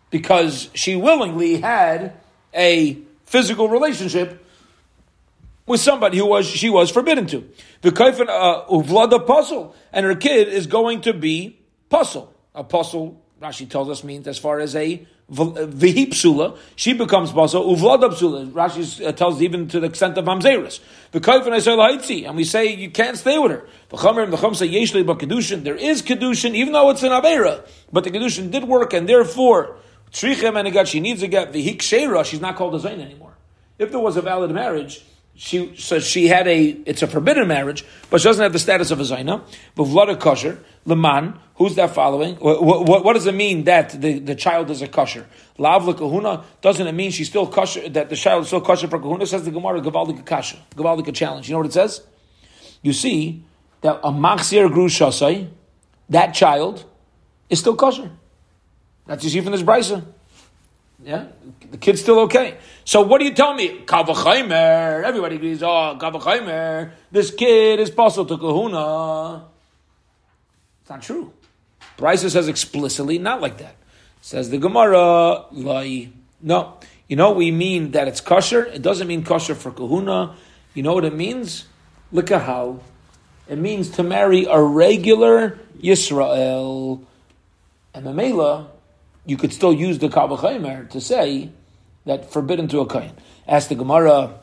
Because 0.09 0.69
she 0.73 0.97
willingly 0.97 1.61
had 1.61 2.11
a 2.53 2.97
physical 3.23 3.69
relationship 3.69 4.45
with 5.65 5.79
somebody 5.79 6.17
who 6.17 6.25
was 6.25 6.45
she 6.45 6.69
was 6.69 6.91
forbidden 6.91 7.25
to. 7.27 7.49
The 7.83 7.91
kaifan 7.91 8.27
uh, 8.27 8.65
uvlada 8.65 9.25
puzzle, 9.25 9.73
and 9.93 10.05
her 10.05 10.15
kid 10.15 10.49
is 10.49 10.67
going 10.67 10.99
to 11.03 11.13
be 11.13 11.57
puzzle. 11.87 12.33
A 12.53 12.65
puzzle, 12.65 13.17
Rashi 13.41 13.69
tells 13.69 13.87
us, 13.87 14.03
means 14.03 14.27
as 14.27 14.37
far 14.37 14.59
as 14.59 14.75
a 14.75 15.07
Vihi 15.31 16.09
psula, 16.09 16.57
she 16.75 16.93
becomes 16.93 17.31
basa, 17.31 17.63
uvlada 17.63 18.09
psula. 18.09 18.51
Rashi 18.51 19.05
uh, 19.05 19.11
tells 19.13 19.41
even 19.41 19.67
to 19.69 19.79
the 19.79 19.87
extent 19.87 20.17
of 20.17 20.25
mamzeris. 20.25 20.81
V'kayfen 21.13 21.47
esel 21.47 21.77
haitzi, 21.77 22.27
and 22.27 22.35
we 22.35 22.43
say 22.43 22.73
you 22.73 22.89
can't 22.89 23.17
stay 23.17 23.37
with 23.37 23.51
her. 23.51 23.67
The 23.89 23.97
V'chamer 23.97 24.23
and 24.23 24.33
v'cham 24.33 24.55
say 24.55 24.67
yeshli 24.67 25.05
but 25.05 25.19
kedushin. 25.19 25.63
There 25.63 25.75
is 25.75 26.01
kedushin, 26.01 26.53
even 26.53 26.73
though 26.73 26.89
it's 26.89 27.03
an 27.03 27.11
avera, 27.11 27.65
but 27.93 28.03
the 28.03 28.11
kedushin 28.11 28.51
did 28.51 28.65
work, 28.65 28.93
and 28.93 29.07
therefore 29.07 29.77
trichem 30.11 30.59
and 30.59 30.75
a 30.75 30.85
she 30.85 30.99
needs 30.99 31.23
a 31.23 31.27
get 31.27 31.53
sheira. 31.53 32.25
She's 32.25 32.41
not 32.41 32.57
called 32.57 32.75
a 32.75 32.79
zayin 32.79 32.99
anymore. 32.99 33.33
If 33.79 33.91
there 33.91 33.99
was 33.99 34.17
a 34.17 34.21
valid 34.21 34.51
marriage, 34.51 35.03
she 35.41 35.75
says 35.75 36.05
she 36.05 36.27
had 36.27 36.47
a 36.47 36.67
it's 36.85 37.01
a 37.01 37.07
forbidden 37.07 37.47
marriage, 37.47 37.83
but 38.11 38.21
she 38.21 38.25
doesn't 38.25 38.43
have 38.43 38.53
the 38.53 38.59
status 38.59 38.91
of 38.91 38.99
a 38.99 39.03
zaina. 39.03 39.41
But 39.73 39.85
vlada 39.85 40.19
kosher 40.19 40.59
leman. 40.85 41.39
Who's 41.55 41.73
that 41.77 41.95
following? 41.95 42.35
What, 42.35 42.63
what, 42.63 43.03
what, 43.03 43.13
does 43.13 43.25
it 43.25 43.33
mean 43.33 43.63
that 43.63 43.89
the, 43.89 44.19
the 44.19 44.35
child 44.35 44.69
is 44.69 44.83
a 44.83 44.87
kosher? 44.87 45.25
Lavla 45.57 45.97
kahuna 45.97 46.45
doesn't 46.61 46.85
it 46.85 46.91
mean 46.91 47.09
she's 47.09 47.27
still 47.27 47.47
kosher? 47.47 47.89
That 47.89 48.09
the 48.09 48.15
child 48.15 48.43
is 48.43 48.47
still 48.49 48.61
kosher 48.61 48.87
for 48.87 48.99
kahuna? 48.99 49.25
Says 49.25 49.43
the 49.43 49.49
Gemara 49.49 49.81
gavaldik 49.81 50.23
kasha 50.27 50.57
gavaldik 50.75 51.11
challenge. 51.15 51.49
You 51.49 51.53
know 51.53 51.59
what 51.59 51.67
it 51.67 51.73
says? 51.73 52.03
You 52.83 52.93
see 52.93 53.43
that 53.81 53.99
a 54.03 54.11
machzir 54.11 54.71
grushasai, 54.71 55.49
that 56.09 56.35
child 56.35 56.85
is 57.49 57.59
still 57.59 57.75
kosher. 57.75 58.11
That's 59.07 59.23
you 59.23 59.31
see 59.31 59.41
from 59.41 59.53
this 59.53 59.63
brisa. 59.63 60.05
Yeah, 61.03 61.27
the 61.71 61.77
kid's 61.77 62.01
still 62.01 62.19
okay. 62.21 62.57
So 62.85 63.01
what 63.01 63.19
do 63.19 63.25
you 63.25 63.33
tell 63.33 63.53
me? 63.53 63.79
Kavachaimer. 63.85 65.03
Everybody 65.03 65.37
agrees. 65.37 65.63
Oh, 65.63 65.97
Kavachaimer. 65.99 66.91
This 67.11 67.31
kid 67.31 67.79
is 67.79 67.89
possible 67.89 68.25
to 68.25 68.37
kahuna. 68.37 69.45
It's 70.81 70.89
not 70.89 71.01
true. 71.01 71.33
Brisa 71.97 72.29
says 72.29 72.47
explicitly 72.47 73.17
not 73.17 73.41
like 73.41 73.57
that. 73.57 73.75
Says 74.21 74.51
the 74.51 74.59
Gemara, 74.59 75.45
lai. 75.51 76.09
No, 76.41 76.77
you 77.07 77.15
know 77.15 77.31
we 77.31 77.51
mean 77.51 77.91
that 77.91 78.07
it's 78.07 78.21
kosher. 78.21 78.65
It 78.65 78.81
doesn't 78.81 79.07
mean 79.07 79.23
kosher 79.23 79.55
for 79.55 79.71
kahuna. 79.71 80.35
You 80.73 80.83
know 80.83 80.93
what 80.93 81.05
it 81.05 81.15
means? 81.15 81.65
Likahal. 82.13 82.79
It 83.47 83.57
means 83.57 83.89
to 83.91 84.03
marry 84.03 84.45
a 84.45 84.61
regular 84.61 85.59
Yisrael. 85.81 87.03
And 87.93 88.05
Mamela, 88.05 88.67
you 89.25 89.37
could 89.37 89.53
still 89.53 89.73
use 89.73 89.99
the 89.99 90.09
Kavachaymer 90.09 90.89
to 90.89 91.01
say 91.01 91.51
that 92.05 92.31
forbidden 92.31 92.67
to 92.69 92.79
a 92.79 92.87
Kain. 92.87 93.11
Ask 93.47 93.69
the 93.69 93.75
Gemara, 93.75 94.39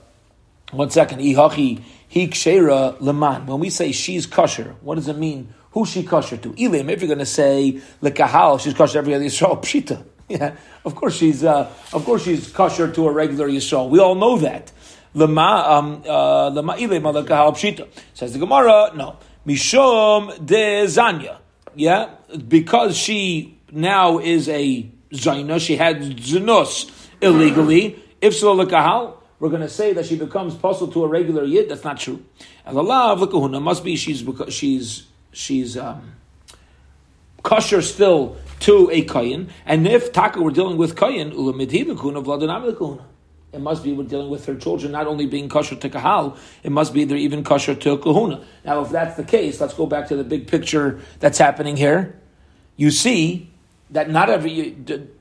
one 0.71 0.91
second, 0.91 1.21
Ihachi, 1.21 1.83
he 2.09 2.29
kshera 2.29 3.01
leman. 3.01 3.47
When 3.47 3.61
we 3.61 3.71
say 3.71 3.93
she's 3.93 4.27
kosher, 4.27 4.77
what 4.81 4.95
does 4.95 5.09
it 5.09 5.19
mean? 5.19 5.53
Who's 5.73 5.91
she 5.91 6.03
kosher 6.03 6.37
to? 6.39 6.55
Elim, 6.57 6.89
if 6.91 7.01
you're 7.01 7.09
going 7.09 7.19
to 7.19 7.27
say 7.27 7.81
lekahal, 8.03 8.61
she's 8.61 8.75
kosher 8.75 8.99
every 8.99 9.15
other 9.15 9.25
Yisrael, 9.25 9.63
pshita. 9.63 10.05
Yeah, 10.29 10.57
of 10.85 10.95
course 10.95 11.17
she's, 11.17 11.43
uh, 11.43 11.71
of 11.93 12.05
course 12.05 12.25
she's 12.25 12.51
kosher 12.51 12.91
to 12.93 13.09
a 13.09 13.13
regular 13.13 13.49
Yisrael. 13.49 13.89
We 13.89 13.99
all 13.99 14.15
know 14.15 14.39
that. 14.39 14.73
Lema, 15.15 15.69
um, 15.69 16.03
uh, 16.07 16.51
lema 16.51 16.77
ilim 16.79 17.03
pshita. 17.03 17.89
Says 18.15 18.33
the 18.33 18.39
Gemara, 18.39 18.93
no. 18.95 19.17
Mishom 19.47 20.45
de 20.45 20.85
zanya. 20.85 21.39
Yeah, 21.75 22.11
because 22.47 22.97
she 22.97 23.58
now 23.73 24.19
is 24.19 24.49
a 24.49 24.91
zayna, 25.13 25.61
she 25.61 25.77
had 25.77 26.01
zinus 26.01 26.91
illegally. 27.21 28.03
If 28.21 28.35
so, 28.35 28.57
lekahal, 28.57 29.15
we're 29.41 29.51
going 29.51 29.63
to 29.63 29.69
say 29.69 29.93
that 29.93 30.07
she 30.07 30.17
becomes 30.17 30.55
puzzle 30.55 30.89
to 30.89 31.05
a 31.05 31.09
regular 31.09 31.45
yid. 31.45 31.69
That's 31.69 31.85
not 31.85 31.99
true. 31.99 32.25
Law 32.71 33.13
of 33.13 33.21
lekahuna 33.21 33.63
must 33.63 33.85
be 33.85 33.97
she's 33.97 34.25
she's 34.49 35.07
she's 35.33 35.77
um, 35.77 36.15
kosher 37.43 37.83
still 37.83 38.37
to 38.61 38.91
a 38.91 39.05
kayin. 39.05 39.49
And 39.65 39.87
if 39.87 40.13
taka 40.13 40.43
we're 40.43 40.51
dealing 40.51 40.77
with 40.77 40.97
lekahuna. 40.97 43.05
It 43.51 43.61
must 43.61 43.83
be 43.83 43.93
we're 43.93 44.05
dealing 44.05 44.29
with 44.29 44.45
her 44.45 44.57
children 44.57 44.93
not 44.93 45.07
only 45.07 45.25
being 45.25 45.49
kosher 45.49 45.77
to 45.77 45.89
kahal, 45.89 46.37
it 46.63 46.71
must 46.71 46.93
be 46.93 47.05
they're 47.05 47.17
even 47.17 47.45
kosher 47.45 47.75
to 47.75 47.97
kahuna. 47.97 48.45
Now, 48.65 48.83
if 48.83 48.91
that's 48.91 49.17
the 49.17 49.25
case, 49.25 49.61
let's 49.61 49.73
go 49.73 49.87
back 49.87 50.09
to 50.09 50.17
the 50.17 50.25
big 50.25 50.49
picture 50.49 51.01
that's 51.21 51.39
happening 51.39 51.77
here. 51.77 52.21
You 52.77 52.91
see 52.91 53.51
that 53.91 54.11
not 54.11 54.31
every 54.31 54.77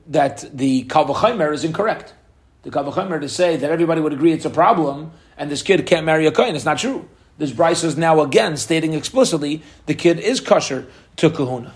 that 0.08 0.44
the 0.52 0.84
kalvachimer 0.84 1.52
is 1.52 1.64
incorrect. 1.64 2.14
The 2.62 2.70
kalvachimer 2.70 3.20
to 3.20 3.28
say 3.28 3.56
that 3.56 3.70
everybody 3.70 4.00
would 4.00 4.12
agree 4.12 4.32
it's 4.32 4.44
a 4.44 4.50
problem 4.50 5.12
and 5.36 5.50
this 5.50 5.62
kid 5.62 5.86
can't 5.86 6.04
marry 6.04 6.26
a 6.26 6.32
kohen. 6.32 6.54
It's 6.54 6.64
not 6.64 6.78
true. 6.78 7.08
This 7.38 7.52
Bryce 7.52 7.84
is 7.84 7.96
now 7.96 8.20
again 8.20 8.56
stating 8.56 8.94
explicitly 8.94 9.62
the 9.86 9.94
kid 9.94 10.18
is 10.18 10.40
kosher 10.40 10.86
to 11.16 11.30
kahuna. 11.30 11.72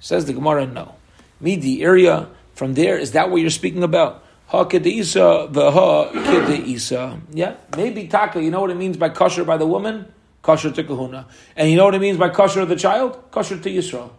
Says 0.00 0.24
the 0.24 0.32
Gemara, 0.32 0.66
no. 0.66 0.94
Midi 1.40 1.82
area 1.82 2.28
from 2.54 2.74
there 2.74 2.98
is 2.98 3.12
that 3.12 3.30
what 3.30 3.40
you're 3.40 3.50
speaking 3.50 3.82
about? 3.82 4.24
Ha 4.46 4.64
kedisa 4.64 5.52
v'ha 5.52 6.10
kedeisa. 6.12 7.20
Yeah, 7.32 7.56
maybe 7.76 8.08
taka. 8.08 8.42
You 8.42 8.50
know 8.50 8.60
what 8.60 8.70
it 8.70 8.76
means 8.76 8.96
by 8.96 9.10
kosher 9.10 9.44
by 9.44 9.56
the 9.56 9.66
woman? 9.66 10.12
Kosher 10.42 10.70
to 10.70 10.84
kahuna. 10.84 11.26
And 11.56 11.70
you 11.70 11.76
know 11.76 11.84
what 11.84 11.94
it 11.94 12.00
means 12.00 12.18
by 12.18 12.28
kosher 12.28 12.60
of 12.60 12.68
the 12.68 12.76
child? 12.76 13.30
Kosher 13.30 13.58
to 13.58 13.70
Yisrael. 13.70 14.10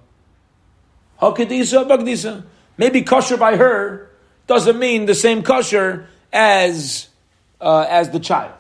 Ha 1.18 1.34
kedisa 1.34 1.88
bagdisa. 1.88 2.44
Maybe 2.78 3.02
kosher 3.02 3.38
by 3.38 3.56
her 3.56 4.12
doesn't 4.48 4.78
mean 4.78 5.06
the 5.06 5.16
same 5.16 5.44
kosher 5.44 6.08
as 6.34 7.08
uh, 7.62 7.86
as 7.90 8.10
the 8.10 8.20
child. 8.20 8.54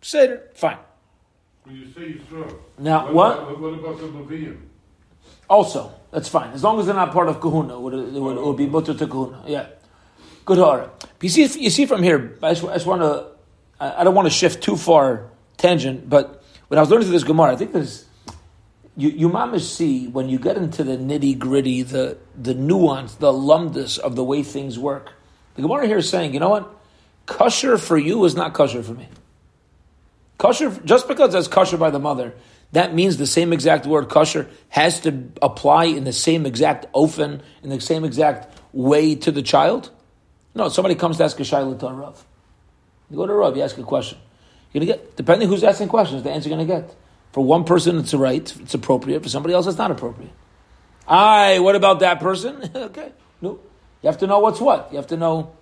Seder, 0.00 0.42
fine. 0.54 0.78
When 1.64 1.76
you 1.76 1.86
say 1.92 2.14
Yisrael. 2.14 2.56
Now, 2.78 3.12
what? 3.12 3.14
what? 3.14 3.38
About, 3.38 3.60
what 3.60 3.74
about 3.74 3.98
the 3.98 4.06
Levium? 4.06 4.58
Also, 5.48 5.92
that's 6.10 6.28
fine. 6.28 6.50
As 6.52 6.64
long 6.64 6.80
as 6.80 6.86
they're 6.86 6.94
not 6.94 7.12
part 7.12 7.28
of 7.28 7.40
kahuna, 7.40 7.74
it 7.74 7.80
would, 7.80 7.94
it 7.94 8.20
would, 8.20 8.36
it 8.36 8.42
would 8.42 8.56
be 8.56 8.66
mutter 8.66 8.94
to 8.94 9.06
kahuna. 9.06 9.44
Yeah. 9.46 9.66
Good 10.44 10.58
hara. 10.58 10.90
You 11.20 11.28
see, 11.28 11.42
you 11.60 11.70
see 11.70 11.86
from 11.86 12.02
here, 12.02 12.36
I 12.42 12.54
just, 12.54 12.64
I 12.64 12.74
just 12.74 12.86
want 12.86 13.02
to, 13.02 13.26
I 13.78 14.00
I 14.00 14.04
don't 14.04 14.14
want 14.14 14.26
to 14.26 14.30
shift 14.30 14.62
too 14.62 14.76
far 14.76 15.30
tangent, 15.56 16.08
but 16.08 16.42
when 16.66 16.78
I 16.78 16.82
was 16.82 16.90
learning 16.90 17.06
through 17.06 17.12
this 17.12 17.24
Gemara, 17.24 17.52
I 17.52 17.56
think 17.56 17.72
there's, 17.72 18.06
you, 18.96 19.08
you 19.08 19.28
mamish 19.28 19.62
see 19.62 20.08
when 20.08 20.28
you 20.28 20.38
get 20.38 20.56
into 20.56 20.84
the 20.84 20.96
nitty 20.96 21.38
gritty, 21.38 21.82
the, 21.82 22.18
the 22.40 22.54
nuance, 22.54 23.14
the 23.14 23.32
lumdus 23.32 23.98
of 23.98 24.16
the 24.16 24.24
way 24.24 24.42
things 24.42 24.78
work. 24.78 25.12
The 25.54 25.62
Gemara 25.62 25.86
here 25.86 25.98
is 25.98 26.08
saying, 26.08 26.34
you 26.34 26.40
know 26.40 26.50
what? 26.50 26.70
Kosher 27.26 27.78
for 27.78 27.96
you 27.96 28.24
is 28.24 28.34
not 28.34 28.52
kosher 28.52 28.82
for 28.82 28.94
me. 28.94 29.08
Kosher, 30.38 30.70
just 30.84 31.08
because 31.08 31.32
that's 31.32 31.48
kosher 31.48 31.76
by 31.76 31.90
the 31.90 31.98
mother, 31.98 32.34
that 32.72 32.94
means 32.94 33.16
the 33.16 33.26
same 33.26 33.52
exact 33.52 33.86
word 33.86 34.08
kosher 34.08 34.48
has 34.70 35.00
to 35.00 35.30
apply 35.40 35.84
in 35.84 36.04
the 36.04 36.12
same 36.12 36.46
exact 36.46 36.90
ofen, 36.94 37.40
in 37.62 37.70
the 37.70 37.80
same 37.80 38.04
exact 38.04 38.58
way 38.72 39.14
to 39.14 39.30
the 39.30 39.42
child. 39.42 39.90
No, 40.54 40.68
somebody 40.68 40.94
comes 40.94 41.18
to 41.18 41.24
ask 41.24 41.38
a 41.38 41.42
shayla 41.42 41.78
to 41.78 41.86
a 41.86 41.92
rav. 41.92 42.24
You 43.10 43.16
go 43.16 43.26
to 43.26 43.32
a 43.32 43.36
rav, 43.36 43.56
you 43.56 43.62
ask 43.62 43.76
a 43.78 43.82
question. 43.82 44.18
You're 44.72 44.84
gonna 44.84 44.98
get 44.98 45.16
depending 45.16 45.48
who's 45.48 45.64
asking 45.64 45.88
questions, 45.88 46.22
the 46.22 46.30
answer 46.30 46.48
you're 46.48 46.58
gonna 46.58 46.80
get. 46.80 46.94
For 47.32 47.44
one 47.44 47.64
person, 47.64 47.98
it's 47.98 48.14
right, 48.14 48.54
it's 48.60 48.74
appropriate. 48.74 49.22
For 49.22 49.28
somebody 49.28 49.54
else, 49.54 49.66
it's 49.66 49.78
not 49.78 49.90
appropriate. 49.90 50.32
I, 51.08 51.58
what 51.58 51.76
about 51.76 52.00
that 52.00 52.20
person? 52.20 52.70
okay, 52.74 53.12
no. 53.40 53.58
You 54.02 54.08
have 54.08 54.18
to 54.18 54.26
know 54.26 54.40
what's 54.40 54.60
what. 54.60 54.88
You 54.90 54.96
have 54.96 55.06
to 55.08 55.16
know 55.16 55.52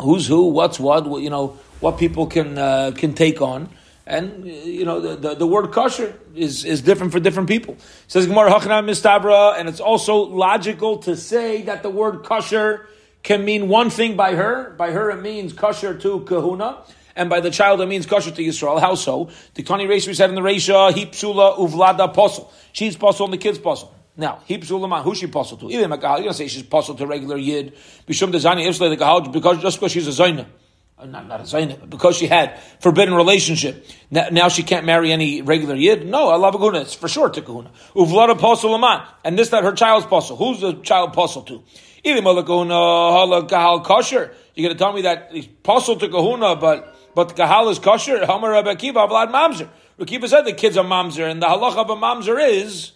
who's 0.00 0.26
who, 0.26 0.48
what's 0.48 0.80
what. 0.80 1.06
what 1.06 1.22
you 1.22 1.30
know 1.30 1.58
what 1.80 1.98
people 1.98 2.26
can 2.26 2.58
uh, 2.58 2.92
can 2.94 3.14
take 3.14 3.40
on. 3.40 3.68
And 4.06 4.46
you 4.46 4.86
know 4.86 5.00
the, 5.00 5.16
the, 5.16 5.34
the, 5.34 5.46
word 5.46 5.70
kosher 5.70 6.18
is, 6.34 6.64
is 6.64 6.80
different 6.80 7.12
for 7.12 7.20
different 7.20 7.46
people. 7.46 7.74
It 7.74 7.80
says 8.08 8.26
Gemara 8.26 8.50
Hachanam 8.50 8.88
Mistabra, 8.88 9.58
and 9.58 9.68
it's 9.68 9.80
also 9.80 10.16
logical 10.16 10.98
to 11.00 11.14
say 11.14 11.62
that 11.62 11.82
the 11.82 11.90
word 11.90 12.24
kosher 12.24 12.86
can 13.22 13.44
mean 13.44 13.68
one 13.68 13.90
thing 13.90 14.16
by 14.16 14.34
her. 14.34 14.70
By 14.70 14.92
her, 14.92 15.10
it 15.10 15.20
means 15.20 15.52
kosher 15.52 15.92
to 15.98 16.20
kahuna, 16.20 16.84
and 17.18 17.28
by 17.28 17.40
the 17.40 17.50
child, 17.50 17.80
it 17.80 17.86
means 17.86 18.06
kosher 18.06 18.30
to 18.30 18.42
Yisrael. 18.42 18.80
How 18.80 18.94
so? 18.94 19.28
The 19.54 19.64
Tani 19.64 19.86
we 19.86 20.00
said 20.00 20.30
in 20.30 20.36
the 20.36 20.40
Reisha, 20.40 20.94
he 20.94 21.06
psula 21.06 21.58
uvlada 21.58 22.14
posel. 22.14 22.48
She's 22.72 22.96
posel 22.96 23.24
and 23.24 23.32
the 23.32 23.38
kid's 23.38 23.58
posel. 23.58 23.90
Now, 24.16 24.40
he 24.46 24.56
man, 24.56 25.02
who's 25.02 25.18
she 25.18 25.26
posel 25.26 25.58
to? 25.60 25.70
Even 25.70 25.90
you're 25.90 25.98
gonna 25.98 26.32
say 26.32 26.46
she's 26.46 26.62
posel 26.62 26.96
to 26.96 27.06
regular 27.06 27.36
yid. 27.36 27.74
Bishum 28.06 28.32
dezani 28.32 28.66
ifsle 28.66 28.88
the 28.88 28.96
kahal 28.96 29.32
because 29.32 29.60
just 29.60 29.78
because 29.78 29.92
she's 29.92 30.06
a 30.06 30.22
zayna. 30.22 30.46
Uh, 30.96 31.06
not, 31.06 31.26
not 31.26 31.40
a 31.40 31.44
zayna, 31.44 31.78
but 31.78 31.90
because 31.90 32.16
she 32.16 32.26
had 32.26 32.58
forbidden 32.80 33.14
relationship. 33.14 33.84
Now, 34.10 34.28
now 34.30 34.48
she 34.48 34.62
can't 34.62 34.86
marry 34.86 35.12
any 35.12 35.42
regular 35.42 35.74
yid. 35.74 36.06
No, 36.06 36.28
Allah 36.28 36.52
kahuna. 36.52 36.80
It's 36.80 36.94
for 36.94 37.08
sure 37.08 37.30
to 37.30 37.42
kahuna. 37.42 37.70
Uvlada 37.94 38.38
posel 38.38 38.80
man, 38.80 39.06
and 39.24 39.38
this 39.38 39.50
that 39.50 39.64
her 39.64 39.72
child's 39.72 40.06
posel. 40.06 40.38
Who's 40.38 40.60
the 40.60 40.74
child 40.82 41.14
posel 41.14 41.46
to? 41.48 41.62
Kahal. 43.48 44.30
You're 44.54 44.68
going 44.68 44.76
to 44.76 44.78
tell 44.78 44.92
me 44.92 45.02
that 45.02 45.30
he's 45.32 45.46
posel 45.46 45.98
to 46.00 46.08
kahuna, 46.08 46.56
but 46.56 46.97
but 47.18 47.34
kahal 47.34 47.68
is 47.68 47.80
kosher. 47.80 48.24
Hamar 48.24 48.52
Rabbi 48.52 48.74
Akiva 48.74 49.08
Vlad 49.08 49.32
Mamzer. 49.32 49.68
Rabbi 49.98 50.26
said 50.28 50.42
the 50.42 50.52
kid's 50.52 50.76
a 50.76 50.82
mamzer, 50.82 51.28
and 51.28 51.42
the 51.42 51.46
halacha 51.46 51.78
of 51.78 51.90
a 51.90 51.96
mamzer 51.96 52.38
is 52.40 52.92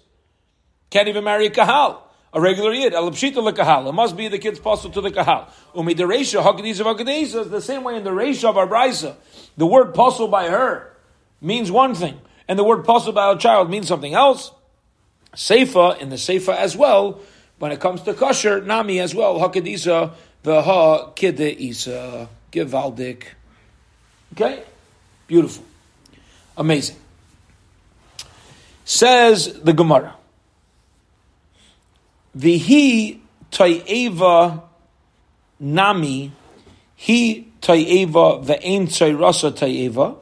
can't 0.91 1.09
even 1.09 1.25
marry 1.25 1.47
a 1.47 1.51
kahal. 1.51 1.99
A 2.33 2.41
regular 2.41 2.73
yid, 2.73 2.93
alapshita 2.93 3.39
lekahal. 3.39 3.89
It 3.89 3.93
must 3.95 4.17
be 4.17 4.29
the 4.29 4.39
kid's 4.39 4.61
posel 4.61 4.93
to 4.93 5.01
the 5.01 5.11
kahal. 5.11 5.49
Umi 5.75 5.95
the 5.95 6.05
reisha 6.05 6.41
hakadisa 6.41 7.41
is 7.41 7.51
the 7.51 7.61
same 7.61 7.83
way 7.83 7.97
in 7.97 8.05
the 8.05 8.13
reisha 8.13 8.49
of 8.49 8.57
our 8.57 8.69
brisa. 8.69 9.17
The 9.57 9.67
word 9.67 9.93
posel 9.93 10.31
by 10.31 10.49
her 10.49 10.97
means 11.41 11.73
one 11.73 11.97
thing, 11.97 12.21
and 12.47 12.57
the 12.57 12.63
word 12.63 12.85
posel 12.85 13.13
by 13.13 13.33
a 13.33 13.37
child 13.37 13.71
means 13.71 13.89
something 13.89 14.15
else. 14.15 14.53
Seifa 15.35 15.99
in 15.99 16.11
the 16.11 16.17
seifa 16.17 16.55
as 16.55 16.77
well. 16.77 17.21
When 17.59 17.73
it 17.73 17.81
comes 17.81 18.03
to 18.03 18.15
kosher, 18.15 18.61
nami 18.61 19.01
as 19.01 19.17
well. 19.17 19.41
Hakadisa 19.41 20.13
v'ha 20.45 21.17
kide 21.17 21.59
isa 21.59 22.29
givaldik. 22.53 23.25
Okay, 24.33 24.63
beautiful, 25.27 25.65
amazing. 26.57 26.97
Says 28.85 29.61
the 29.61 29.73
Gemara. 29.73 30.17
Vihi 32.37 33.21
toyeva 33.51 34.63
nami, 35.61 36.33
he 36.97 37.53
toyeva 37.61 38.43
ve'en 38.43 38.87
tzayrasa 38.89 39.53
toyeva, 39.53 40.17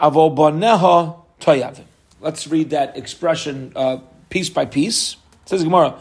avo 0.00 0.34
baneha 0.34 1.16
toyavim. 1.38 1.84
Let's 2.20 2.46
read 2.46 2.70
that 2.70 2.96
expression 2.96 3.72
uh, 3.76 3.98
piece 4.30 4.48
by 4.48 4.64
piece. 4.64 5.16
It 5.42 5.50
says 5.50 5.64
Gemara, 5.64 5.98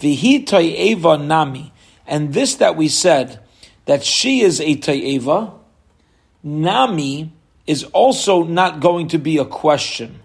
Vihi 0.00 0.46
toyeva 0.46 1.22
nami, 1.22 1.72
and 2.06 2.32
this 2.32 2.54
that 2.54 2.74
we 2.74 2.88
said 2.88 3.40
that 3.84 4.02
she 4.02 4.40
is 4.40 4.60
a 4.60 4.76
toyeva, 4.76 5.52
nami 6.44 7.32
is 7.66 7.82
also 7.84 8.44
not 8.44 8.78
going 8.78 9.08
to 9.08 9.18
be 9.18 9.38
a 9.38 9.44
question. 9.44 10.20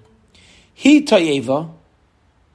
He 0.74 1.03
toyeva, 1.03 1.72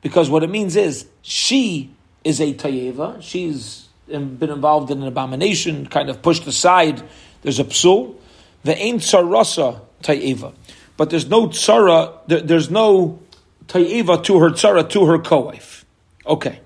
because 0.03 0.31
what 0.31 0.45
it 0.45 0.51
means 0.51 0.77
is 0.77 1.07
she 1.23 1.91
is 2.23 2.41
a 2.41 2.55
tayeva. 2.55 3.23
She's 3.23 3.89
been 4.07 4.51
involved 4.51 4.91
in 4.91 5.01
an 5.01 5.09
abomination, 5.09 5.87
kind 5.87 6.11
of 6.11 6.23
pushed 6.23 6.47
aside. 6.47 7.03
There's 7.43 7.59
a 7.59 7.65
psul. 7.65 8.15
The 8.63 8.77
ain't 8.79 9.01
tsarasa 9.01 9.81
tayeva, 10.03 10.55
but 10.97 11.11
there's 11.11 11.29
no 11.29 11.49
tsara. 11.49 12.19
There's 12.27 12.71
no 12.71 13.19
tayeva 13.67 14.23
to 14.25 14.39
her 14.39 14.51
tsara 14.51 14.89
to 14.91 15.07
her 15.07 15.19
co-wife. 15.19 15.85
Okay. 16.27 16.61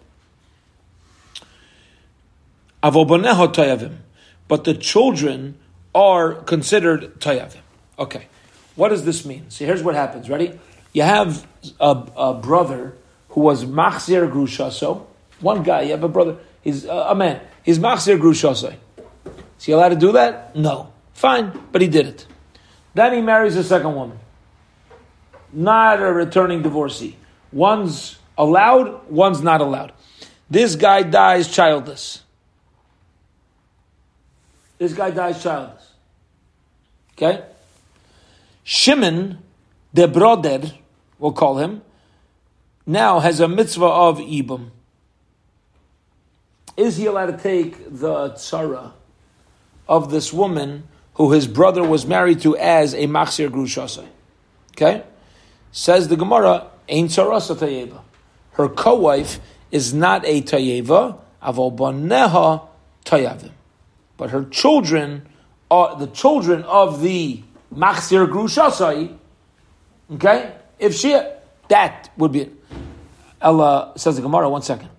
Avobaneha 2.83 3.53
tayavim, 3.53 3.97
but 4.47 4.63
the 4.63 4.75
children 4.75 5.57
are 5.95 6.35
considered 6.35 7.21
tayavim. 7.21 7.61
Okay. 7.99 8.27
What 8.77 8.91
does 8.91 9.05
this 9.05 9.25
mean? 9.25 9.51
See, 9.51 9.65
here's 9.65 9.83
what 9.83 9.95
happens. 9.95 10.31
Ready? 10.31 10.59
You 10.93 11.03
have 11.03 11.47
a, 11.81 12.05
a 12.17 12.35
brother 12.35 12.95
who 13.31 13.41
was 13.41 13.65
machzir 13.65 14.31
grushaso. 14.31 15.07
One 15.41 15.63
guy, 15.63 15.83
you 15.83 15.91
have 15.93 16.05
a 16.05 16.09
brother, 16.09 16.37
he's 16.63 16.87
uh, 16.87 17.07
a 17.09 17.15
man, 17.15 17.41
he's 17.63 17.79
machzir 17.79 18.19
grushaso. 18.19 18.75
Is 19.59 19.65
he 19.65 19.73
allowed 19.73 19.91
to 19.91 19.97
do 19.97 20.13
that? 20.13 20.55
No. 20.55 20.93
Fine, 21.13 21.59
but 21.73 21.83
he 21.83 21.89
did 21.89 22.07
it. 22.07 22.27
Then 22.95 23.13
he 23.13 23.21
marries 23.21 23.57
a 23.57 23.65
second 23.65 23.95
woman. 23.95 24.19
Not 25.53 26.01
a 26.01 26.13
returning 26.13 26.63
divorcee. 26.63 27.17
One's 27.53 28.19
allowed, 28.37 29.09
one's 29.11 29.43
not 29.43 29.61
allowed. 29.61 29.93
This 30.51 30.77
guy 30.77 31.03
dies 31.03 31.49
childless. 31.49 32.23
This 34.79 34.95
guy 34.95 35.11
dies 35.11 35.43
childless. 35.43 35.93
Okay? 37.13 37.45
Shimon, 38.63 39.39
the 39.93 40.07
brother, 40.07 40.61
we'll 41.19 41.33
call 41.33 41.59
him, 41.59 41.83
now 42.87 43.19
has 43.19 43.41
a 43.41 43.49
mitzvah 43.49 43.85
of 43.85 44.19
Ibum. 44.19 44.71
Is 46.77 46.97
he 46.97 47.07
allowed 47.07 47.27
to 47.27 47.37
take 47.37 47.77
the 47.91 48.31
tzara 48.31 48.93
of 49.89 50.11
this 50.11 50.33
woman 50.33 50.85
who 51.15 51.33
his 51.33 51.49
brother 51.49 51.83
was 51.83 52.07
married 52.07 52.41
to 52.43 52.57
as 52.57 52.95
a 52.95 53.07
machzir 53.09 53.49
grushasai? 53.49 54.07
Okay? 54.73 55.03
Says 55.73 56.07
the 56.07 56.17
Gemara, 56.17 56.69
Ein 56.89 57.09
tzarasa 57.09 57.57
tayeva. 57.57 58.01
Her 58.53 58.69
co-wife 58.69 59.41
is 59.71 59.93
not 59.93 60.25
a 60.25 60.41
tayeva, 60.41 61.19
avol 61.43 61.77
baneha 61.77 62.67
tayavim. 63.05 63.51
But 64.19 64.31
her 64.31 64.45
children 64.45 65.27
are 65.71 65.97
the 65.97 66.09
children 66.09 66.65
of 66.65 67.01
the 67.01 67.43
machzir 67.75 68.29
grushasai. 68.29 69.17
Okay? 70.13 70.53
If 70.79 70.95
she, 70.95 71.19
that 71.69 72.11
would 72.19 72.33
be 72.33 72.43
it. 72.43 72.53
Ella 73.41 73.93
says 73.97 74.17
the 74.17 74.23
Gemara, 74.23 74.51
one 74.51 74.63
second. 74.63 74.91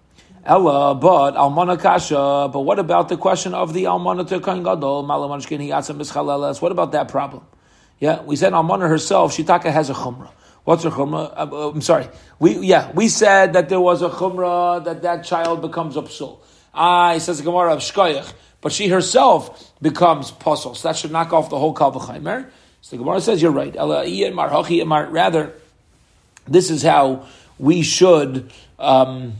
Ella, 0.46 0.96
but 0.96 1.36
almana 1.36 1.80
kasha. 1.80 2.50
But 2.52 2.62
what 2.62 2.80
about 2.80 3.10
the 3.10 3.18
question 3.18 3.54
of 3.54 3.74
the 3.74 3.84
almana 3.84 4.28
kohen 4.28 4.64
gadol 4.64 5.04
malamanshkin 5.04 5.60
hiyatzim 5.60 5.98
mischaleles? 5.98 6.62
What 6.62 6.72
about 6.72 6.94
that 6.94 7.10
problem? 7.10 7.46
Yeah, 8.00 8.22
we 8.24 8.36
said 8.36 8.54
almana 8.54 8.88
herself. 8.88 9.36
Shitaka 9.36 9.72
has 9.72 9.90
a 9.90 9.94
chumrah. 9.94 10.32
What's 10.64 10.84
her 10.84 10.90
chumrah? 10.90 11.34
Uh, 11.36 11.50
uh, 11.52 11.70
I'm 11.72 11.82
sorry. 11.82 12.08
We 12.40 12.58
yeah, 12.60 12.92
we 12.94 13.10
said 13.10 13.54
that 13.54 13.68
there 13.68 13.82
was 13.82 14.02
a 14.02 14.10
chumrah 14.10 14.84
that 14.86 15.02
that 15.02 15.26
child 15.26 15.62
becomes 15.62 15.98
a 15.98 16.04
psul. 16.04 16.40
Ah, 16.74 17.14
he 17.14 17.20
says 17.20 17.40
the 17.40 17.44
Gemara 17.44 17.74
of 17.74 17.80
shkoyach, 17.80 18.32
but 18.62 18.72
she 18.72 18.88
herself 18.88 19.74
becomes 19.82 20.32
puzzle. 20.32 20.76
So 20.76 20.90
that 20.90 20.98
should 20.98 21.12
knock 21.12 21.34
off 21.34 21.50
the 21.50 21.58
whole 21.60 21.74
kalvachaymer. 21.74 22.50
So 22.82 22.96
the 22.96 23.04
Gemara 23.04 23.22
says 23.22 23.42
you're 23.42 23.52
right. 23.52 23.76
Rather, 23.76 25.54
this 26.48 26.70
is 26.70 26.82
how 26.84 27.26
we 27.58 27.82
should. 27.82 28.52
Um, 28.78 29.34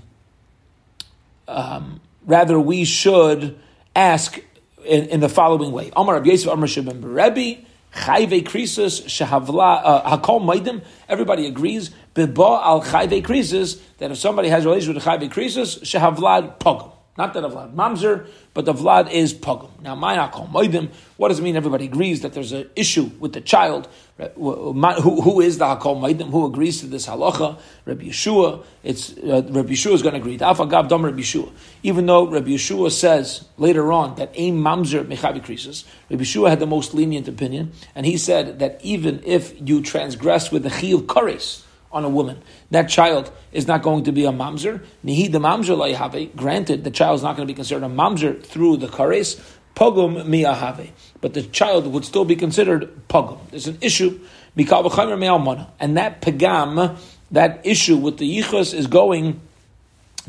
um, 1.48 2.02
rather, 2.26 2.60
we 2.60 2.86
should 2.86 3.58
ask 3.96 4.40
in, 4.86 5.06
in, 5.06 5.20
the 5.20 5.30
following 5.30 5.72
way: 5.72 5.92
Amar 5.96 6.24
Yosef, 6.24 6.50
Shehavla 9.06 9.82
uh. 9.84 10.80
Everybody 11.08 11.48
agrees. 11.48 11.92
Al 12.16 12.82
that 12.82 14.12
if 14.12 14.18
somebody 14.18 14.50
has 14.50 14.66
a 14.66 14.68
relationship 14.68 14.96
with 14.96 15.06
Chayve 15.06 15.32
Krisus 15.32 15.80
Shehavlad 15.82 16.60
Pogam. 16.60 16.92
Not 17.20 17.34
that 17.34 17.44
of 17.44 17.52
Vlad 17.52 17.76
Mamzer, 17.76 18.28
but 18.54 18.64
the 18.64 18.72
Vlad 18.72 19.12
is 19.12 19.34
Pogum. 19.34 19.82
Now, 19.82 19.94
Mayakol 19.94 20.50
Moidim, 20.50 20.90
what 21.18 21.28
does 21.28 21.40
it 21.40 21.42
mean? 21.42 21.58
Everybody 21.58 21.84
agrees 21.84 22.22
that 22.22 22.32
there's 22.32 22.54
an 22.54 22.70
issue 22.78 23.12
with 23.20 23.34
the 23.34 23.42
child. 23.42 23.90
Who, 24.36 25.22
who 25.22 25.42
is 25.42 25.58
the 25.58 25.66
Hakol 25.66 26.00
Moidim? 26.00 26.30
Who 26.30 26.46
agrees 26.46 26.80
to 26.80 26.86
this 26.88 27.08
halacha? 27.08 27.60
Rabbi 27.84 28.06
Yeshua. 28.06 28.64
It's, 28.84 29.18
uh, 29.18 29.44
Rabbi 29.50 29.74
Yeshua 29.74 29.92
is 29.96 30.02
going 30.02 30.14
to 30.14 30.22
agree. 30.22 30.38
Afagav 30.38 30.90
Rabbi 30.90 31.20
Yeshua. 31.20 31.52
Even 31.84 32.06
though 32.06 32.26
Rabbi 32.26 32.52
Yeshua 32.52 32.90
says 32.90 33.44
later 33.58 33.92
on 33.92 34.16
that 34.16 34.32
Aim 34.36 34.64
Mamzer 34.64 35.04
Mechavi 35.06 35.44
Krisis, 35.44 35.84
Rabbi 36.10 36.24
Yeshua 36.24 36.50
had 36.50 36.60
the 36.60 36.68
most 36.68 36.94
lenient 36.94 37.28
opinion, 37.28 37.74
and 37.96 38.06
he 38.06 38.16
said 38.16 38.60
that 38.60 38.80
even 38.82 39.22
if 39.26 39.54
you 39.60 39.82
transgress 39.82 40.54
with 40.54 40.64
the 40.64 40.70
Chiyuv 40.70 41.02
Kares, 41.08 41.66
on 41.92 42.06
a 42.06 42.10
woman. 42.10 42.42
That 42.72 42.90
child 42.90 43.32
is 43.52 43.68
not 43.68 43.82
going 43.82 44.04
to 44.06 44.12
be 44.12 44.26
a 44.26 44.32
mamzer. 44.32 44.84
Nihi 45.04 45.32
the 45.32 45.40
mamzer 45.40 45.94
have. 45.96 46.36
Granted, 46.36 46.84
the 46.84 46.92
child 46.92 47.16
is 47.18 47.24
not 47.24 47.36
going 47.36 47.48
to 47.48 47.52
be 47.52 47.56
considered 47.56 47.84
a 47.84 47.90
mamzer 47.90 48.42
through 48.44 48.78
the 48.78 48.88
kares. 48.88 49.40
Pogum 49.76 50.26
miyahave. 50.26 50.90
But 51.22 51.34
the 51.34 51.44
child 51.44 51.88
would 51.88 52.06
still 52.06 52.26
be 52.26 52.36
considered 52.36 53.08
pogum. 53.08 53.40
There's 53.50 53.68
an 53.68 53.78
issue. 53.82 54.20
And 54.58 54.68
that 55.98 56.22
pagam, 56.22 56.98
that 57.32 57.62
issue 57.66 57.98
with 57.98 58.18
the 58.18 58.42
yichus 58.42 58.74
is 58.74 58.88
going 58.88 59.40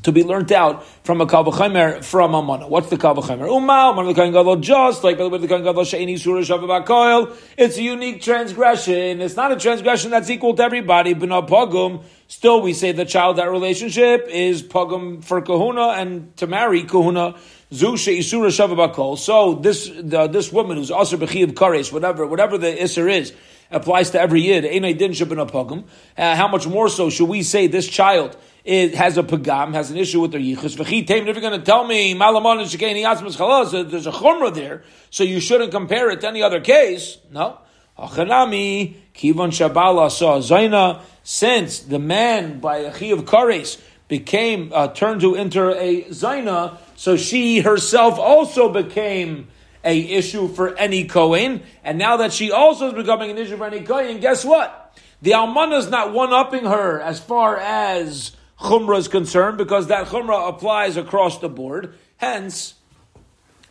to 0.03 0.13
be 0.13 0.23
learnt 0.25 0.53
out 0.53 0.85
from 1.05 1.21
a 1.21 1.27
kavachemer 1.27 2.05
from 2.05 2.35
a 2.35 2.43
mana. 2.43 2.69
What's 2.69 2.89
the 2.91 2.97
kavachemer? 2.97 3.49
Umal, 3.49 3.95
mana 3.95 4.09
the 4.09 4.15
kain 4.15 4.33
gadol 4.33 4.57
just 4.57 5.05
like 5.05 5.19
with 5.19 5.43
the 5.43 5.49
kain 5.49 5.63
gadol 5.63 5.85
sheini 5.85 6.19
surah 6.19 6.41
shavabakoil. 6.41 7.37
It's 7.57 7.77
a 7.77 7.83
unique 7.83 8.23
transgression. 8.23 9.21
It's 9.21 9.37
not 9.37 9.53
a 9.53 9.57
transgression 9.57 10.11
that's 10.11 10.31
equal 10.31 10.55
to 10.55 10.63
everybody. 10.63 11.15
But 11.15 11.29
not 11.29 11.49
pogum. 11.49 12.05
Still, 12.29 12.63
we 12.63 12.73
say 12.75 12.93
the 12.93 13.05
child 13.05 13.37
that 13.37 13.51
relationship 13.51 14.29
is 14.29 14.63
pogum 14.63 15.23
for 15.25 15.43
kahuna 15.43 15.89
and 16.01 16.37
to 16.37 16.47
marry 16.47 16.85
kahuna. 16.85 17.37
So 17.73 17.95
this 17.95 19.89
the, 19.89 20.29
this 20.31 20.53
woman 20.53 20.77
who's 20.77 20.91
also 20.91 21.17
bechiv 21.17 21.53
kares, 21.53 21.93
whatever 21.93 22.27
whatever 22.27 22.59
the 22.59 22.67
isser 22.67 23.09
is 23.11 23.33
applies 23.71 24.11
to 24.11 24.21
every 24.21 24.43
yid. 24.43 24.65
Einay 24.65 24.99
din 24.99 25.13
shabin 25.13 25.85
uh, 26.19 26.37
How 26.37 26.49
much 26.49 26.67
more 26.67 26.89
so 26.89 27.11
should 27.11 27.29
we 27.29 27.45
say 27.45 27.69
this 27.69 27.87
child? 27.87 28.37
It 28.65 28.95
has 28.95 29.17
a 29.17 29.23
pagam, 29.23 29.75
has 29.75 29.91
an 29.91 29.97
issue 29.97 30.21
with 30.21 30.33
their 30.33 30.41
yichus. 30.41 30.77
V'chitem, 30.77 31.27
if 31.27 31.37
you're 31.37 31.41
going 31.41 31.59
to 31.59 31.65
tell 31.65 31.87
me 31.87 32.15
malamon 32.15 32.61
and 32.61 32.69
shekeni 32.69 33.03
yatzmas 33.03 33.37
chalas, 33.37 33.91
there's 33.91 34.07
a 34.07 34.13
chumrah 34.13 34.55
there, 34.55 34.83
so 35.11 35.25
you 35.25 35.41
shouldn't 35.41 35.71
compare 35.71 36.11
it 36.11 36.21
to 36.21 36.29
any 36.29 36.43
other 36.43 36.61
case. 36.61 37.19
No. 37.31 37.59
Achanami, 37.99 38.95
kivon 39.15 39.51
shabala 39.51 40.11
saw 40.11 40.39
zaina, 40.39 41.03
since 41.23 41.81
the 41.81 41.99
man 41.99 42.61
by 42.61 42.79
a 42.79 42.93
chi 42.93 43.07
of 43.07 43.25
kares 43.25 43.81
became, 44.09 44.73
uh, 44.75 44.89
turned 44.89 45.21
to 45.21 45.37
enter 45.37 45.71
a 45.71 46.05
zaina, 46.05 46.77
so 46.97 47.17
she 47.17 47.61
herself 47.61 48.19
also 48.19 48.73
became 48.73 49.49
a 49.85 49.99
issue 49.99 50.49
for 50.49 50.77
any 50.77 51.05
Kohen, 51.05 51.63
and 51.85 51.99
now 51.99 52.19
that 52.19 52.33
she 52.33 52.51
also 52.53 52.89
is 52.89 52.95
becoming 52.95 53.31
an 53.31 53.39
issue 53.39 53.57
for 53.57 53.67
any 53.67 53.81
Kohen, 53.81 54.21
guess 54.21 54.45
what? 54.45 54.95
The 55.23 55.33
Almana 55.33 55.79
is 55.79 55.89
not 55.89 56.13
one 56.13 56.33
upping 56.33 56.65
her 56.65 57.01
as 57.01 57.21
far 57.21 57.57
as 57.57 58.37
chumrah 58.61 58.99
is 58.99 59.09
concerned, 59.09 59.59
because 59.59 59.89
that 59.89 60.09
chumrah 60.09 60.49
applies 60.49 60.97
across 60.97 61.39
the 61.39 61.49
board. 61.49 61.95
Hence, 62.17 62.75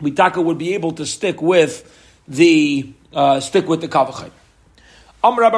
Mitaka 0.02 0.44
would 0.44 0.58
be 0.58 0.74
able 0.74 0.92
to 0.94 1.06
stick 1.06 1.42
with 1.42 1.96
the 2.28 2.92
uh, 3.14 3.40
stick 3.40 3.68
with 3.68 3.82
the 3.82 3.88
kavachayim. 3.88 4.32
Everybody 5.22 5.58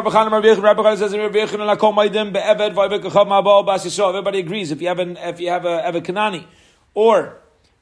agrees 4.39 4.71
if 4.71 4.81
you 4.81 4.87
have 4.87 4.99
an 4.99 5.17
if 5.17 5.39
you 5.39 5.49
have 5.49 5.65
a, 5.65 5.87
a 5.87 6.01
Kanani 6.01 6.45
or 6.93 7.37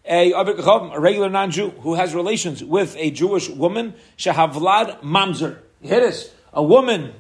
a, 0.06 0.32
a 0.34 1.00
regular 1.00 1.30
non-Jew 1.30 1.70
who 1.82 1.94
has 1.94 2.14
relations 2.14 2.64
with 2.64 2.96
a 2.98 3.12
Jewish 3.12 3.50
woman, 3.50 3.94
shahavlad 4.18 5.02
mamzer. 5.02 5.60
Hit 5.82 6.04
us. 6.04 6.30
A 6.52 6.62
woman 6.62 7.14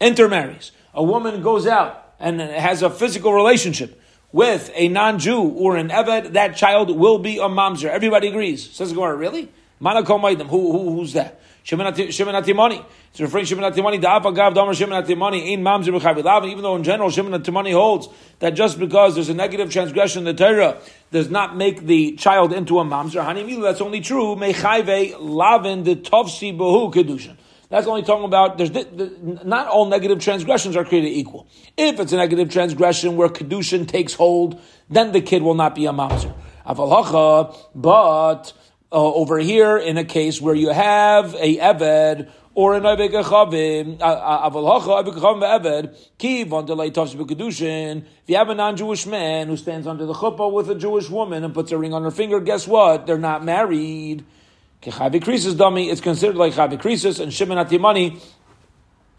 intermarries. 0.00 0.72
A 0.92 1.04
woman 1.04 1.42
goes 1.42 1.66
out 1.66 1.99
and 2.20 2.40
has 2.40 2.82
a 2.82 2.90
physical 2.90 3.32
relationship 3.32 4.00
with 4.32 4.70
a 4.74 4.88
non-Jew 4.88 5.40
or 5.40 5.76
an 5.76 5.88
Eved, 5.88 6.34
that 6.34 6.56
child 6.56 6.96
will 6.96 7.18
be 7.18 7.38
a 7.38 7.48
mamzer. 7.48 7.88
Everybody 7.88 8.28
agrees. 8.28 8.70
Says 8.70 8.92
Gemara, 8.92 9.16
really? 9.16 9.50
Manakom 9.80 10.46
Who, 10.48 10.72
who, 10.72 10.96
who's 10.96 11.14
that? 11.14 11.40
Shimon 11.62 11.92
Atimani. 11.92 12.84
It's 13.10 13.20
referring 13.20 13.44
Shimon 13.44 13.70
Atimani. 13.70 14.00
Da'apa 14.00 14.34
gav 14.34 14.54
damer 14.54 14.74
Shimon 14.74 15.02
Atimani. 15.02 15.52
Ein 15.52 15.62
mamzer 15.62 15.98
b'chavilav. 15.98 16.46
Even 16.50 16.62
though 16.62 16.76
in 16.76 16.82
general 16.82 17.10
Shimon 17.10 17.40
Atimani 17.40 17.72
holds 17.72 18.08
that 18.38 18.50
just 18.50 18.78
because 18.78 19.14
there's 19.14 19.28
a 19.28 19.34
negative 19.34 19.70
transgression 19.70 20.26
in 20.26 20.36
the 20.36 20.44
Torah 20.44 20.80
does 21.12 21.30
not 21.30 21.56
make 21.56 21.86
the 21.86 22.12
child 22.12 22.52
into 22.52 22.78
a 22.78 22.84
mamzer. 22.84 23.24
Hanimilu, 23.24 23.62
that's 23.62 23.80
only 23.80 24.00
true. 24.00 24.36
Mechayve 24.36 25.16
lavin 25.18 25.84
the 25.84 25.96
tovsi 25.96 26.56
behu 26.56 26.92
kedushin. 26.92 27.36
That's 27.70 27.86
only 27.86 28.02
talking 28.02 28.24
about 28.24 28.58
there's 28.58 28.72
not 29.44 29.68
all 29.68 29.86
negative 29.86 30.18
transgressions 30.18 30.74
are 30.74 30.84
created 30.84 31.10
equal. 31.10 31.46
If 31.76 32.00
it's 32.00 32.12
a 32.12 32.16
negative 32.16 32.50
transgression 32.50 33.16
where 33.16 33.28
kedushin 33.28 33.86
takes 33.86 34.12
hold, 34.12 34.60
then 34.90 35.12
the 35.12 35.20
kid 35.20 35.42
will 35.42 35.54
not 35.54 35.76
be 35.76 35.86
a 35.86 35.92
mamzer. 35.92 36.34
Avalacha, 36.66 37.56
but 37.76 38.52
uh, 38.90 38.96
over 38.96 39.38
here 39.38 39.78
in 39.78 39.98
a 39.98 40.04
case 40.04 40.40
where 40.40 40.54
you 40.54 40.70
have 40.70 41.34
a 41.34 41.58
eved 41.58 42.28
or 42.56 42.74
an 42.74 42.82
avik 42.82 43.12
chavim, 43.22 43.98
avalacha 43.98 45.04
avik 45.04 45.14
chavim 45.14 45.60
eved 45.60 45.96
kiv 46.18 46.52
on 46.52 46.66
delay 46.66 46.90
tavs 46.90 47.14
kedushin. 47.14 47.98
If 47.98 48.04
you 48.26 48.36
have 48.36 48.48
a 48.48 48.54
non-Jewish 48.56 49.06
man 49.06 49.46
who 49.46 49.56
stands 49.56 49.86
under 49.86 50.06
the 50.06 50.14
chuppah 50.14 50.52
with 50.52 50.68
a 50.70 50.74
Jewish 50.74 51.08
woman 51.08 51.44
and 51.44 51.54
puts 51.54 51.70
a 51.70 51.78
ring 51.78 51.94
on 51.94 52.02
her 52.02 52.10
finger, 52.10 52.40
guess 52.40 52.66
what? 52.66 53.06
They're 53.06 53.16
not 53.16 53.44
married. 53.44 54.24
Kechavi 54.82 55.20
Krisis 55.20 55.56
dummy, 55.56 55.90
it's 55.90 56.00
considered 56.00 56.36
like 56.36 56.54
Chavi 56.54 56.80
Krisis, 56.80 57.20
and 57.20 57.32
Shimon 57.32 57.58
Atimani 57.58 58.20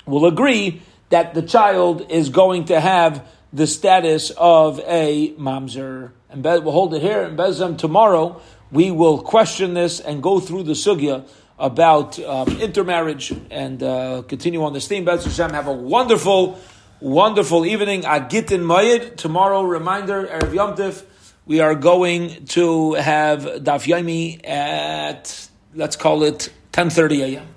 will 0.06 0.26
agree 0.26 0.82
that 1.10 1.34
the 1.34 1.42
child 1.42 2.10
is 2.10 2.30
going 2.30 2.66
to 2.66 2.80
have 2.80 3.28
the 3.54 3.68
status 3.68 4.32
of 4.38 4.80
a 4.86 5.34
mamzer. 5.34 6.12
And 6.30 6.44
we'll 6.44 6.72
hold 6.72 6.94
it 6.94 7.02
here 7.02 7.24
in 7.24 7.36
Bezem 7.36 7.78
tomorrow. 7.78 8.42
We 8.72 8.90
will 8.90 9.22
question 9.22 9.74
this 9.74 10.00
and 10.00 10.24
go 10.24 10.40
through 10.40 10.64
the 10.64 10.72
sugya 10.72 11.28
about 11.60 12.18
um, 12.20 12.48
intermarriage 12.60 13.34
and 13.52 13.84
uh, 13.84 14.24
continue 14.28 14.64
on 14.64 14.74
this 14.74 14.88
theme. 14.88 15.06
Bez 15.06 15.26
Hashem, 15.26 15.52
have 15.52 15.68
a 15.68 15.74
wonderful, 15.74 16.60
wonderful 17.02 17.66
evening. 17.66 18.04
Agitin 18.04 18.62
Mayid. 18.62 19.18
Tomorrow, 19.18 19.64
reminder, 19.64 20.26
Erev 20.26 20.56
Yom 20.56 20.76
Tif, 20.76 21.04
we 21.46 21.60
are 21.60 21.76
going 21.76 22.46
to 22.46 22.94
have 22.94 23.42
Daf 23.42 23.86
Yomi 23.86 24.48
at, 24.48 25.50
let's 25.76 25.96
call 25.96 26.24
it 26.24 26.52
10.30 26.74 27.36
a.m. 27.36 27.48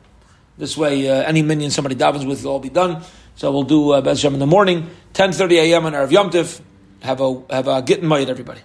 This 0.56 0.76
way, 0.76 1.08
uh, 1.08 1.22
any 1.22 1.42
minion 1.42 1.70
somebody 1.70 1.94
davens 1.94 2.26
with 2.26 2.44
will 2.44 2.52
all 2.52 2.60
be 2.60 2.68
done. 2.70 3.02
So 3.36 3.50
we'll 3.50 3.64
do 3.64 3.90
uh, 3.90 4.00
Bez 4.00 4.18
Hashem 4.18 4.34
in 4.34 4.40
the 4.40 4.46
morning, 4.46 4.90
10.30 5.14 5.52
a.m. 5.52 5.86
on 5.86 5.92
Erev 5.92 6.10
Yom 6.12 6.30
Tif. 6.30 6.60
Have 7.02 7.20
a, 7.20 7.42
have 7.50 7.68
a 7.68 7.82
Gittin 7.82 8.08
Mayid, 8.08 8.28
everybody. 8.28 8.60